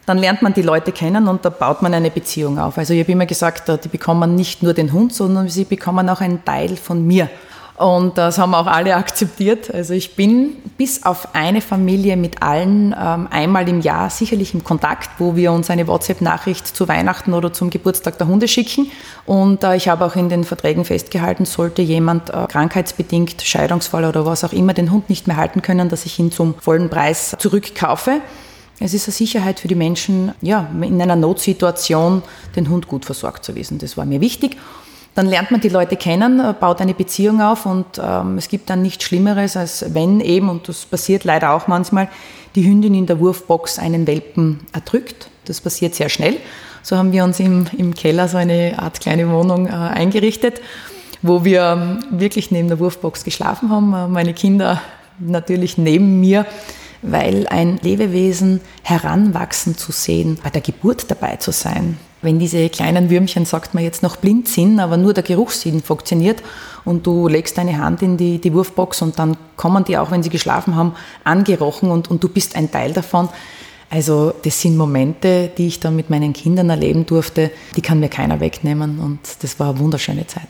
dann 0.06 0.18
lernt 0.18 0.42
man 0.42 0.52
die 0.52 0.62
Leute 0.62 0.92
kennen 0.92 1.28
und 1.28 1.44
da 1.44 1.50
baut 1.50 1.82
man 1.82 1.94
eine 1.94 2.10
Beziehung 2.10 2.58
auf. 2.58 2.78
Also 2.78 2.92
ich 2.94 3.00
habe 3.00 3.12
immer 3.12 3.26
gesagt, 3.26 3.70
die 3.84 3.88
bekommen 3.88 4.34
nicht 4.34 4.62
nur 4.62 4.74
den 4.74 4.92
Hund, 4.92 5.12
sondern 5.12 5.48
sie 5.48 5.64
bekommen 5.64 6.08
auch 6.08 6.20
einen 6.20 6.44
Teil 6.44 6.76
von 6.76 7.06
mir. 7.06 7.28
Und 7.76 8.18
das 8.18 8.38
haben 8.38 8.54
auch 8.54 8.66
alle 8.66 8.94
akzeptiert. 8.96 9.72
Also 9.72 9.94
ich 9.94 10.14
bin 10.14 10.56
bis 10.78 11.04
auf 11.04 11.34
eine 11.34 11.60
Familie 11.60 12.16
mit 12.16 12.40
allen 12.42 12.94
ähm, 12.98 13.28
einmal 13.30 13.68
im 13.68 13.80
Jahr 13.80 14.10
sicherlich 14.10 14.54
im 14.54 14.62
Kontakt, 14.62 15.10
wo 15.18 15.34
wir 15.34 15.50
uns 15.50 15.70
eine 15.70 15.86
WhatsApp-Nachricht 15.88 16.66
zu 16.66 16.86
Weihnachten 16.86 17.32
oder 17.32 17.52
zum 17.52 17.70
Geburtstag 17.70 18.18
der 18.18 18.28
Hunde 18.28 18.46
schicken. 18.46 18.90
Und 19.26 19.64
äh, 19.64 19.74
ich 19.74 19.88
habe 19.88 20.04
auch 20.04 20.14
in 20.14 20.28
den 20.28 20.44
Verträgen 20.44 20.84
festgehalten, 20.84 21.46
sollte 21.46 21.82
jemand 21.82 22.30
äh, 22.30 22.46
krankheitsbedingt, 22.48 23.42
Scheidungsfall 23.42 24.04
oder 24.04 24.24
was 24.24 24.44
auch 24.44 24.52
immer, 24.52 24.72
den 24.72 24.92
Hund 24.92 25.10
nicht 25.10 25.26
mehr 25.26 25.36
halten 25.36 25.60
können, 25.60 25.88
dass 25.88 26.06
ich 26.06 26.18
ihn 26.18 26.30
zum 26.30 26.54
vollen 26.60 26.90
Preis 26.90 27.34
zurückkaufe. 27.38 28.20
Es 28.80 28.92
ist 28.92 29.06
eine 29.06 29.12
Sicherheit 29.12 29.60
für 29.60 29.68
die 29.68 29.74
Menschen, 29.74 30.32
ja, 30.40 30.68
in 30.80 31.00
einer 31.00 31.16
Notsituation 31.16 32.22
den 32.56 32.68
Hund 32.68 32.88
gut 32.88 33.04
versorgt 33.04 33.44
zu 33.44 33.54
wissen. 33.54 33.78
Das 33.78 33.96
war 33.96 34.04
mir 34.04 34.20
wichtig. 34.20 34.56
Dann 35.14 35.26
lernt 35.26 35.52
man 35.52 35.60
die 35.60 35.68
Leute 35.68 35.96
kennen, 35.96 36.40
äh, 36.40 36.54
baut 36.58 36.80
eine 36.80 36.94
Beziehung 36.94 37.40
auf 37.40 37.66
und 37.66 37.86
ähm, 38.02 38.36
es 38.36 38.48
gibt 38.48 38.68
dann 38.68 38.82
nichts 38.82 39.04
Schlimmeres, 39.04 39.56
als 39.56 39.94
wenn 39.94 40.20
eben, 40.20 40.48
und 40.48 40.68
das 40.68 40.86
passiert 40.86 41.22
leider 41.22 41.52
auch 41.52 41.68
manchmal, 41.68 42.08
die 42.56 42.64
Hündin 42.64 42.94
in 42.94 43.06
der 43.06 43.20
Wurfbox 43.20 43.78
einen 43.78 44.06
Welpen 44.06 44.60
erdrückt. 44.72 45.28
Das 45.44 45.60
passiert 45.60 45.94
sehr 45.94 46.08
schnell. 46.08 46.36
So 46.82 46.96
haben 46.96 47.12
wir 47.12 47.22
uns 47.24 47.38
im, 47.38 47.66
im 47.78 47.94
Keller 47.94 48.28
so 48.28 48.36
eine 48.36 48.74
Art 48.78 49.00
kleine 49.00 49.30
Wohnung 49.30 49.68
äh, 49.68 49.70
eingerichtet, 49.70 50.60
wo 51.22 51.44
wir 51.44 51.62
ähm, 51.62 51.98
wirklich 52.10 52.50
neben 52.50 52.68
der 52.68 52.80
Wurfbox 52.80 53.22
geschlafen 53.22 53.70
haben. 53.70 53.94
Äh, 53.94 54.08
meine 54.08 54.34
Kinder 54.34 54.80
natürlich 55.20 55.78
neben 55.78 56.20
mir 56.20 56.44
weil 57.04 57.46
ein 57.48 57.78
Lebewesen 57.82 58.60
heranwachsen 58.82 59.76
zu 59.76 59.92
sehen, 59.92 60.38
bei 60.42 60.50
der 60.50 60.62
Geburt 60.62 61.10
dabei 61.10 61.36
zu 61.36 61.52
sein. 61.52 61.98
Wenn 62.22 62.38
diese 62.38 62.70
kleinen 62.70 63.10
Würmchen, 63.10 63.44
sagt 63.44 63.74
man 63.74 63.84
jetzt 63.84 64.02
noch 64.02 64.16
blind 64.16 64.48
sind, 64.48 64.80
aber 64.80 64.96
nur 64.96 65.12
der 65.12 65.22
Geruchssinn 65.22 65.82
funktioniert 65.82 66.42
und 66.86 67.06
du 67.06 67.28
legst 67.28 67.58
deine 67.58 67.78
Hand 67.78 68.00
in 68.00 68.16
die, 68.16 68.40
die 68.40 68.54
Wurfbox 68.54 69.02
und 69.02 69.18
dann 69.18 69.36
kommen 69.56 69.84
die 69.84 69.98
auch, 69.98 70.10
wenn 70.10 70.22
sie 70.22 70.30
geschlafen 70.30 70.74
haben, 70.74 70.94
angerochen 71.22 71.90
und, 71.90 72.10
und 72.10 72.24
du 72.24 72.28
bist 72.30 72.56
ein 72.56 72.70
Teil 72.70 72.94
davon. 72.94 73.28
Also 73.90 74.32
das 74.42 74.60
sind 74.60 74.78
Momente, 74.78 75.50
die 75.58 75.66
ich 75.66 75.80
dann 75.80 75.94
mit 75.94 76.08
meinen 76.08 76.32
Kindern 76.32 76.70
erleben 76.70 77.04
durfte, 77.04 77.50
die 77.76 77.82
kann 77.82 78.00
mir 78.00 78.08
keiner 78.08 78.40
wegnehmen 78.40 78.98
und 78.98 79.20
das 79.42 79.60
war 79.60 79.70
eine 79.70 79.78
wunderschöne 79.78 80.26
Zeit. 80.26 80.48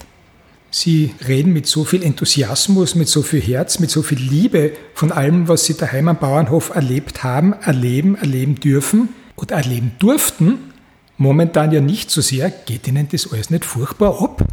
Sie 0.76 1.14
reden 1.28 1.52
mit 1.52 1.66
so 1.66 1.84
viel 1.84 2.02
Enthusiasmus, 2.02 2.96
mit 2.96 3.06
so 3.06 3.22
viel 3.22 3.40
Herz, 3.40 3.78
mit 3.78 3.92
so 3.92 4.02
viel 4.02 4.18
Liebe 4.18 4.72
von 4.94 5.12
allem, 5.12 5.46
was 5.46 5.66
Sie 5.66 5.74
daheim 5.74 6.08
am 6.08 6.18
Bauernhof 6.18 6.74
erlebt 6.74 7.22
haben, 7.22 7.52
erleben, 7.52 8.16
erleben 8.16 8.56
dürfen 8.56 9.10
oder 9.36 9.54
erleben 9.54 9.92
durften. 10.00 10.72
Momentan 11.16 11.70
ja 11.70 11.80
nicht 11.80 12.10
so 12.10 12.20
sehr. 12.20 12.50
Geht 12.50 12.88
Ihnen 12.88 13.06
das 13.08 13.32
alles 13.32 13.50
nicht 13.50 13.64
furchtbar 13.64 14.20
ab? 14.20 14.44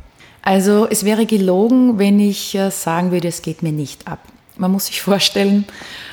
Also 0.44 0.88
es 0.88 1.06
wäre 1.06 1.26
gelogen, 1.26 1.98
wenn 1.98 2.20
ich 2.20 2.54
äh, 2.54 2.70
sagen 2.70 3.10
würde, 3.10 3.30
es 3.30 3.42
geht 3.42 3.64
mir 3.64 3.72
nicht 3.72 4.08
ab. 4.08 4.20
Man 4.62 4.74
muss 4.74 4.86
sich 4.86 5.02
vorstellen, 5.02 5.66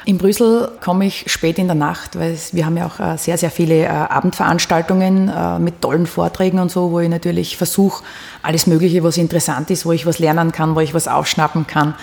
in 0.06 0.16
Brüssel 0.16 0.70
komme 0.82 1.04
ich 1.04 1.30
spät 1.30 1.58
in 1.58 1.66
der 1.66 1.74
Nacht, 1.74 2.18
weil 2.18 2.34
wir 2.52 2.64
haben 2.64 2.78
ja 2.78 2.86
auch 2.86 2.98
äh, 2.98 3.18
sehr, 3.18 3.36
sehr 3.36 3.50
viele 3.50 3.84
äh, 3.84 3.88
Abendveranstaltungen 3.88 5.28
äh, 5.28 5.58
mit 5.58 5.82
tollen 5.82 6.06
Vorträgen 6.06 6.58
und 6.58 6.70
so, 6.70 6.90
wo 6.90 7.00
ich 7.00 7.10
natürlich 7.10 7.58
versuche, 7.58 8.02
alles 8.42 8.66
Mögliche, 8.66 9.04
was 9.04 9.18
interessant 9.18 9.70
ist, 9.70 9.84
wo 9.84 9.92
ich 9.92 10.06
was 10.06 10.18
lernen 10.18 10.50
kann, 10.50 10.74
wo 10.74 10.80
ich 10.80 10.94
was 10.94 11.08
aufschnappen 11.08 11.66
kann, 11.66 11.94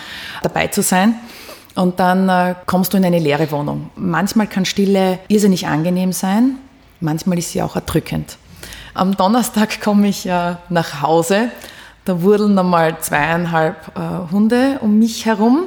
dabei 0.44 0.68
zu 0.68 0.84
sein. 0.84 1.16
Und 1.74 2.00
dann 2.00 2.56
kommst 2.68 2.94
du 2.94 2.98
in 2.98 3.06
eine 3.06 3.18
leere 3.18 3.50
Wohnung. 3.50 3.90
Manchmal 3.96 4.46
kann 4.46 4.66
Stille 4.66 5.18
irrsinnig 5.28 5.66
angenehm 5.66 6.14
sein, 6.14 6.58
manchmal 7.00 7.40
ist 7.40 7.54
sie 7.54 7.64
auch 7.64 7.76
erdrückend. 7.76 8.38
Am 8.94 9.18
Donnerstag 9.18 9.82
komme 9.82 10.08
ich 10.10 10.26
nach 10.26 11.02
Hause, 11.02 11.50
da 12.06 12.22
wurdeln 12.22 12.58
einmal 12.58 13.00
zweieinhalb 13.00 13.76
Hunde 14.32 14.78
um 14.82 15.00
mich 15.00 15.26
herum 15.26 15.66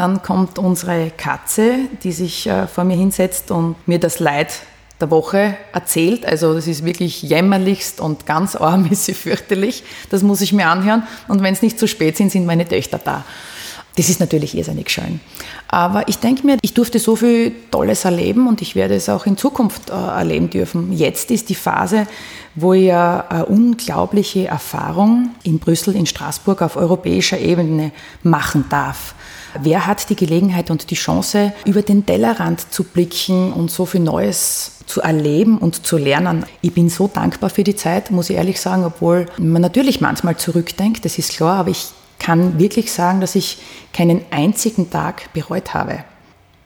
dann 0.00 0.22
kommt 0.22 0.58
unsere 0.58 1.12
Katze, 1.14 1.74
die 2.02 2.12
sich 2.12 2.46
äh, 2.46 2.66
vor 2.66 2.84
mir 2.84 2.96
hinsetzt 2.96 3.50
und 3.50 3.76
mir 3.86 4.00
das 4.00 4.18
Leid 4.18 4.48
der 4.98 5.10
Woche 5.10 5.58
erzählt. 5.74 6.24
Also 6.24 6.54
das 6.54 6.66
ist 6.66 6.86
wirklich 6.86 7.20
jämmerlichst 7.20 8.00
und 8.00 8.24
ganz 8.24 8.56
arm 8.56 8.86
ist 8.90 9.04
sie 9.04 9.12
fürchterlich. 9.12 9.84
Das 10.08 10.22
muss 10.22 10.40
ich 10.40 10.54
mir 10.54 10.68
anhören. 10.68 11.02
Und 11.28 11.42
wenn 11.42 11.52
es 11.52 11.60
nicht 11.60 11.78
zu 11.78 11.86
spät 11.86 12.16
sind, 12.16 12.32
sind 12.32 12.46
meine 12.46 12.66
Töchter 12.66 12.98
da. 12.98 13.26
Das 13.96 14.08
ist 14.08 14.20
natürlich 14.20 14.56
irrsinnig 14.56 14.88
schön. 14.88 15.20
Aber 15.68 16.08
ich 16.08 16.16
denke 16.16 16.46
mir, 16.46 16.56
ich 16.62 16.72
durfte 16.72 16.98
so 16.98 17.14
viel 17.14 17.52
Tolles 17.70 18.06
erleben 18.06 18.48
und 18.48 18.62
ich 18.62 18.74
werde 18.74 18.94
es 18.94 19.10
auch 19.10 19.26
in 19.26 19.36
Zukunft 19.36 19.90
äh, 19.90 19.92
erleben 19.92 20.48
dürfen. 20.48 20.94
Jetzt 20.94 21.30
ist 21.30 21.50
die 21.50 21.54
Phase, 21.54 22.06
wo 22.54 22.72
ich 22.72 22.90
eine 22.90 23.44
unglaubliche 23.44 24.46
Erfahrung 24.46 25.32
in 25.42 25.58
Brüssel, 25.58 25.94
in 25.94 26.06
Straßburg 26.06 26.62
auf 26.62 26.76
europäischer 26.76 27.38
Ebene 27.38 27.92
machen 28.22 28.64
darf. 28.70 29.14
Wer 29.60 29.86
hat 29.86 30.08
die 30.10 30.16
Gelegenheit 30.16 30.70
und 30.70 30.90
die 30.90 30.94
Chance, 30.94 31.52
über 31.64 31.82
den 31.82 32.06
Tellerrand 32.06 32.72
zu 32.72 32.84
blicken 32.84 33.52
und 33.52 33.70
so 33.70 33.86
viel 33.86 34.00
Neues 34.00 34.72
zu 34.86 35.00
erleben 35.00 35.58
und 35.58 35.86
zu 35.86 35.96
lernen. 35.96 36.44
Ich 36.62 36.74
bin 36.74 36.88
so 36.88 37.06
dankbar 37.06 37.48
für 37.50 37.64
die 37.64 37.76
Zeit, 37.76 38.10
muss 38.10 38.28
ich 38.28 38.36
ehrlich 38.36 38.60
sagen, 38.60 38.84
obwohl 38.84 39.26
man 39.38 39.62
natürlich 39.62 40.00
manchmal 40.00 40.36
zurückdenkt, 40.36 41.04
das 41.04 41.18
ist 41.18 41.32
klar, 41.32 41.60
aber 41.60 41.70
ich 41.70 41.88
kann 42.18 42.58
wirklich 42.58 42.92
sagen, 42.92 43.20
dass 43.20 43.34
ich 43.34 43.58
keinen 43.92 44.22
einzigen 44.30 44.90
Tag 44.90 45.32
bereut 45.32 45.74
habe. 45.74 46.04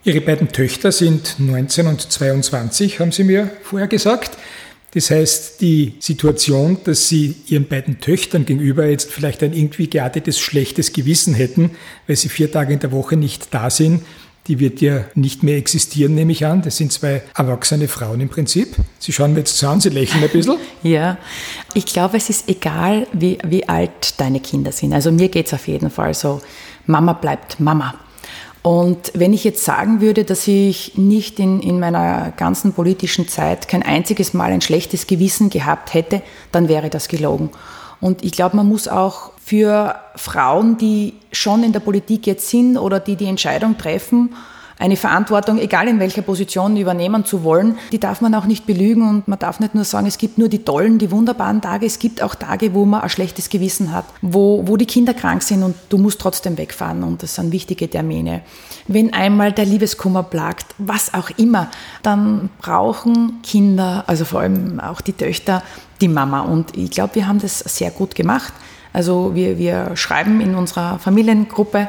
Ihre 0.03 0.21
beiden 0.21 0.49
Töchter 0.49 0.93
sind 0.93 1.37
19 1.39 1.87
und 1.87 2.01
22, 2.01 3.01
haben 3.01 3.13
Sie 3.13 3.25
mir 3.25 3.51
vorher 3.63 3.89
gesagt. 3.89 4.37
Das 4.95 5.11
heißt, 5.11 5.61
die 5.61 5.95
Situation, 5.99 6.79
dass 6.85 7.09
Sie 7.09 7.35
Ihren 7.49 7.67
beiden 7.67 8.01
Töchtern 8.01 8.47
gegenüber 8.47 8.87
jetzt 8.87 9.11
vielleicht 9.11 9.43
ein 9.43 9.53
irgendwie 9.53 9.89
geartetes 9.89 10.39
schlechtes 10.39 10.93
Gewissen 10.93 11.35
hätten, 11.35 11.73
weil 12.07 12.17
sie 12.17 12.29
vier 12.29 12.51
Tage 12.51 12.73
in 12.73 12.79
der 12.79 12.93
Woche 12.93 13.17
nicht 13.17 13.53
da 13.53 13.71
sind, 13.71 14.03
die 14.47 14.61
wird 14.61 14.81
ja 14.81 15.05
nicht 15.15 15.43
mehr 15.43 15.57
existieren, 15.57 16.15
nehme 16.15 16.33
ich 16.33 16.45
an. 16.45 16.63
Das 16.63 16.77
sind 16.77 16.93
zwei 16.93 17.23
erwachsene 17.37 17.89
Frauen 17.89 18.21
im 18.21 18.29
Prinzip. 18.29 18.77
Sie 18.99 19.13
schauen 19.13 19.33
mir 19.33 19.41
jetzt 19.41 19.63
an, 19.65 19.81
Sie 19.81 19.89
lächeln 19.89 20.23
ein 20.23 20.31
bisschen. 20.31 20.59
ja, 20.83 21.17
ich 21.73 21.87
glaube, 21.87 22.19
es 22.19 22.29
ist 22.31 22.49
egal, 22.49 23.07
wie, 23.13 23.39
wie 23.47 23.67
alt 23.69 24.21
deine 24.21 24.41
Kinder 24.41 24.71
sind. 24.71 24.93
Also 24.93 25.11
mir 25.11 25.29
geht 25.29 25.47
es 25.47 25.55
auf 25.55 25.67
jeden 25.67 25.91
Fall 25.91 26.15
so, 26.15 26.43
Mama 26.87 27.15
bleibt 27.15 27.59
Mama. 27.59 27.95
Und 28.65 29.13
wenn 29.13 29.35
ich 29.35 29.45
jetzt 29.45 29.63
sagen 29.63 30.01
würde, 30.01 30.25
dass 30.25 30.49
ich 30.49 30.97
nicht 30.97 31.39
in, 31.39 31.61
in 31.61 31.79
meiner 31.79 32.33
ganzen 32.35 32.73
politischen 32.73 33.29
Zeit 33.29 33.69
kein 33.69 33.83
einziges 33.83 34.33
Mal 34.33 34.53
ein 34.53 34.63
schlechtes 34.63 35.07
Gewissen 35.07 35.51
gehabt 35.51 35.93
hätte, 35.93 36.23
dann 36.51 36.67
wäre 36.67 36.89
das 36.89 37.09
gelogen. 37.09 37.51
Und 38.01 38.25
ich 38.25 38.33
glaube, 38.33 38.57
man 38.57 38.67
muss 38.67 38.89
auch 38.89 39.33
für 39.37 39.97
Frauen, 40.17 40.79
die 40.79 41.13
schon 41.31 41.63
in 41.63 41.75
der 41.75 41.81
Politik 41.81 42.27
jetzt 42.27 42.49
sind 42.49 42.79
oder 42.79 43.01
die 43.01 43.17
die 43.17 43.27
Entscheidung 43.27 43.77
treffen, 43.77 44.35
eine 44.79 44.97
Verantwortung, 44.97 45.59
egal 45.59 45.89
in 45.89 46.01
welcher 46.01 46.23
Position, 46.23 46.77
übernehmen 46.77 47.25
zu 47.25 47.45
wollen, 47.45 47.79
die 47.93 48.01
darf 48.01 48.21
man 48.21 48.35
auch 48.35 48.45
nicht 48.45 48.67
belügen 48.67 49.09
und 49.09 49.29
man 49.29 49.39
darf 49.39 49.61
nicht 49.61 49.75
nur 49.75 49.85
sagen, 49.85 50.07
es 50.07 50.19
gibt 50.19 50.37
nur 50.37 50.49
die 50.49 50.65
tollen, 50.65 50.99
die 50.99 51.11
wunderbaren 51.11 51.61
Tage, 51.61 51.87
es 51.87 51.99
gibt 51.99 52.23
auch 52.23 52.35
Tage, 52.35 52.75
wo 52.75 52.85
man 52.85 53.03
ein 53.03 53.09
schlechtes 53.09 53.49
Gewissen 53.49 53.93
hat, 53.93 54.05
wo, 54.21 54.67
wo 54.67 54.77
die 54.77 54.87
Kinder 54.87 55.15
krank 55.15 55.43
sind 55.43 55.63
und 55.63 55.77
du 55.91 55.99
musst 55.99 56.21
trotzdem 56.21 56.59
wegfahren 56.59 57.03
und 57.05 57.23
das 57.23 57.37
sind 57.37 57.53
wichtige 57.53 57.89
Termine. 57.89 58.43
Wenn 58.89 59.13
einmal 59.13 59.53
der 59.53 59.65
Liebeskummer 59.65 60.25
plagt, 60.25 60.67
was 60.79 61.15
auch 61.15 61.31
immer, 61.37 61.69
dann 62.03 62.51
brauchen 62.61 63.41
Kinder, 63.43 64.05
also 64.07 64.25
vor 64.25 64.41
allem 64.41 64.81
auch 64.81 65.01
die 65.01 65.13
Töchter, 65.13 65.63
die 66.01 66.09
Mama 66.09 66.41
und 66.41 66.77
ich 66.77 66.91
glaube, 66.91 67.15
wir 67.15 67.29
haben 67.29 67.39
das 67.39 67.61
sehr 67.61 67.91
gut 67.91 68.15
gemacht. 68.15 68.53
Also 68.93 69.35
wir, 69.35 69.59
wir 69.59 69.97
schreiben 69.97 70.41
in 70.41 70.55
unserer 70.55 70.99
Familiengruppe, 70.99 71.89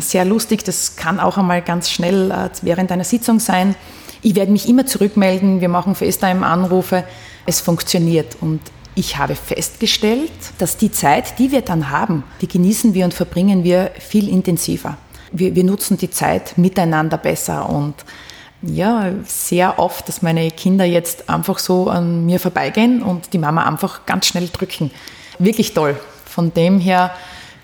sehr 0.00 0.24
lustig, 0.24 0.64
das 0.64 0.96
kann 0.96 1.20
auch 1.20 1.38
einmal 1.38 1.62
ganz 1.62 1.90
schnell 1.90 2.30
äh, 2.30 2.50
während 2.62 2.90
einer 2.92 3.04
Sitzung 3.04 3.40
sein. 3.40 3.74
Ich 4.22 4.34
werde 4.34 4.50
mich 4.50 4.68
immer 4.68 4.86
zurückmelden, 4.86 5.60
wir 5.60 5.68
machen 5.68 5.94
FaceTime-Anrufe, 5.94 7.04
es 7.46 7.60
funktioniert 7.60 8.36
und 8.40 8.60
ich 8.94 9.18
habe 9.18 9.36
festgestellt, 9.36 10.32
dass 10.58 10.78
die 10.78 10.90
Zeit, 10.90 11.38
die 11.38 11.52
wir 11.52 11.60
dann 11.60 11.90
haben, 11.90 12.24
die 12.40 12.48
genießen 12.48 12.94
wir 12.94 13.04
und 13.04 13.14
verbringen 13.14 13.62
wir 13.62 13.90
viel 13.98 14.28
intensiver. 14.28 14.96
Wir, 15.32 15.54
wir 15.54 15.64
nutzen 15.64 15.98
die 15.98 16.10
Zeit 16.10 16.56
miteinander 16.56 17.18
besser 17.18 17.68
und 17.68 17.94
ja, 18.62 19.12
sehr 19.24 19.78
oft, 19.78 20.08
dass 20.08 20.22
meine 20.22 20.50
Kinder 20.50 20.84
jetzt 20.84 21.28
einfach 21.28 21.58
so 21.58 21.90
an 21.90 22.24
mir 22.24 22.40
vorbeigehen 22.40 23.02
und 23.02 23.32
die 23.32 23.38
Mama 23.38 23.64
einfach 23.64 24.06
ganz 24.06 24.26
schnell 24.26 24.48
drücken. 24.48 24.90
Wirklich 25.38 25.74
toll. 25.74 25.96
Von 26.24 26.52
dem 26.54 26.80
her 26.80 27.12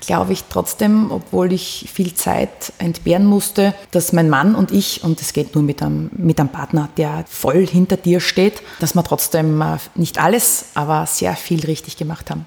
glaube 0.04 0.32
ich 0.32 0.44
trotzdem, 0.50 1.10
obwohl 1.10 1.52
ich 1.52 1.88
viel 1.92 2.14
Zeit 2.14 2.72
entbehren 2.78 3.24
musste, 3.24 3.74
dass 3.90 4.12
mein 4.12 4.28
Mann 4.28 4.54
und 4.54 4.70
ich, 4.70 5.02
und 5.04 5.20
es 5.20 5.32
geht 5.32 5.54
nur 5.54 5.64
mit 5.64 5.82
einem, 5.82 6.10
mit 6.16 6.38
einem 6.38 6.50
Partner, 6.50 6.88
der 6.96 7.24
voll 7.28 7.66
hinter 7.66 7.96
dir 7.96 8.20
steht, 8.20 8.62
dass 8.80 8.94
wir 8.94 9.04
trotzdem 9.04 9.60
äh, 9.62 9.78
nicht 9.94 10.22
alles, 10.22 10.66
aber 10.74 11.06
sehr 11.06 11.34
viel 11.34 11.64
richtig 11.64 11.96
gemacht 11.96 12.30
haben. 12.30 12.46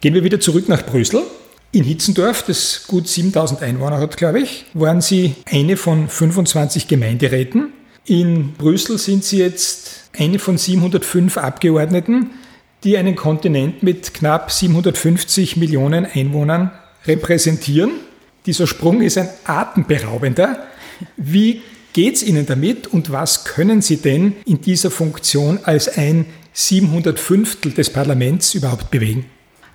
Gehen 0.00 0.14
wir 0.14 0.24
wieder 0.24 0.40
zurück 0.40 0.68
nach 0.68 0.84
Brüssel. 0.84 1.22
In 1.70 1.84
Hitzendorf, 1.84 2.42
das 2.42 2.86
gut 2.86 3.08
7000 3.08 3.62
Einwohner 3.62 3.98
hat, 3.98 4.16
glaube 4.16 4.40
ich, 4.40 4.66
waren 4.74 5.00
Sie 5.00 5.36
eine 5.46 5.78
von 5.78 6.08
25 6.08 6.86
Gemeinderäten. 6.86 7.72
In 8.04 8.52
Brüssel 8.54 8.98
sind 8.98 9.24
Sie 9.24 9.38
jetzt 9.38 10.10
eine 10.18 10.38
von 10.38 10.58
705 10.58 11.38
Abgeordneten 11.38 12.30
die 12.84 12.96
einen 12.96 13.16
Kontinent 13.16 13.82
mit 13.82 14.14
knapp 14.14 14.50
750 14.50 15.56
Millionen 15.56 16.06
Einwohnern 16.06 16.70
repräsentieren. 17.06 17.92
Dieser 18.46 18.66
Sprung 18.66 19.02
ist 19.02 19.18
ein 19.18 19.28
atemberaubender. 19.44 20.64
Wie 21.16 21.62
geht 21.92 22.16
es 22.16 22.22
Ihnen 22.22 22.46
damit 22.46 22.86
und 22.86 23.12
was 23.12 23.44
können 23.44 23.82
Sie 23.82 23.98
denn 23.98 24.34
in 24.46 24.60
dieser 24.60 24.90
Funktion 24.90 25.60
als 25.62 25.96
ein 25.96 26.26
705 26.52 27.74
des 27.74 27.90
Parlaments 27.90 28.54
überhaupt 28.54 28.90
bewegen? 28.90 29.26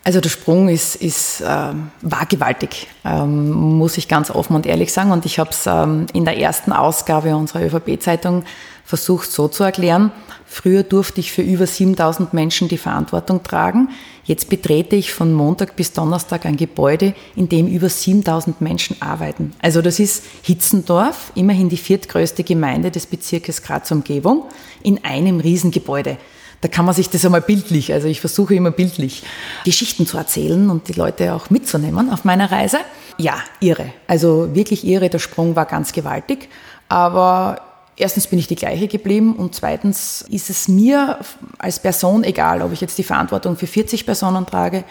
Also 0.04 0.22
der 0.22 0.30
Sprung 0.30 0.70
ist, 0.70 0.96
ist, 0.96 1.43
ähm, 1.46 1.91
war 2.02 2.26
gewaltig, 2.28 2.88
ähm, 3.04 3.52
muss 3.52 3.98
ich 3.98 4.08
ganz 4.08 4.30
offen 4.30 4.56
und 4.56 4.65
ehrlich 4.65 4.93
sagen. 4.93 5.12
Und 5.12 5.26
ich 5.26 5.38
habe 5.38 5.50
es 5.50 5.65
ähm, 5.67 6.06
in 6.13 6.24
der 6.24 6.38
ersten 6.38 6.72
Ausgabe 6.72 7.36
unserer 7.36 7.65
ÖVP-Zeitung 7.65 8.46
versucht 8.88 9.30
so 9.30 9.50
zu 9.50 9.65
erklären. 9.65 10.13
Früher 10.45 10.82
durfte 10.82 11.19
ich 11.19 11.34
für 11.34 11.41
über 11.41 11.67
7000 11.67 12.34
Menschen 12.34 12.69
die 12.69 12.78
Verantwortung 12.78 13.43
tragen. 13.43 13.89
Jetzt 14.23 14.50
betrete 14.50 14.95
ich 14.95 15.13
von 15.13 15.34
Montag 15.34 15.76
bis 15.76 15.91
Donnerstag 15.91 16.45
ein 16.45 16.56
Gebäude, 16.56 17.13
in 17.36 17.50
dem 17.50 17.67
über 17.67 17.89
7000 17.89 18.62
Menschen 18.62 18.95
arbeiten. 19.02 19.52
Also 19.62 19.82
das 19.82 20.00
ist 20.00 20.23
Hitzendorf, 20.41 21.34
immerhin 21.36 21.67
die 21.67 21.76
viertgrößte 21.76 22.45
Gemeinde 22.45 22.89
des 22.89 23.08
Bezirkes 23.08 23.62
Graz-Umgebung, 23.62 24.45
in 24.84 25.04
einem 25.04 25.41
Riesengebäude. 25.41 26.15
Da 26.62 26.69
kann 26.69 26.86
man 26.86 26.95
sich 26.95 27.10
das 27.10 27.26
einmal 27.26 27.41
bildlich, 27.41 27.91
also 27.91 28.08
ich 28.08 28.21
versuche 28.21 28.56
immer 28.56 28.71
bildlich, 28.71 29.23
Geschichten 29.65 30.08
zu 30.08 30.17
erzählen 30.17 30.69
und 30.69 30.88
die 30.88 30.93
Leute 30.93 31.34
auch 31.34 31.50
mitzunehmen 31.50 32.10
auf 32.10 32.23
meiner 32.23 32.50
Reise. 32.50 32.78
Ja, 33.17 33.36
irre. 33.60 33.91
Also 34.08 34.56
wirklich 34.56 34.88
irre. 34.88 35.10
Der 35.10 35.19
Sprung 35.19 35.58
war 35.58 35.65
ganz 35.65 35.91
gewaltig. 35.91 36.47
Aber 36.89 37.67
erstens 37.98 38.28
bin 38.28 38.40
ich 38.40 38.48
die 38.48 38.56
gleiche 38.56 38.88
geblieben 38.88 39.36
und 39.36 39.56
zweitens 39.56 40.24
ist 40.30 40.50
es 40.50 40.68
mir 40.68 41.20
als 41.58 41.80
Person 41.80 42.24
egal, 42.24 42.62
ob 42.62 42.72
ich 42.72 42.82
jetzt 42.82 42.98
die 42.98 43.04
Verantwortung 43.04 43.58
für 43.58 43.68
40 43.68 44.06
Personen 44.06 44.46
trage, 44.46 44.84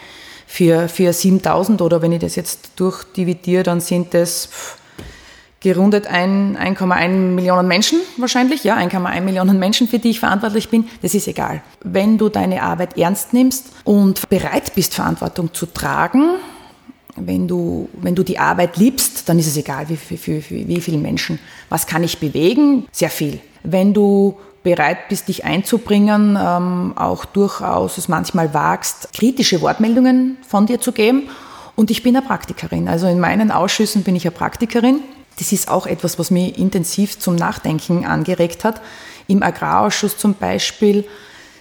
für, 0.45 0.87
für 0.87 1.11
7000 1.11 1.81
oder 1.81 2.01
wenn 2.01 2.11
ich 2.11 2.19
das 2.19 2.35
jetzt 2.35 2.71
durchdividiere, 2.75 3.63
dann 3.63 3.81
sind 3.81 4.13
es 4.13 4.49
gerundet 5.59 6.09
1,1 6.09 7.07
Millionen 7.09 7.67
Menschen 7.67 7.99
wahrscheinlich, 8.17 8.63
ja, 8.63 8.77
1,1 8.77 9.21
Millionen 9.21 9.59
Menschen, 9.59 9.87
für 9.87 9.99
die 9.99 10.11
ich 10.11 10.19
verantwortlich 10.19 10.69
bin, 10.69 10.87
das 11.01 11.13
ist 11.15 11.27
egal. 11.27 11.63
Wenn 11.83 12.17
du 12.17 12.29
deine 12.29 12.61
Arbeit 12.61 12.97
ernst 12.97 13.33
nimmst 13.33 13.71
und 13.83 14.29
bereit 14.29 14.75
bist, 14.75 14.93
Verantwortung 14.93 15.53
zu 15.53 15.65
tragen, 15.65 16.35
wenn 17.17 17.47
du, 17.47 17.89
wenn 17.93 18.15
du 18.15 18.23
die 18.23 18.39
Arbeit 18.39 18.77
liebst, 18.77 19.27
dann 19.27 19.39
ist 19.39 19.47
es 19.47 19.57
egal, 19.57 19.89
wie, 19.89 19.97
wie, 20.09 20.49
wie, 20.49 20.67
wie 20.67 20.81
viele 20.81 20.97
Menschen. 20.97 21.39
Was 21.69 21.87
kann 21.87 22.03
ich 22.03 22.19
bewegen? 22.19 22.87
Sehr 22.91 23.09
viel. 23.09 23.39
Wenn 23.63 23.93
du 23.93 24.37
bereit 24.63 25.09
bist, 25.09 25.27
dich 25.27 25.45
einzubringen, 25.45 26.37
ähm, 26.39 26.93
auch 26.95 27.25
durchaus 27.25 27.97
es 27.97 28.07
manchmal 28.07 28.53
wagst, 28.53 29.13
kritische 29.13 29.61
Wortmeldungen 29.61 30.37
von 30.47 30.65
dir 30.65 30.81
zu 30.81 30.91
geben. 30.91 31.29
Und 31.75 31.91
ich 31.91 32.03
bin 32.03 32.15
eine 32.15 32.25
Praktikerin. 32.25 32.87
Also 32.87 33.07
in 33.07 33.19
meinen 33.19 33.51
Ausschüssen 33.51 34.03
bin 34.03 34.15
ich 34.15 34.25
eine 34.25 34.31
Praktikerin. 34.31 34.99
Das 35.37 35.51
ist 35.51 35.69
auch 35.69 35.85
etwas, 35.85 36.17
was 36.17 36.31
mich 36.31 36.57
intensiv 36.57 37.19
zum 37.19 37.35
Nachdenken 37.35 38.05
angeregt 38.05 38.63
hat. 38.63 38.81
Im 39.27 39.43
Agrarausschuss 39.43 40.17
zum 40.17 40.33
Beispiel 40.33 41.05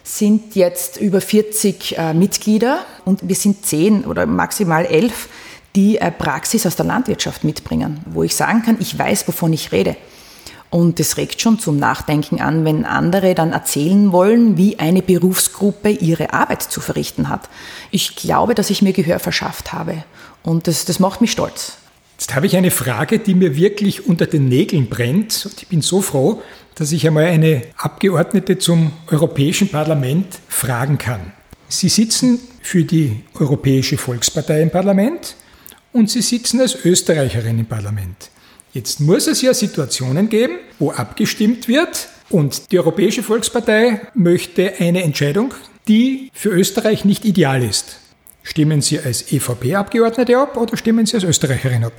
sind 0.03 0.55
jetzt 0.55 1.01
über 1.01 1.21
40 1.21 1.99
äh, 1.99 2.15
Mitglieder 2.15 2.79
und 3.05 3.29
wir 3.29 3.35
sind 3.35 3.67
zehn 3.67 4.05
oder 4.05 4.25
maximal 4.25 4.87
elf, 4.87 5.29
die 5.77 5.99
äh, 5.99 6.11
Praxis 6.11 6.67
aus 6.67 6.75
der 6.75 6.87
Landwirtschaft 6.87 7.45
mitbringen, 7.45 8.01
wo 8.07 8.23
ich 8.23 8.35
sagen 8.35 8.63
kann, 8.63 8.79
ich 8.81 8.99
weiß, 8.99 9.29
wovon 9.29 9.53
ich 9.53 9.71
rede. 9.71 9.97
Und 10.71 10.99
das 10.99 11.17
regt 11.17 11.41
schon 11.41 11.61
zum 11.61 11.79
Nachdenken 11.79 12.41
an, 12.41 12.65
wenn 12.65 12.85
andere 12.85 13.35
dann 13.35 13.53
erzählen 13.53 14.11
wollen, 14.11 14.57
wie 14.57 14.79
eine 14.79 15.01
Berufsgruppe 15.01 15.91
ihre 15.91 16.33
Arbeit 16.33 16.63
zu 16.63 16.81
verrichten 16.81 17.29
hat. 17.29 17.49
Ich 17.93 18.17
glaube, 18.17 18.55
dass 18.55 18.71
ich 18.71 18.83
mir 18.83 18.93
Gehör 18.93 19.21
verschafft 19.21 19.73
habe 19.73 20.05
und 20.43 20.67
das, 20.67 20.85
das 20.85 20.99
macht 20.99 21.21
mich 21.21 21.31
stolz. 21.31 21.79
Jetzt 22.19 22.35
habe 22.35 22.47
ich 22.47 22.57
eine 22.57 22.71
Frage, 22.71 23.19
die 23.19 23.35
mir 23.35 23.57
wirklich 23.57 24.07
unter 24.07 24.27
den 24.27 24.49
Nägeln 24.49 24.89
brennt. 24.89 25.45
Und 25.45 25.63
ich 25.63 25.69
bin 25.69 25.83
so 25.83 26.01
froh, 26.01 26.43
dass 26.75 26.91
ich 26.93 27.07
einmal 27.07 27.27
eine 27.27 27.63
Abgeordnete 27.77 28.59
zum 28.59 28.93
Europäischen 29.11 29.69
Parlament 29.69 30.27
fragen 30.49 30.97
kann. 30.97 31.33
Sie 31.69 31.91
sitzen 31.91 32.41
für 32.63 32.85
die 32.85 33.23
Europäische 33.39 33.99
Volkspartei 33.99 34.63
im 34.63 34.71
Parlament 34.71 35.37
und 35.97 36.11
Sie 36.11 36.21
sitzen 36.21 36.61
als 36.61 36.85
Österreicherin 36.85 37.59
im 37.59 37.67
Parlament. 37.67 38.31
Jetzt 38.75 39.01
muss 39.01 39.27
es 39.27 39.41
ja 39.41 39.55
Situationen 39.55 40.29
geben, 40.29 40.59
wo 40.79 40.91
abgestimmt 40.91 41.69
wird 41.69 42.09
und 42.29 42.71
die 42.71 42.79
Europäische 42.79 43.23
Volkspartei 43.23 44.03
möchte 44.15 44.75
eine 44.79 45.03
Entscheidung, 45.03 45.55
die 45.89 46.31
für 46.35 46.51
Österreich 46.51 47.07
nicht 47.07 47.25
ideal 47.25 47.65
ist. 47.65 47.97
Stimmen 48.43 48.83
Sie 48.83 49.01
als 49.01 49.33
EVP-Abgeordnete 49.33 50.37
ab 50.37 50.59
oder 50.59 50.77
stimmen 50.77 51.07
Sie 51.07 51.15
als 51.15 51.25
Österreicherin 51.25 51.85
ab? 51.85 51.95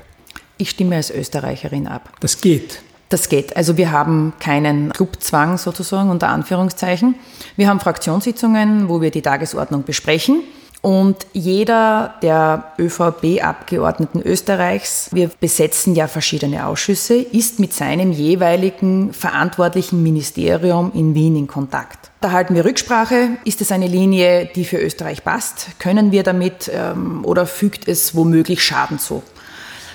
Ich 0.59 0.69
stimme 0.69 0.95
als 0.95 1.09
Österreicherin 1.09 1.87
ab. 1.87 2.13
Das 2.19 2.39
geht. 2.39 2.81
Das 3.09 3.29
geht. 3.29 3.57
Also 3.57 3.77
wir 3.77 3.91
haben 3.91 4.33
keinen 4.39 4.93
Clubzwang 4.93 5.57
sozusagen 5.57 6.11
unter 6.11 6.27
Anführungszeichen. 6.27 7.15
Wir 7.55 7.67
haben 7.67 7.79
Fraktionssitzungen, 7.79 8.89
wo 8.89 9.01
wir 9.01 9.09
die 9.09 9.21
Tagesordnung 9.23 9.83
besprechen. 9.83 10.43
Und 10.81 11.17
jeder 11.33 12.13
der 12.21 12.71
ÖVP-Abgeordneten 12.79 14.21
Österreichs, 14.21 15.09
wir 15.11 15.29
besetzen 15.39 15.95
ja 15.95 16.07
verschiedene 16.07 16.65
Ausschüsse, 16.67 17.15
ist 17.15 17.59
mit 17.59 17.73
seinem 17.73 18.11
jeweiligen 18.11 19.11
verantwortlichen 19.11 20.03
Ministerium 20.03 20.91
in 20.93 21.15
Wien 21.15 21.35
in 21.35 21.47
Kontakt. 21.47 22.11
Da 22.21 22.31
halten 22.31 22.55
wir 22.55 22.63
Rücksprache. 22.63 23.29
Ist 23.43 23.61
es 23.61 23.71
eine 23.71 23.87
Linie, 23.87 24.49
die 24.55 24.65
für 24.65 24.77
Österreich 24.77 25.23
passt? 25.23 25.79
Können 25.79 26.11
wir 26.11 26.23
damit 26.23 26.71
ähm, 26.73 27.25
oder 27.25 27.45
fügt 27.45 27.87
es 27.87 28.15
womöglich 28.15 28.63
Schaden 28.63 28.99
zu? 28.99 29.23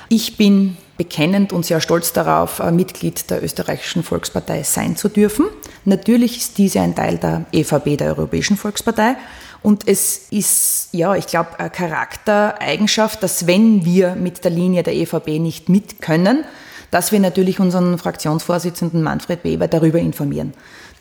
Ich 0.08 0.36
bin 0.36 0.76
bekennend 0.98 1.52
und 1.52 1.64
sehr 1.64 1.80
stolz 1.80 2.12
darauf, 2.12 2.62
Mitglied 2.70 3.30
der 3.30 3.42
österreichischen 3.42 4.02
Volkspartei 4.02 4.62
sein 4.62 4.94
zu 4.94 5.08
dürfen. 5.08 5.46
Natürlich 5.84 6.36
ist 6.36 6.58
diese 6.58 6.80
ein 6.80 6.94
Teil 6.94 7.16
der 7.16 7.46
EVP, 7.50 7.96
der 7.96 8.08
Europäischen 8.08 8.56
Volkspartei. 8.56 9.16
Und 9.62 9.86
es 9.86 10.26
ist, 10.30 10.88
ja, 10.92 11.14
ich 11.14 11.26
glaube, 11.26 11.58
eine 11.58 11.70
Charaktereigenschaft, 11.70 13.22
dass 13.22 13.46
wenn 13.46 13.84
wir 13.84 14.16
mit 14.16 14.44
der 14.44 14.50
Linie 14.50 14.82
der 14.82 14.94
EVP 14.94 15.38
nicht 15.38 15.68
mit 15.68 16.00
können, 16.00 16.44
dass 16.90 17.12
wir 17.12 17.20
natürlich 17.20 17.58
unseren 17.58 17.96
Fraktionsvorsitzenden 17.96 19.02
Manfred 19.02 19.44
Weber 19.44 19.68
darüber 19.68 19.98
informieren. 19.98 20.52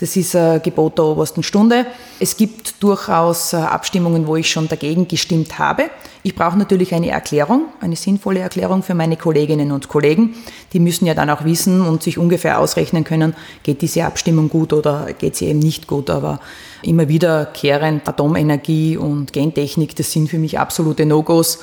Das 0.01 0.17
ist 0.17 0.35
ein 0.35 0.63
Gebot 0.63 0.97
der 0.97 1.05
obersten 1.05 1.43
Stunde. 1.43 1.85
Es 2.19 2.35
gibt 2.35 2.81
durchaus 2.81 3.53
äh, 3.53 3.57
Abstimmungen, 3.57 4.25
wo 4.25 4.35
ich 4.35 4.49
schon 4.49 4.67
dagegen 4.67 5.07
gestimmt 5.07 5.59
habe. 5.59 5.91
Ich 6.23 6.33
brauche 6.33 6.57
natürlich 6.57 6.95
eine 6.95 7.11
Erklärung, 7.11 7.65
eine 7.81 7.95
sinnvolle 7.95 8.39
Erklärung 8.39 8.81
für 8.81 8.95
meine 8.95 9.15
Kolleginnen 9.15 9.71
und 9.71 9.89
Kollegen. 9.89 10.33
Die 10.73 10.79
müssen 10.79 11.05
ja 11.05 11.13
dann 11.13 11.29
auch 11.29 11.45
wissen 11.45 11.81
und 11.81 12.01
sich 12.01 12.17
ungefähr 12.17 12.59
ausrechnen 12.59 13.03
können, 13.03 13.35
geht 13.61 13.83
diese 13.83 14.03
Abstimmung 14.05 14.49
gut 14.49 14.73
oder 14.73 15.13
geht 15.13 15.35
sie 15.35 15.45
eben 15.45 15.59
nicht 15.59 15.85
gut. 15.85 16.09
Aber 16.09 16.39
immer 16.81 17.07
wiederkehrend 17.07 18.09
Atomenergie 18.09 18.97
und 18.97 19.31
Gentechnik, 19.33 19.95
das 19.95 20.11
sind 20.11 20.29
für 20.31 20.39
mich 20.39 20.57
absolute 20.57 21.05
No-Gos. 21.05 21.59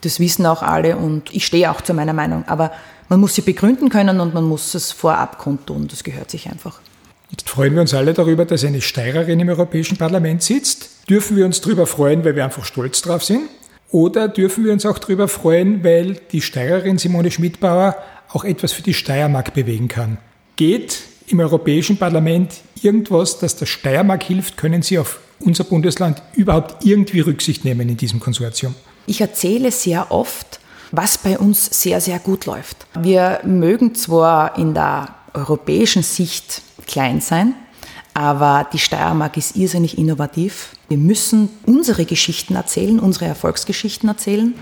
Das 0.00 0.18
wissen 0.18 0.44
auch 0.44 0.62
alle 0.62 0.96
und 0.96 1.32
ich 1.32 1.46
stehe 1.46 1.70
auch 1.70 1.80
zu 1.80 1.94
meiner 1.94 2.14
Meinung. 2.14 2.42
Aber 2.48 2.72
man 3.08 3.20
muss 3.20 3.36
sie 3.36 3.42
begründen 3.42 3.90
können 3.90 4.18
und 4.18 4.34
man 4.34 4.42
muss 4.42 4.74
es 4.74 4.90
vorab 4.90 5.38
kundtun. 5.38 5.86
Das 5.86 6.02
gehört 6.02 6.32
sich 6.32 6.50
einfach. 6.50 6.80
Jetzt 7.30 7.48
freuen 7.48 7.74
wir 7.74 7.80
uns 7.80 7.92
alle 7.92 8.14
darüber, 8.14 8.44
dass 8.44 8.64
eine 8.64 8.80
Steirerin 8.80 9.40
im 9.40 9.48
Europäischen 9.48 9.96
Parlament 9.96 10.42
sitzt. 10.42 10.90
Dürfen 11.08 11.36
wir 11.36 11.44
uns 11.44 11.60
darüber 11.60 11.86
freuen, 11.86 12.24
weil 12.24 12.36
wir 12.36 12.44
einfach 12.44 12.64
stolz 12.64 13.02
drauf 13.02 13.24
sind? 13.24 13.48
Oder 13.90 14.28
dürfen 14.28 14.64
wir 14.64 14.72
uns 14.72 14.86
auch 14.86 14.98
darüber 14.98 15.28
freuen, 15.28 15.82
weil 15.84 16.20
die 16.32 16.40
Steirerin 16.40 16.98
Simone 16.98 17.30
Schmidbauer 17.30 17.96
auch 18.32 18.44
etwas 18.44 18.72
für 18.72 18.82
die 18.82 18.94
Steiermark 18.94 19.54
bewegen 19.54 19.88
kann? 19.88 20.18
Geht 20.56 21.02
im 21.28 21.40
Europäischen 21.40 21.96
Parlament 21.96 22.54
irgendwas, 22.82 23.38
das 23.38 23.56
der 23.56 23.66
Steiermark 23.66 24.22
hilft? 24.22 24.56
Können 24.56 24.82
Sie 24.82 24.98
auf 24.98 25.20
unser 25.40 25.64
Bundesland 25.64 26.22
überhaupt 26.34 26.84
irgendwie 26.84 27.20
Rücksicht 27.20 27.64
nehmen 27.64 27.88
in 27.88 27.96
diesem 27.96 28.20
Konsortium? 28.20 28.74
Ich 29.06 29.20
erzähle 29.20 29.70
sehr 29.70 30.10
oft, 30.10 30.60
was 30.92 31.18
bei 31.18 31.38
uns 31.38 31.82
sehr, 31.82 32.00
sehr 32.00 32.18
gut 32.18 32.46
läuft. 32.46 32.86
Wir 32.98 33.40
mögen 33.44 33.94
zwar 33.94 34.58
in 34.58 34.74
der 34.74 35.14
europäischen 35.34 36.02
Sicht 36.02 36.62
klein 36.86 37.20
sein, 37.20 37.54
aber 38.14 38.66
die 38.72 38.78
Steiermark 38.78 39.36
ist 39.36 39.56
irrsinnig 39.56 39.98
innovativ. 39.98 40.70
Wir 40.88 40.98
müssen 40.98 41.50
unsere 41.66 42.04
Geschichten 42.04 42.54
erzählen, 42.54 42.98
unsere 42.98 43.26
Erfolgsgeschichten 43.26 44.08
erzählen, 44.08 44.54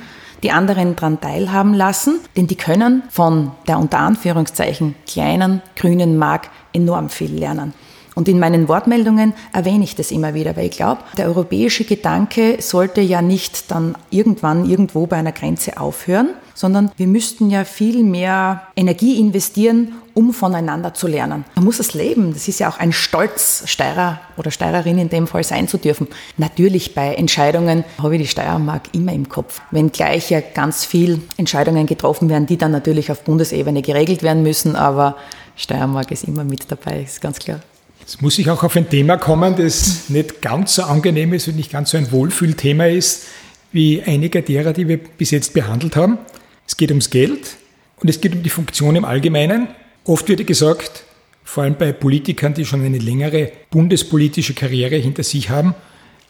die 0.43 0.51
anderen 0.51 0.97
daran 0.97 1.21
teilhaben 1.21 1.73
lassen, 1.73 2.21
denn 2.37 2.47
die 2.47 2.57
können 2.57 3.03
von 3.11 3.53
der 3.67 3.79
unter 3.79 3.99
Anführungszeichen 3.99 4.95
kleinen 5.07 5.63
grünen 5.77 6.19
Mark 6.19 6.51
enorm 6.73 7.09
viel 7.09 7.33
lernen. 7.33 7.73
Und 8.15 8.29
in 8.29 8.39
meinen 8.39 8.69
Wortmeldungen 8.69 9.35
erwähne 9.53 9.85
ich 9.85 9.97
das 9.97 10.11
immer 10.11 10.35
wieder, 10.35 10.57
weil 10.57 10.67
ich 10.67 10.77
glaube, 10.77 11.03
der 11.17 11.27
europäische 11.27 11.85
Gedanke 11.85 12.59
sollte 12.61 13.01
ja 13.01 13.23
nicht 13.23 13.71
dann 13.71 13.97
irgendwann 14.11 14.69
irgendwo 14.69 15.07
bei 15.07 15.17
einer 15.17 15.33
Grenze 15.33 15.81
aufhören, 15.81 16.31
sondern 16.55 16.91
wir 16.97 17.07
müssten 17.07 17.51
ja 17.51 17.65
viel 17.65 18.03
mehr 18.03 18.63
Energie 18.77 19.21
investieren, 19.21 19.93
um 20.15 20.33
voneinander 20.33 20.95
zu 20.95 21.09
lernen. 21.09 21.45
Man 21.57 21.65
muss 21.65 21.81
es 21.81 21.93
leben. 21.93 22.33
Das 22.33 22.47
ist 22.49 22.61
ja 22.61 22.69
auch 22.69 22.79
ein 22.79 22.93
Stolz, 22.93 23.65
Steirer 23.67 24.21
oder 24.37 24.51
Steirerin 24.51 24.99
in 24.99 25.09
dem 25.09 25.27
Fall 25.27 25.45
sein 25.45 25.69
zu 25.69 25.77
dürfen. 25.77 26.07
Natürlich 26.37 26.95
bei 26.95 27.15
Entscheidungen 27.15 27.85
habe 28.01 28.15
ich 28.17 28.23
die 28.23 28.29
Steiermark 28.29 28.83
immer 28.93 29.13
im 29.13 29.29
Kopf. 29.29 29.61
Wenn 29.73 29.91
gleich 29.91 30.31
ja 30.31 30.41
ganz 30.41 30.85
viel 30.85 31.21
Entscheidungen 31.37 31.87
getroffen 31.87 32.29
werden, 32.31 32.47
die 32.47 32.57
dann 32.57 32.71
natürlich 32.71 33.11
auf 33.11 33.25
Bundesebene 33.25 33.83
geregelt 33.83 34.23
werden 34.23 34.43
müssen, 34.43 34.77
aber 34.77 35.17
Steiermark 35.57 36.11
ist 36.13 36.25
immer 36.25 36.45
mit 36.45 36.71
dabei, 36.71 37.03
ist 37.03 37.21
ganz 37.21 37.39
klar. 37.39 37.61
Jetzt 38.01 38.21
muss 38.21 38.39
ich 38.39 38.51
auch 38.51 38.63
auf 38.63 38.77
ein 38.77 38.89
Thema 38.89 39.17
kommen, 39.17 39.57
das 39.57 40.11
nicht 40.11 40.43
ganz 40.43 40.75
so 40.75 40.83
angenehm 40.83 41.33
ist 41.33 41.49
und 41.49 41.57
nicht 41.57 41.73
ganz 41.73 41.91
so 41.91 41.97
ein 41.97 42.13
Wohlfühlthema 42.13 42.87
ist, 42.87 43.25
wie 43.73 44.03
einige 44.03 44.43
derer, 44.43 44.73
die 44.73 44.87
wir 44.87 44.99
bis 44.99 45.31
jetzt 45.31 45.55
behandelt 45.55 45.97
haben. 45.97 46.19
Es 46.67 46.77
geht 46.77 46.91
ums 46.91 47.11
Geld 47.11 47.57
und 48.01 48.09
es 48.09 48.21
geht 48.21 48.35
um 48.35 48.43
die 48.43 48.51
Funktion 48.51 48.97
im 48.97 49.05
Allgemeinen. 49.05 49.69
Oft 50.05 50.29
wird 50.29 50.47
gesagt, 50.47 51.05
vor 51.45 51.63
allem 51.63 51.77
bei 51.77 51.93
Politikern, 51.93 52.55
die 52.55 52.65
schon 52.65 52.85
eine 52.85 52.99
längere 52.99 53.53
bundespolitische 53.71 54.55
Karriere 54.55 54.97
hinter 54.97 55.23
sich 55.23 55.51
haben, 55.51 55.75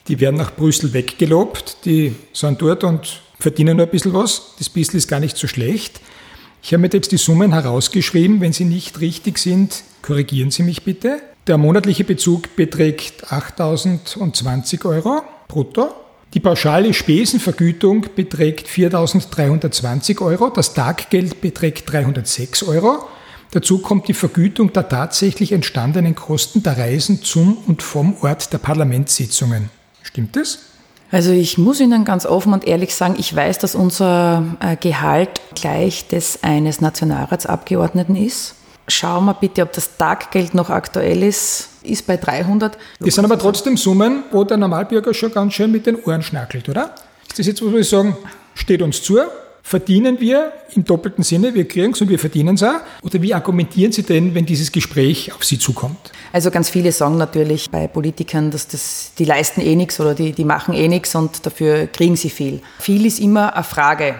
die 0.08 0.20
werden 0.20 0.36
nach 0.36 0.54
Brüssel 0.54 0.92
weggelobt, 0.92 1.78
die 1.84 2.14
sind 2.32 2.60
dort 2.60 2.84
und 2.84 3.22
verdienen 3.38 3.76
nur 3.76 3.86
ein 3.86 3.90
bisschen 3.90 4.12
was. 4.12 4.54
Das 4.58 4.68
bisschen 4.68 4.98
ist 4.98 5.08
gar 5.08 5.20
nicht 5.20 5.36
so 5.36 5.46
schlecht. 5.46 6.00
Ich 6.62 6.72
habe 6.72 6.80
mir 6.80 6.90
jetzt 6.92 7.12
die 7.12 7.16
Summen 7.16 7.52
herausgeschrieben. 7.52 8.40
Wenn 8.40 8.52
sie 8.52 8.64
nicht 8.64 9.00
richtig 9.00 9.38
sind, 9.38 9.82
korrigieren 10.02 10.50
Sie 10.50 10.62
mich 10.62 10.82
bitte. 10.82 11.20
Der 11.46 11.58
monatliche 11.58 12.04
Bezug 12.04 12.56
beträgt 12.56 13.26
8.020 13.26 14.86
Euro 14.86 15.22
brutto. 15.46 15.94
Die 16.34 16.40
pauschale 16.40 16.92
Spesenvergütung 16.92 18.06
beträgt 18.16 18.66
4.320 18.66 20.20
Euro. 20.20 20.50
Das 20.50 20.74
Taggeld 20.74 21.40
beträgt 21.40 21.92
306 21.92 22.64
Euro. 22.64 23.04
Dazu 23.52 23.78
kommt 23.78 24.08
die 24.08 24.14
Vergütung 24.14 24.72
der 24.72 24.88
tatsächlich 24.88 25.52
entstandenen 25.52 26.16
Kosten 26.16 26.64
der 26.64 26.76
Reisen 26.76 27.22
zum 27.22 27.56
und 27.68 27.84
vom 27.84 28.16
Ort 28.22 28.52
der 28.52 28.58
Parlamentssitzungen. 28.58 29.70
Stimmt 30.02 30.34
das? 30.34 30.58
Also 31.12 31.30
ich 31.30 31.56
muss 31.56 31.78
Ihnen 31.78 32.04
ganz 32.04 32.26
offen 32.26 32.52
und 32.52 32.66
ehrlich 32.66 32.92
sagen, 32.96 33.14
ich 33.16 33.34
weiß, 33.34 33.58
dass 33.60 33.76
unser 33.76 34.42
äh, 34.58 34.74
Gehalt 34.74 35.40
gleich 35.54 36.08
des 36.08 36.42
eines 36.42 36.80
Nationalratsabgeordneten 36.80 38.16
ist. 38.16 38.56
Schauen 38.88 39.26
wir 39.26 39.34
bitte, 39.34 39.62
ob 39.62 39.72
das 39.72 39.96
Taggeld 39.96 40.54
noch 40.54 40.70
aktuell 40.70 41.22
ist. 41.22 41.68
Ist 41.84 42.06
bei 42.06 42.16
300. 42.16 42.78
Das 43.00 43.14
sind 43.14 43.24
aber 43.24 43.38
trotzdem 43.38 43.76
Summen, 43.76 44.24
wo 44.32 44.42
der 44.44 44.56
Normalbürger 44.56 45.14
schon 45.14 45.32
ganz 45.32 45.54
schön 45.54 45.70
mit 45.70 45.86
den 45.86 45.96
Ohren 46.02 46.22
schnackelt, 46.22 46.68
oder? 46.68 46.94
Ist 47.28 47.38
das 47.38 47.46
jetzt, 47.46 47.64
was 47.64 47.72
wir 47.72 47.84
sagen, 47.84 48.16
steht 48.54 48.82
uns 48.82 49.02
zu? 49.02 49.18
Verdienen 49.62 50.20
wir 50.20 50.52
im 50.74 50.84
doppelten 50.84 51.24
Sinne, 51.24 51.54
wir 51.54 51.66
kriegen 51.66 51.92
es 51.92 52.00
und 52.00 52.10
wir 52.10 52.18
verdienen 52.18 52.56
es 52.56 52.62
auch? 52.62 52.80
Oder 53.02 53.22
wie 53.22 53.32
argumentieren 53.32 53.92
Sie 53.92 54.02
denn, 54.02 54.34
wenn 54.34 54.44
dieses 54.44 54.72
Gespräch 54.72 55.34
auf 55.34 55.42
Sie 55.42 55.58
zukommt? 55.58 56.12
Also 56.34 56.50
ganz 56.50 56.68
viele 56.68 56.92
sagen 56.92 57.16
natürlich 57.16 57.70
bei 57.70 57.86
Politikern, 57.86 58.50
dass 58.50 58.68
das, 58.68 59.12
die 59.18 59.24
leisten 59.24 59.62
eh 59.62 59.74
nichts 59.74 59.98
oder 60.00 60.14
die, 60.14 60.32
die 60.32 60.44
machen 60.44 60.74
eh 60.74 60.88
nichts 60.88 61.14
und 61.14 61.46
dafür 61.46 61.86
kriegen 61.86 62.16
sie 62.16 62.28
viel. 62.28 62.60
Viel 62.78 63.06
ist 63.06 63.20
immer 63.20 63.54
eine 63.54 63.64
Frage. 63.64 64.16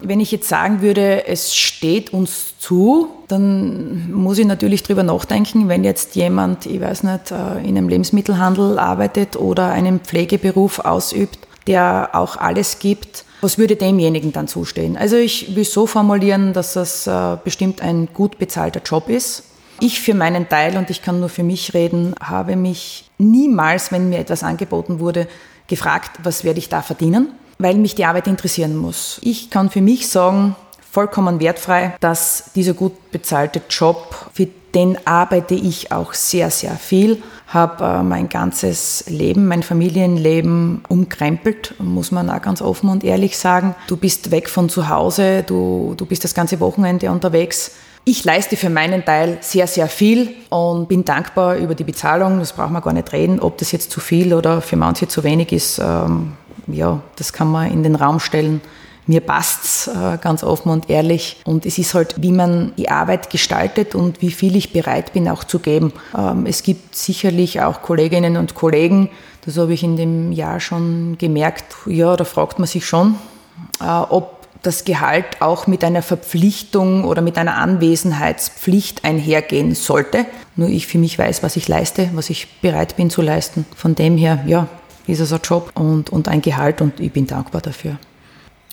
Wenn 0.00 0.20
ich 0.20 0.30
jetzt 0.30 0.48
sagen 0.48 0.80
würde, 0.80 1.26
es 1.26 1.56
steht 1.56 2.12
uns 2.12 2.56
zu, 2.58 3.08
dann 3.26 4.12
muss 4.12 4.38
ich 4.38 4.46
natürlich 4.46 4.84
drüber 4.84 5.02
nachdenken, 5.02 5.68
wenn 5.68 5.82
jetzt 5.82 6.14
jemand, 6.14 6.66
ich 6.66 6.80
weiß 6.80 7.02
nicht, 7.02 7.32
äh, 7.32 7.58
in 7.66 7.76
einem 7.76 7.88
Lebensmittelhandel 7.88 8.78
arbeitet 8.78 9.36
oder 9.36 9.70
einen 9.70 10.00
Pflegeberuf 10.00 10.78
ausübt, 10.80 11.38
der 11.66 12.10
auch 12.12 12.36
alles 12.36 12.78
gibt, 12.78 13.24
was 13.40 13.58
würde 13.58 13.76
demjenigen 13.76 14.32
dann 14.32 14.48
zustehen? 14.48 14.96
Also 14.96 15.16
ich 15.16 15.54
will 15.54 15.64
so 15.64 15.86
formulieren, 15.86 16.52
dass 16.52 16.72
das 16.72 17.06
äh, 17.06 17.36
bestimmt 17.42 17.80
ein 17.82 18.08
gut 18.12 18.38
bezahlter 18.38 18.80
Job 18.84 19.08
ist. 19.08 19.44
Ich 19.80 20.00
für 20.00 20.14
meinen 20.14 20.48
Teil, 20.48 20.76
und 20.76 20.90
ich 20.90 21.02
kann 21.02 21.20
nur 21.20 21.28
für 21.28 21.44
mich 21.44 21.72
reden, 21.72 22.14
habe 22.20 22.56
mich 22.56 23.10
niemals, 23.18 23.92
wenn 23.92 24.08
mir 24.08 24.18
etwas 24.18 24.42
angeboten 24.42 24.98
wurde, 24.98 25.28
gefragt, 25.68 26.18
was 26.22 26.42
werde 26.42 26.58
ich 26.58 26.68
da 26.68 26.82
verdienen, 26.82 27.28
weil 27.58 27.76
mich 27.76 27.94
die 27.94 28.04
Arbeit 28.04 28.26
interessieren 28.26 28.76
muss. 28.76 29.20
Ich 29.22 29.50
kann 29.50 29.70
für 29.70 29.80
mich 29.80 30.08
sagen, 30.08 30.54
vollkommen 30.90 31.40
wertfrei, 31.40 31.94
dass 32.00 32.50
dieser 32.54 32.74
gut 32.74 33.10
bezahlte 33.10 33.62
Job, 33.68 34.30
für 34.32 34.48
den 34.74 34.98
arbeite 35.06 35.54
ich 35.54 35.92
auch 35.92 36.12
sehr, 36.12 36.50
sehr 36.50 36.76
viel, 36.76 37.22
habe 37.46 37.84
äh, 37.84 38.02
mein 38.02 38.28
ganzes 38.28 39.04
Leben, 39.08 39.46
mein 39.48 39.62
Familienleben 39.62 40.82
umkrempelt, 40.88 41.74
muss 41.78 42.10
man 42.10 42.28
auch 42.28 42.42
ganz 42.42 42.60
offen 42.60 42.90
und 42.90 43.04
ehrlich 43.04 43.38
sagen. 43.38 43.74
Du 43.86 43.96
bist 43.96 44.30
weg 44.30 44.50
von 44.50 44.68
zu 44.68 44.88
Hause, 44.88 45.42
du, 45.46 45.94
du 45.96 46.04
bist 46.04 46.24
das 46.24 46.34
ganze 46.34 46.60
Wochenende 46.60 47.10
unterwegs. 47.10 47.72
Ich 48.04 48.24
leiste 48.24 48.56
für 48.56 48.70
meinen 48.70 49.04
Teil 49.04 49.38
sehr, 49.40 49.66
sehr 49.66 49.88
viel 49.88 50.34
und 50.50 50.88
bin 50.88 51.04
dankbar 51.04 51.56
über 51.56 51.74
die 51.74 51.84
Bezahlung. 51.84 52.38
Das 52.38 52.52
braucht 52.52 52.70
man 52.70 52.82
gar 52.82 52.92
nicht 52.92 53.12
reden. 53.12 53.40
Ob 53.40 53.58
das 53.58 53.72
jetzt 53.72 53.90
zu 53.90 54.00
viel 54.00 54.32
oder 54.32 54.62
für 54.62 54.76
manche 54.76 55.08
zu 55.08 55.24
wenig 55.24 55.52
ist, 55.52 55.78
ähm, 55.78 56.32
ja, 56.70 57.00
das 57.16 57.32
kann 57.32 57.50
man 57.50 57.70
in 57.70 57.82
den 57.82 57.94
Raum 57.94 58.20
stellen. 58.20 58.60
Mir 59.06 59.22
passt's 59.22 59.88
äh, 59.88 60.18
ganz 60.20 60.44
offen 60.44 60.70
und 60.70 60.90
ehrlich. 60.90 61.40
Und 61.44 61.64
es 61.64 61.78
ist 61.78 61.94
halt, 61.94 62.16
wie 62.18 62.30
man 62.30 62.72
die 62.76 62.90
Arbeit 62.90 63.30
gestaltet 63.30 63.94
und 63.94 64.20
wie 64.20 64.30
viel 64.30 64.54
ich 64.54 64.72
bereit 64.72 65.14
bin 65.14 65.28
auch 65.28 65.44
zu 65.44 65.60
geben. 65.60 65.94
Ähm, 66.16 66.44
es 66.44 66.62
gibt 66.62 66.94
sicherlich 66.94 67.62
auch 67.62 67.80
Kolleginnen 67.80 68.36
und 68.36 68.54
Kollegen, 68.54 69.08
das 69.46 69.56
habe 69.56 69.72
ich 69.72 69.82
in 69.82 69.96
dem 69.96 70.30
Jahr 70.30 70.60
schon 70.60 71.16
gemerkt, 71.16 71.74
ja, 71.86 72.16
da 72.16 72.24
fragt 72.24 72.58
man 72.58 72.68
sich 72.68 72.84
schon, 72.84 73.14
äh, 73.80 73.86
ob 73.86 74.38
das 74.62 74.84
Gehalt 74.84 75.40
auch 75.40 75.66
mit 75.66 75.84
einer 75.84 76.02
Verpflichtung 76.02 77.04
oder 77.04 77.22
mit 77.22 77.38
einer 77.38 77.56
Anwesenheitspflicht 77.56 79.04
einhergehen 79.04 79.74
sollte. 79.74 80.26
Nur 80.56 80.68
ich 80.68 80.86
für 80.86 80.98
mich 80.98 81.18
weiß, 81.18 81.42
was 81.42 81.56
ich 81.56 81.66
leiste, 81.66 82.10
was 82.12 82.28
ich 82.28 82.60
bereit 82.60 82.96
bin 82.96 83.08
zu 83.08 83.22
leisten. 83.22 83.64
Von 83.74 83.94
dem 83.94 84.18
her, 84.18 84.44
ja, 84.46 84.68
ist 85.08 85.20
es 85.20 85.32
ein 85.32 85.40
Job 85.42 85.72
und, 85.74 86.10
und 86.10 86.28
ein 86.28 86.42
Gehalt 86.42 86.80
und 86.80 87.00
ich 87.00 87.12
bin 87.12 87.26
dankbar 87.26 87.60
dafür. 87.60 87.98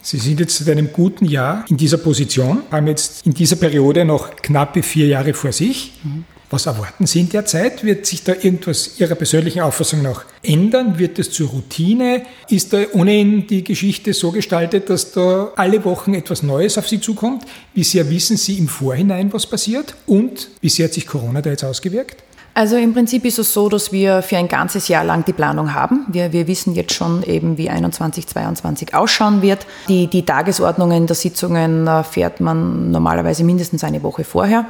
Sie 0.01 0.19
sind 0.19 0.39
jetzt 0.39 0.57
seit 0.57 0.69
einem 0.69 0.93
guten 0.93 1.25
Jahr 1.25 1.65
in 1.67 1.77
dieser 1.77 1.97
Position, 1.97 2.61
haben 2.69 2.85
jetzt 2.85 3.25
in 3.25 3.33
dieser 3.33 3.55
Periode 3.55 4.05
noch 4.05 4.35
knappe 4.35 4.83
vier 4.83 5.07
Jahre 5.07 5.33
vor 5.33 5.51
sich. 5.51 5.93
Mhm. 6.03 6.25
Was 6.51 6.67
erwarten 6.67 7.07
Sie 7.07 7.21
in 7.21 7.29
der 7.29 7.45
Zeit? 7.45 7.83
Wird 7.83 8.05
sich 8.05 8.23
da 8.23 8.33
irgendwas 8.33 8.99
Ihrer 8.99 9.15
persönlichen 9.15 9.61
Auffassung 9.61 10.03
nach 10.03 10.25
ändern? 10.43 10.99
Wird 10.99 11.17
es 11.17 11.31
zur 11.31 11.49
Routine? 11.49 12.21
Ist 12.49 12.71
da 12.71 12.83
ohnehin 12.93 13.47
die 13.47 13.63
Geschichte 13.63 14.13
so 14.13 14.31
gestaltet, 14.31 14.91
dass 14.91 15.11
da 15.11 15.51
alle 15.55 15.83
Wochen 15.85 16.13
etwas 16.13 16.43
Neues 16.43 16.77
auf 16.77 16.87
Sie 16.87 17.01
zukommt? 17.01 17.43
Wie 17.73 17.83
sehr 17.83 18.09
wissen 18.11 18.37
Sie 18.37 18.59
im 18.59 18.67
Vorhinein, 18.67 19.33
was 19.33 19.47
passiert? 19.47 19.95
Und 20.05 20.49
wie 20.61 20.69
sehr 20.69 20.85
hat 20.85 20.93
sich 20.93 21.07
Corona 21.07 21.41
da 21.41 21.49
jetzt 21.49 21.63
ausgewirkt? 21.63 22.23
Also 22.57 22.77
im 22.77 22.93
Prinzip 22.93 23.25
ist 23.25 23.37
es 23.37 23.53
so, 23.53 23.67
dass 23.67 23.91
wir 23.91 24.21
für 24.21 24.37
ein 24.37 24.47
ganzes 24.47 24.87
Jahr 24.87 25.03
lang 25.03 25.25
die 25.25 25.33
Planung 25.33 25.73
haben. 25.73 26.05
Wir, 26.07 26.31
wir 26.31 26.47
wissen 26.47 26.73
jetzt 26.73 26.93
schon 26.93 27.21
eben, 27.23 27.57
wie 27.57 27.69
21, 27.69 28.27
22 28.27 28.95
ausschauen 28.95 29.41
wird. 29.41 29.67
Die, 29.89 30.07
die 30.07 30.23
Tagesordnungen 30.23 31.05
der 31.05 31.17
Sitzungen 31.17 31.85
äh, 31.85 32.05
fährt 32.05 32.39
man 32.39 32.91
normalerweise 32.91 33.43
mindestens 33.43 33.83
eine 33.83 34.01
Woche 34.03 34.23
vorher. 34.23 34.65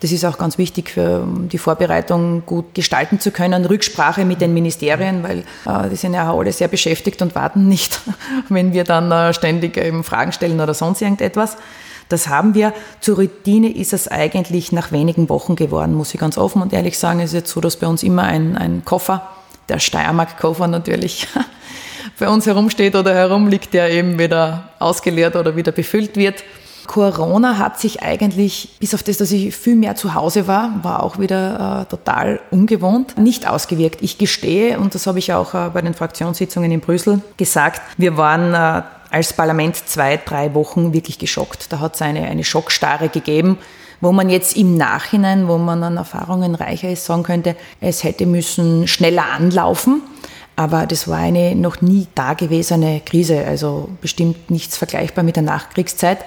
Das 0.00 0.12
ist 0.12 0.24
auch 0.24 0.38
ganz 0.38 0.56
wichtig 0.56 0.88
für 0.88 1.28
die 1.52 1.58
Vorbereitung 1.58 2.44
gut 2.46 2.74
gestalten 2.74 3.20
zu 3.20 3.30
können. 3.30 3.66
Rücksprache 3.66 4.24
mit 4.24 4.40
den 4.40 4.54
Ministerien, 4.54 5.22
weil 5.22 5.40
äh, 5.66 5.90
die 5.90 5.96
sind 5.96 6.14
ja 6.14 6.32
alle 6.32 6.52
sehr 6.52 6.68
beschäftigt 6.68 7.20
und 7.20 7.34
warten 7.34 7.68
nicht, 7.68 8.00
wenn 8.48 8.72
wir 8.72 8.84
dann 8.84 9.12
äh, 9.12 9.34
ständig 9.34 9.76
eben 9.76 10.04
Fragen 10.04 10.32
stellen 10.32 10.58
oder 10.58 10.72
sonst 10.72 11.02
irgendetwas. 11.02 11.58
Das 12.08 12.28
haben 12.28 12.54
wir. 12.54 12.72
Zur 13.00 13.16
Routine 13.16 13.74
ist 13.74 13.92
es 13.92 14.08
eigentlich 14.08 14.72
nach 14.72 14.92
wenigen 14.92 15.28
Wochen 15.28 15.56
geworden, 15.56 15.94
muss 15.94 16.14
ich 16.14 16.20
ganz 16.20 16.38
offen 16.38 16.62
und 16.62 16.72
ehrlich 16.72 16.98
sagen. 16.98 17.20
Es 17.20 17.26
ist 17.30 17.34
jetzt 17.34 17.50
so, 17.50 17.60
dass 17.60 17.76
bei 17.76 17.86
uns 17.86 18.02
immer 18.02 18.22
ein, 18.22 18.56
ein 18.56 18.84
Koffer, 18.84 19.28
der 19.68 19.78
Steiermark-Koffer 19.78 20.68
natürlich, 20.68 21.26
bei 22.18 22.28
uns 22.28 22.46
herumsteht 22.46 22.94
oder 22.94 23.14
herumliegt, 23.14 23.74
der 23.74 23.90
eben 23.90 24.18
wieder 24.18 24.70
ausgeleert 24.78 25.36
oder 25.36 25.56
wieder 25.56 25.72
befüllt 25.72 26.16
wird. 26.16 26.44
Corona 26.86 27.58
hat 27.58 27.78
sich 27.78 28.02
eigentlich, 28.02 28.76
bis 28.78 28.94
auf 28.94 29.02
das, 29.02 29.18
dass 29.18 29.32
ich 29.32 29.54
viel 29.54 29.74
mehr 29.74 29.96
zu 29.96 30.14
Hause 30.14 30.46
war, 30.46 30.72
war 30.82 31.02
auch 31.02 31.18
wieder 31.18 31.82
äh, 31.82 31.90
total 31.90 32.40
ungewohnt, 32.50 33.18
nicht 33.18 33.48
ausgewirkt. 33.48 34.02
Ich 34.02 34.18
gestehe, 34.18 34.78
und 34.78 34.94
das 34.94 35.06
habe 35.06 35.18
ich 35.18 35.32
auch 35.32 35.54
äh, 35.54 35.70
bei 35.72 35.82
den 35.82 35.94
Fraktionssitzungen 35.94 36.70
in 36.70 36.80
Brüssel 36.80 37.20
gesagt, 37.36 37.82
wir 37.96 38.16
waren 38.16 38.54
äh, 38.54 38.82
als 39.10 39.32
Parlament 39.32 39.76
zwei, 39.76 40.16
drei 40.16 40.54
Wochen 40.54 40.92
wirklich 40.92 41.18
geschockt. 41.18 41.72
Da 41.72 41.80
hat 41.80 41.94
es 41.94 42.02
eine, 42.02 42.24
eine 42.24 42.44
Schockstarre 42.44 43.08
gegeben, 43.08 43.58
wo 44.00 44.12
man 44.12 44.28
jetzt 44.28 44.56
im 44.56 44.76
Nachhinein, 44.76 45.48
wo 45.48 45.58
man 45.58 45.82
an 45.82 45.96
Erfahrungen 45.96 46.54
reicher 46.54 46.90
ist, 46.90 47.04
sagen 47.04 47.22
könnte, 47.22 47.56
es 47.80 48.04
hätte 48.04 48.26
müssen 48.26 48.86
schneller 48.86 49.24
anlaufen. 49.32 50.02
Aber 50.56 50.86
das 50.86 51.06
war 51.06 51.18
eine 51.18 51.54
noch 51.54 51.82
nie 51.82 52.06
dagewesene 52.14 53.00
Krise, 53.04 53.44
also 53.46 53.90
bestimmt 54.00 54.50
nichts 54.50 54.78
vergleichbar 54.78 55.22
mit 55.22 55.36
der 55.36 55.42
Nachkriegszeit. 55.42 56.18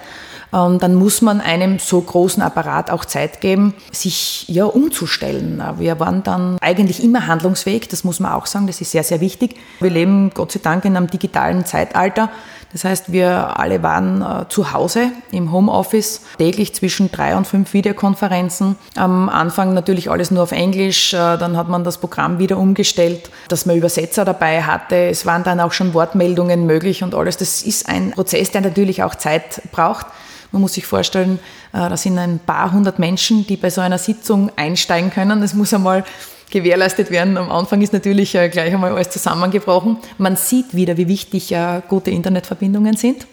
Ähm, 0.51 0.79
dann 0.79 0.95
muss 0.95 1.21
man 1.21 1.41
einem 1.41 1.79
so 1.79 2.01
großen 2.01 2.41
Apparat 2.41 2.89
auch 2.91 3.05
Zeit 3.05 3.41
geben, 3.41 3.73
sich 3.91 4.47
ja 4.47 4.65
umzustellen. 4.65 5.61
Wir 5.77 5.99
waren 5.99 6.23
dann 6.23 6.57
eigentlich 6.59 7.03
immer 7.03 7.27
handlungsfähig, 7.27 7.87
das 7.87 8.03
muss 8.03 8.19
man 8.19 8.33
auch 8.33 8.45
sagen, 8.45 8.67
das 8.67 8.81
ist 8.81 8.91
sehr, 8.91 9.03
sehr 9.03 9.21
wichtig. 9.21 9.55
Wir 9.79 9.91
leben 9.91 10.31
Gott 10.33 10.51
sei 10.51 10.59
Dank 10.61 10.85
in 10.85 10.97
einem 10.97 11.07
digitalen 11.07 11.65
Zeitalter. 11.65 12.29
Das 12.71 12.83
heißt, 12.83 13.11
wir 13.11 13.59
alle 13.59 13.81
waren 13.81 14.21
äh, 14.21 14.47
zu 14.49 14.73
Hause 14.73 15.11
im 15.31 15.51
Homeoffice, 15.51 16.21
täglich 16.37 16.75
zwischen 16.75 17.11
drei 17.11 17.35
und 17.35 17.47
fünf 17.47 17.73
Videokonferenzen. 17.73 18.75
Am 18.95 19.27
Anfang 19.27 19.73
natürlich 19.73 20.11
alles 20.11 20.29
nur 20.29 20.43
auf 20.43 20.51
Englisch, 20.51 21.13
äh, 21.13 21.37
dann 21.37 21.57
hat 21.57 21.67
man 21.67 21.83
das 21.83 21.97
Programm 21.97 22.37
wieder 22.37 22.57
umgestellt, 22.57 23.31
dass 23.47 23.65
man 23.65 23.75
Übersetzer 23.75 24.23
dabei 24.23 24.61
hatte. 24.61 24.95
Es 25.09 25.25
waren 25.25 25.43
dann 25.43 25.59
auch 25.59 25.71
schon 25.71 25.93
Wortmeldungen 25.95 26.67
möglich 26.67 27.01
und 27.03 27.15
alles. 27.15 27.37
Das 27.37 27.63
ist 27.63 27.89
ein 27.89 28.11
Prozess, 28.11 28.51
der 28.51 28.61
natürlich 28.61 29.01
auch 29.01 29.15
Zeit 29.15 29.61
braucht. 29.71 30.05
Man 30.51 30.61
muss 30.61 30.73
sich 30.73 30.85
vorstellen, 30.85 31.39
äh, 31.73 31.89
da 31.89 31.97
sind 31.97 32.17
ein 32.19 32.39
paar 32.39 32.71
hundert 32.71 32.99
Menschen, 32.99 33.47
die 33.47 33.57
bei 33.57 33.69
so 33.69 33.81
einer 33.81 33.97
Sitzung 33.97 34.51
einsteigen 34.55 35.11
können. 35.11 35.41
Das 35.41 35.53
muss 35.53 35.73
einmal 35.73 36.03
gewährleistet 36.49 37.11
werden. 37.11 37.37
Am 37.37 37.51
Anfang 37.51 37.81
ist 37.81 37.93
natürlich 37.93 38.35
äh, 38.35 38.49
gleich 38.49 38.73
einmal 38.73 38.91
alles 38.91 39.09
zusammengebrochen. 39.09 39.97
Man 40.17 40.35
sieht 40.35 40.75
wieder, 40.75 40.97
wie 40.97 41.07
wichtig 41.07 41.51
äh, 41.51 41.81
gute 41.87 42.11
Internetverbindungen 42.11 42.95
sind. 42.95 43.27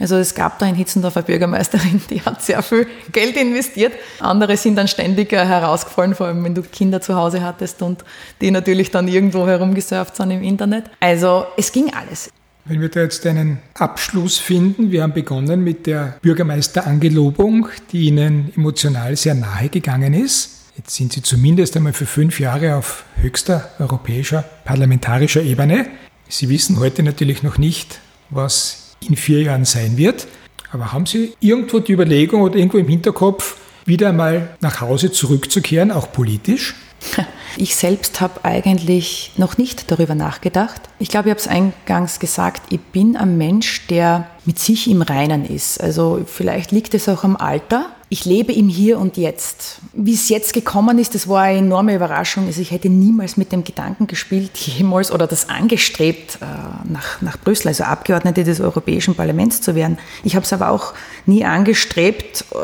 Also 0.00 0.16
es 0.16 0.34
gab 0.34 0.58
da 0.58 0.66
in 0.66 0.76
Hitzendorfer 0.76 1.22
Bürgermeisterin, 1.22 2.00
die 2.10 2.22
hat 2.22 2.42
sehr 2.42 2.62
viel 2.62 2.86
Geld 3.12 3.36
investiert. 3.36 3.92
Andere 4.20 4.56
sind 4.56 4.76
dann 4.76 4.88
ständig 4.88 5.32
äh, 5.32 5.44
herausgefallen, 5.44 6.14
vor 6.14 6.26
allem 6.26 6.44
wenn 6.44 6.54
du 6.54 6.62
Kinder 6.62 7.00
zu 7.00 7.14
Hause 7.14 7.42
hattest 7.42 7.82
und 7.82 8.04
die 8.40 8.50
natürlich 8.50 8.90
dann 8.90 9.08
irgendwo 9.08 9.46
herumgesurft 9.46 10.16
sind 10.16 10.30
im 10.30 10.42
Internet. 10.42 10.84
Also 11.00 11.46
es 11.56 11.72
ging 11.72 11.92
alles. 11.92 12.30
Wenn 12.64 12.82
wir 12.82 12.90
da 12.90 13.00
jetzt 13.00 13.26
einen 13.26 13.60
Abschluss 13.74 14.36
finden, 14.36 14.90
wir 14.90 15.02
haben 15.02 15.14
begonnen 15.14 15.64
mit 15.64 15.86
der 15.86 16.18
Bürgermeisterangelobung, 16.20 17.68
die 17.92 18.08
Ihnen 18.08 18.52
emotional 18.54 19.16
sehr 19.16 19.34
nahe 19.34 19.70
gegangen 19.70 20.12
ist. 20.12 20.57
Jetzt 20.78 20.94
sind 20.94 21.12
Sie 21.12 21.22
zumindest 21.22 21.76
einmal 21.76 21.92
für 21.92 22.06
fünf 22.06 22.38
Jahre 22.38 22.76
auf 22.76 23.04
höchster 23.16 23.68
europäischer 23.80 24.44
parlamentarischer 24.64 25.42
Ebene. 25.42 25.86
Sie 26.28 26.48
wissen 26.48 26.78
heute 26.78 27.02
natürlich 27.02 27.42
noch 27.42 27.58
nicht, 27.58 27.98
was 28.30 28.94
in 29.00 29.16
vier 29.16 29.42
Jahren 29.42 29.64
sein 29.64 29.96
wird. 29.96 30.28
Aber 30.70 30.92
haben 30.92 31.04
Sie 31.04 31.34
irgendwo 31.40 31.80
die 31.80 31.92
Überlegung 31.92 32.42
oder 32.42 32.54
irgendwo 32.54 32.78
im 32.78 32.86
Hinterkopf, 32.86 33.56
wieder 33.86 34.10
einmal 34.10 34.56
nach 34.60 34.80
Hause 34.80 35.10
zurückzukehren, 35.10 35.90
auch 35.90 36.12
politisch? 36.12 36.76
Ich 37.56 37.74
selbst 37.74 38.20
habe 38.20 38.44
eigentlich 38.44 39.32
noch 39.36 39.58
nicht 39.58 39.90
darüber 39.90 40.14
nachgedacht. 40.14 40.80
Ich 41.00 41.08
glaube, 41.08 41.28
ich 41.28 41.30
habe 41.30 41.40
es 41.40 41.48
eingangs 41.48 42.20
gesagt, 42.20 42.72
ich 42.72 42.78
bin 42.78 43.16
ein 43.16 43.36
Mensch, 43.36 43.86
der 43.88 44.28
mit 44.44 44.60
sich 44.60 44.88
im 44.88 45.02
Reinen 45.02 45.44
ist. 45.44 45.80
Also 45.80 46.22
vielleicht 46.24 46.70
liegt 46.70 46.94
es 46.94 47.08
auch 47.08 47.24
am 47.24 47.34
Alter. 47.34 47.86
Ich 48.10 48.24
lebe 48.24 48.54
im 48.54 48.70
Hier 48.70 48.98
und 48.98 49.18
Jetzt. 49.18 49.80
Wie 49.92 50.14
es 50.14 50.30
jetzt 50.30 50.54
gekommen 50.54 50.98
ist, 50.98 51.14
das 51.14 51.28
war 51.28 51.42
eine 51.42 51.58
enorme 51.58 51.94
Überraschung. 51.94 52.46
Also 52.46 52.62
ich 52.62 52.70
hätte 52.70 52.88
niemals 52.88 53.36
mit 53.36 53.52
dem 53.52 53.64
Gedanken 53.64 54.06
gespielt, 54.06 54.56
jemals 54.56 55.12
oder 55.12 55.26
das 55.26 55.50
angestrebt, 55.50 56.38
äh, 56.40 56.46
nach, 56.90 57.20
nach 57.20 57.36
Brüssel, 57.38 57.68
also 57.68 57.84
Abgeordnete 57.84 58.44
des 58.44 58.60
Europäischen 58.60 59.14
Parlaments 59.14 59.60
zu 59.60 59.74
werden. 59.74 59.98
Ich 60.24 60.36
habe 60.36 60.44
es 60.44 60.52
aber 60.54 60.70
auch 60.70 60.94
nie 61.26 61.44
angestrebt, 61.44 62.46
äh, 62.52 62.56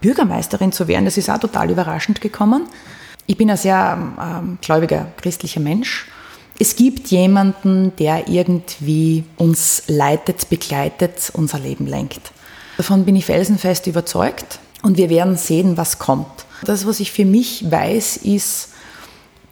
Bürgermeisterin 0.00 0.72
zu 0.72 0.88
werden. 0.88 1.04
Das 1.04 1.16
ist 1.16 1.30
auch 1.30 1.38
total 1.38 1.70
überraschend 1.70 2.20
gekommen. 2.20 2.66
Ich 3.26 3.36
bin 3.36 3.50
ein 3.50 3.56
sehr 3.56 3.98
ähm, 4.20 4.58
gläubiger 4.60 5.12
christlicher 5.16 5.60
Mensch. 5.60 6.08
Es 6.58 6.74
gibt 6.74 7.06
jemanden, 7.08 7.92
der 8.00 8.26
irgendwie 8.26 9.22
uns 9.36 9.84
leitet, 9.86 10.50
begleitet, 10.50 11.30
unser 11.34 11.60
Leben 11.60 11.86
lenkt. 11.86 12.32
Davon 12.78 13.04
bin 13.04 13.14
ich 13.14 13.26
felsenfest 13.26 13.86
überzeugt 13.86 14.58
und 14.82 14.96
wir 14.96 15.10
werden 15.10 15.36
sehen, 15.36 15.76
was 15.76 15.98
kommt. 15.98 16.46
Das, 16.64 16.86
was 16.86 17.00
ich 17.00 17.12
für 17.12 17.24
mich 17.24 17.70
weiß, 17.70 18.18
ist, 18.18 18.70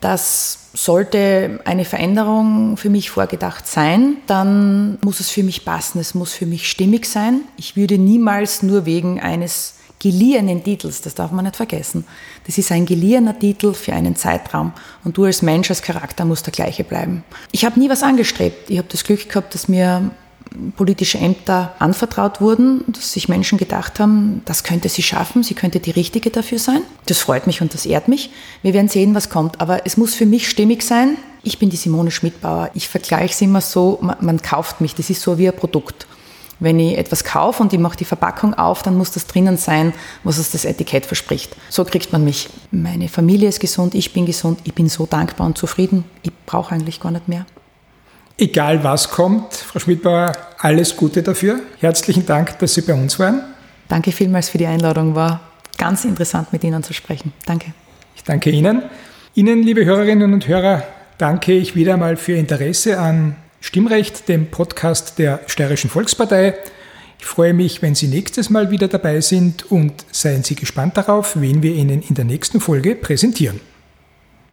dass 0.00 0.66
sollte 0.76 1.60
eine 1.64 1.84
Veränderung 1.84 2.76
für 2.76 2.90
mich 2.90 3.10
vorgedacht 3.10 3.66
sein, 3.66 4.18
dann 4.26 4.98
muss 5.02 5.20
es 5.20 5.30
für 5.30 5.42
mich 5.42 5.64
passen, 5.64 5.98
es 5.98 6.14
muss 6.14 6.34
für 6.34 6.46
mich 6.46 6.68
stimmig 6.68 7.06
sein. 7.06 7.40
Ich 7.56 7.76
würde 7.76 7.98
niemals 7.98 8.62
nur 8.62 8.84
wegen 8.84 9.20
eines 9.20 9.74
geliehenen 9.98 10.62
Titels, 10.62 11.00
das 11.00 11.14
darf 11.14 11.32
man 11.32 11.46
nicht 11.46 11.56
vergessen. 11.56 12.04
Das 12.46 12.58
ist 12.58 12.70
ein 12.70 12.84
geliehener 12.84 13.38
Titel 13.38 13.72
für 13.72 13.94
einen 13.94 14.14
Zeitraum 14.16 14.72
und 15.04 15.16
du 15.16 15.24
als 15.24 15.40
Mensch, 15.40 15.70
als 15.70 15.80
Charakter 15.80 16.24
musst 16.24 16.46
der 16.46 16.52
gleiche 16.52 16.84
bleiben. 16.84 17.24
Ich 17.50 17.64
habe 17.64 17.80
nie 17.80 17.88
was 17.88 18.02
angestrebt. 18.02 18.68
Ich 18.68 18.78
habe 18.78 18.88
das 18.90 19.04
Glück 19.04 19.28
gehabt, 19.28 19.54
dass 19.54 19.68
mir 19.68 20.10
politische 20.76 21.18
Ämter 21.18 21.74
anvertraut 21.78 22.40
wurden, 22.40 22.84
dass 22.88 23.12
sich 23.12 23.28
Menschen 23.28 23.58
gedacht 23.58 24.00
haben, 24.00 24.42
das 24.44 24.64
könnte 24.64 24.88
sie 24.88 25.02
schaffen, 25.02 25.42
sie 25.42 25.54
könnte 25.54 25.80
die 25.80 25.90
Richtige 25.90 26.30
dafür 26.30 26.58
sein. 26.58 26.82
Das 27.06 27.18
freut 27.18 27.46
mich 27.46 27.60
und 27.62 27.74
das 27.74 27.86
ehrt 27.86 28.08
mich. 28.08 28.30
Wir 28.62 28.74
werden 28.74 28.88
sehen, 28.88 29.14
was 29.14 29.30
kommt. 29.30 29.60
Aber 29.60 29.86
es 29.86 29.96
muss 29.96 30.14
für 30.14 30.26
mich 30.26 30.48
stimmig 30.48 30.82
sein. 30.82 31.16
Ich 31.42 31.58
bin 31.58 31.70
die 31.70 31.76
Simone 31.76 32.10
Schmidbauer. 32.10 32.70
Ich 32.74 32.88
vergleiche 32.88 33.34
es 33.34 33.40
immer 33.40 33.60
so, 33.60 33.98
man, 34.00 34.16
man 34.20 34.42
kauft 34.42 34.80
mich. 34.80 34.94
Das 34.94 35.10
ist 35.10 35.22
so 35.22 35.38
wie 35.38 35.48
ein 35.48 35.56
Produkt. 35.56 36.06
Wenn 36.58 36.80
ich 36.80 36.96
etwas 36.96 37.22
kaufe 37.22 37.62
und 37.62 37.72
ich 37.72 37.78
mache 37.78 37.98
die 37.98 38.06
Verpackung 38.06 38.54
auf, 38.54 38.82
dann 38.82 38.96
muss 38.96 39.10
das 39.10 39.26
drinnen 39.26 39.58
sein, 39.58 39.92
was 40.24 40.38
es 40.38 40.52
das 40.52 40.64
Etikett 40.64 41.04
verspricht. 41.04 41.54
So 41.68 41.84
kriegt 41.84 42.12
man 42.12 42.24
mich. 42.24 42.48
Meine 42.70 43.08
Familie 43.08 43.48
ist 43.48 43.60
gesund, 43.60 43.94
ich 43.94 44.14
bin 44.14 44.24
gesund, 44.24 44.60
ich 44.64 44.72
bin 44.72 44.88
so 44.88 45.04
dankbar 45.04 45.46
und 45.46 45.58
zufrieden. 45.58 46.04
Ich 46.22 46.32
brauche 46.46 46.74
eigentlich 46.74 46.98
gar 46.98 47.12
nicht 47.12 47.28
mehr. 47.28 47.44
Egal 48.38 48.84
was 48.84 49.10
kommt, 49.10 49.54
Frau 49.54 49.78
Schmidbauer, 49.78 50.32
alles 50.58 50.94
Gute 50.94 51.22
dafür. 51.22 51.60
Herzlichen 51.78 52.26
Dank, 52.26 52.58
dass 52.58 52.74
Sie 52.74 52.82
bei 52.82 52.92
uns 52.92 53.18
waren. 53.18 53.40
Danke 53.88 54.12
vielmals 54.12 54.50
für 54.50 54.58
die 54.58 54.66
Einladung. 54.66 55.14
War 55.14 55.40
ganz 55.78 56.04
interessant, 56.04 56.52
mit 56.52 56.62
Ihnen 56.62 56.82
zu 56.82 56.92
sprechen. 56.92 57.32
Danke. 57.46 57.72
Ich 58.14 58.24
danke 58.24 58.50
Ihnen. 58.50 58.82
Ihnen, 59.34 59.62
liebe 59.62 59.86
Hörerinnen 59.86 60.34
und 60.34 60.48
Hörer, 60.48 60.82
danke 61.16 61.52
ich 61.52 61.74
wieder 61.74 61.94
einmal 61.94 62.18
für 62.18 62.32
Ihr 62.32 62.38
Interesse 62.38 62.98
an 62.98 63.36
Stimmrecht, 63.60 64.28
dem 64.28 64.50
Podcast 64.50 65.18
der 65.18 65.40
Steirischen 65.46 65.88
Volkspartei. 65.88 66.54
Ich 67.18 67.24
freue 67.24 67.54
mich, 67.54 67.80
wenn 67.80 67.94
Sie 67.94 68.06
nächstes 68.06 68.50
Mal 68.50 68.70
wieder 68.70 68.88
dabei 68.88 69.22
sind 69.22 69.70
und 69.72 70.04
seien 70.12 70.42
Sie 70.42 70.56
gespannt 70.56 70.98
darauf, 70.98 71.40
wen 71.40 71.62
wir 71.62 71.72
Ihnen 71.72 72.02
in 72.02 72.14
der 72.14 72.26
nächsten 72.26 72.60
Folge 72.60 72.96
präsentieren. 72.96 73.60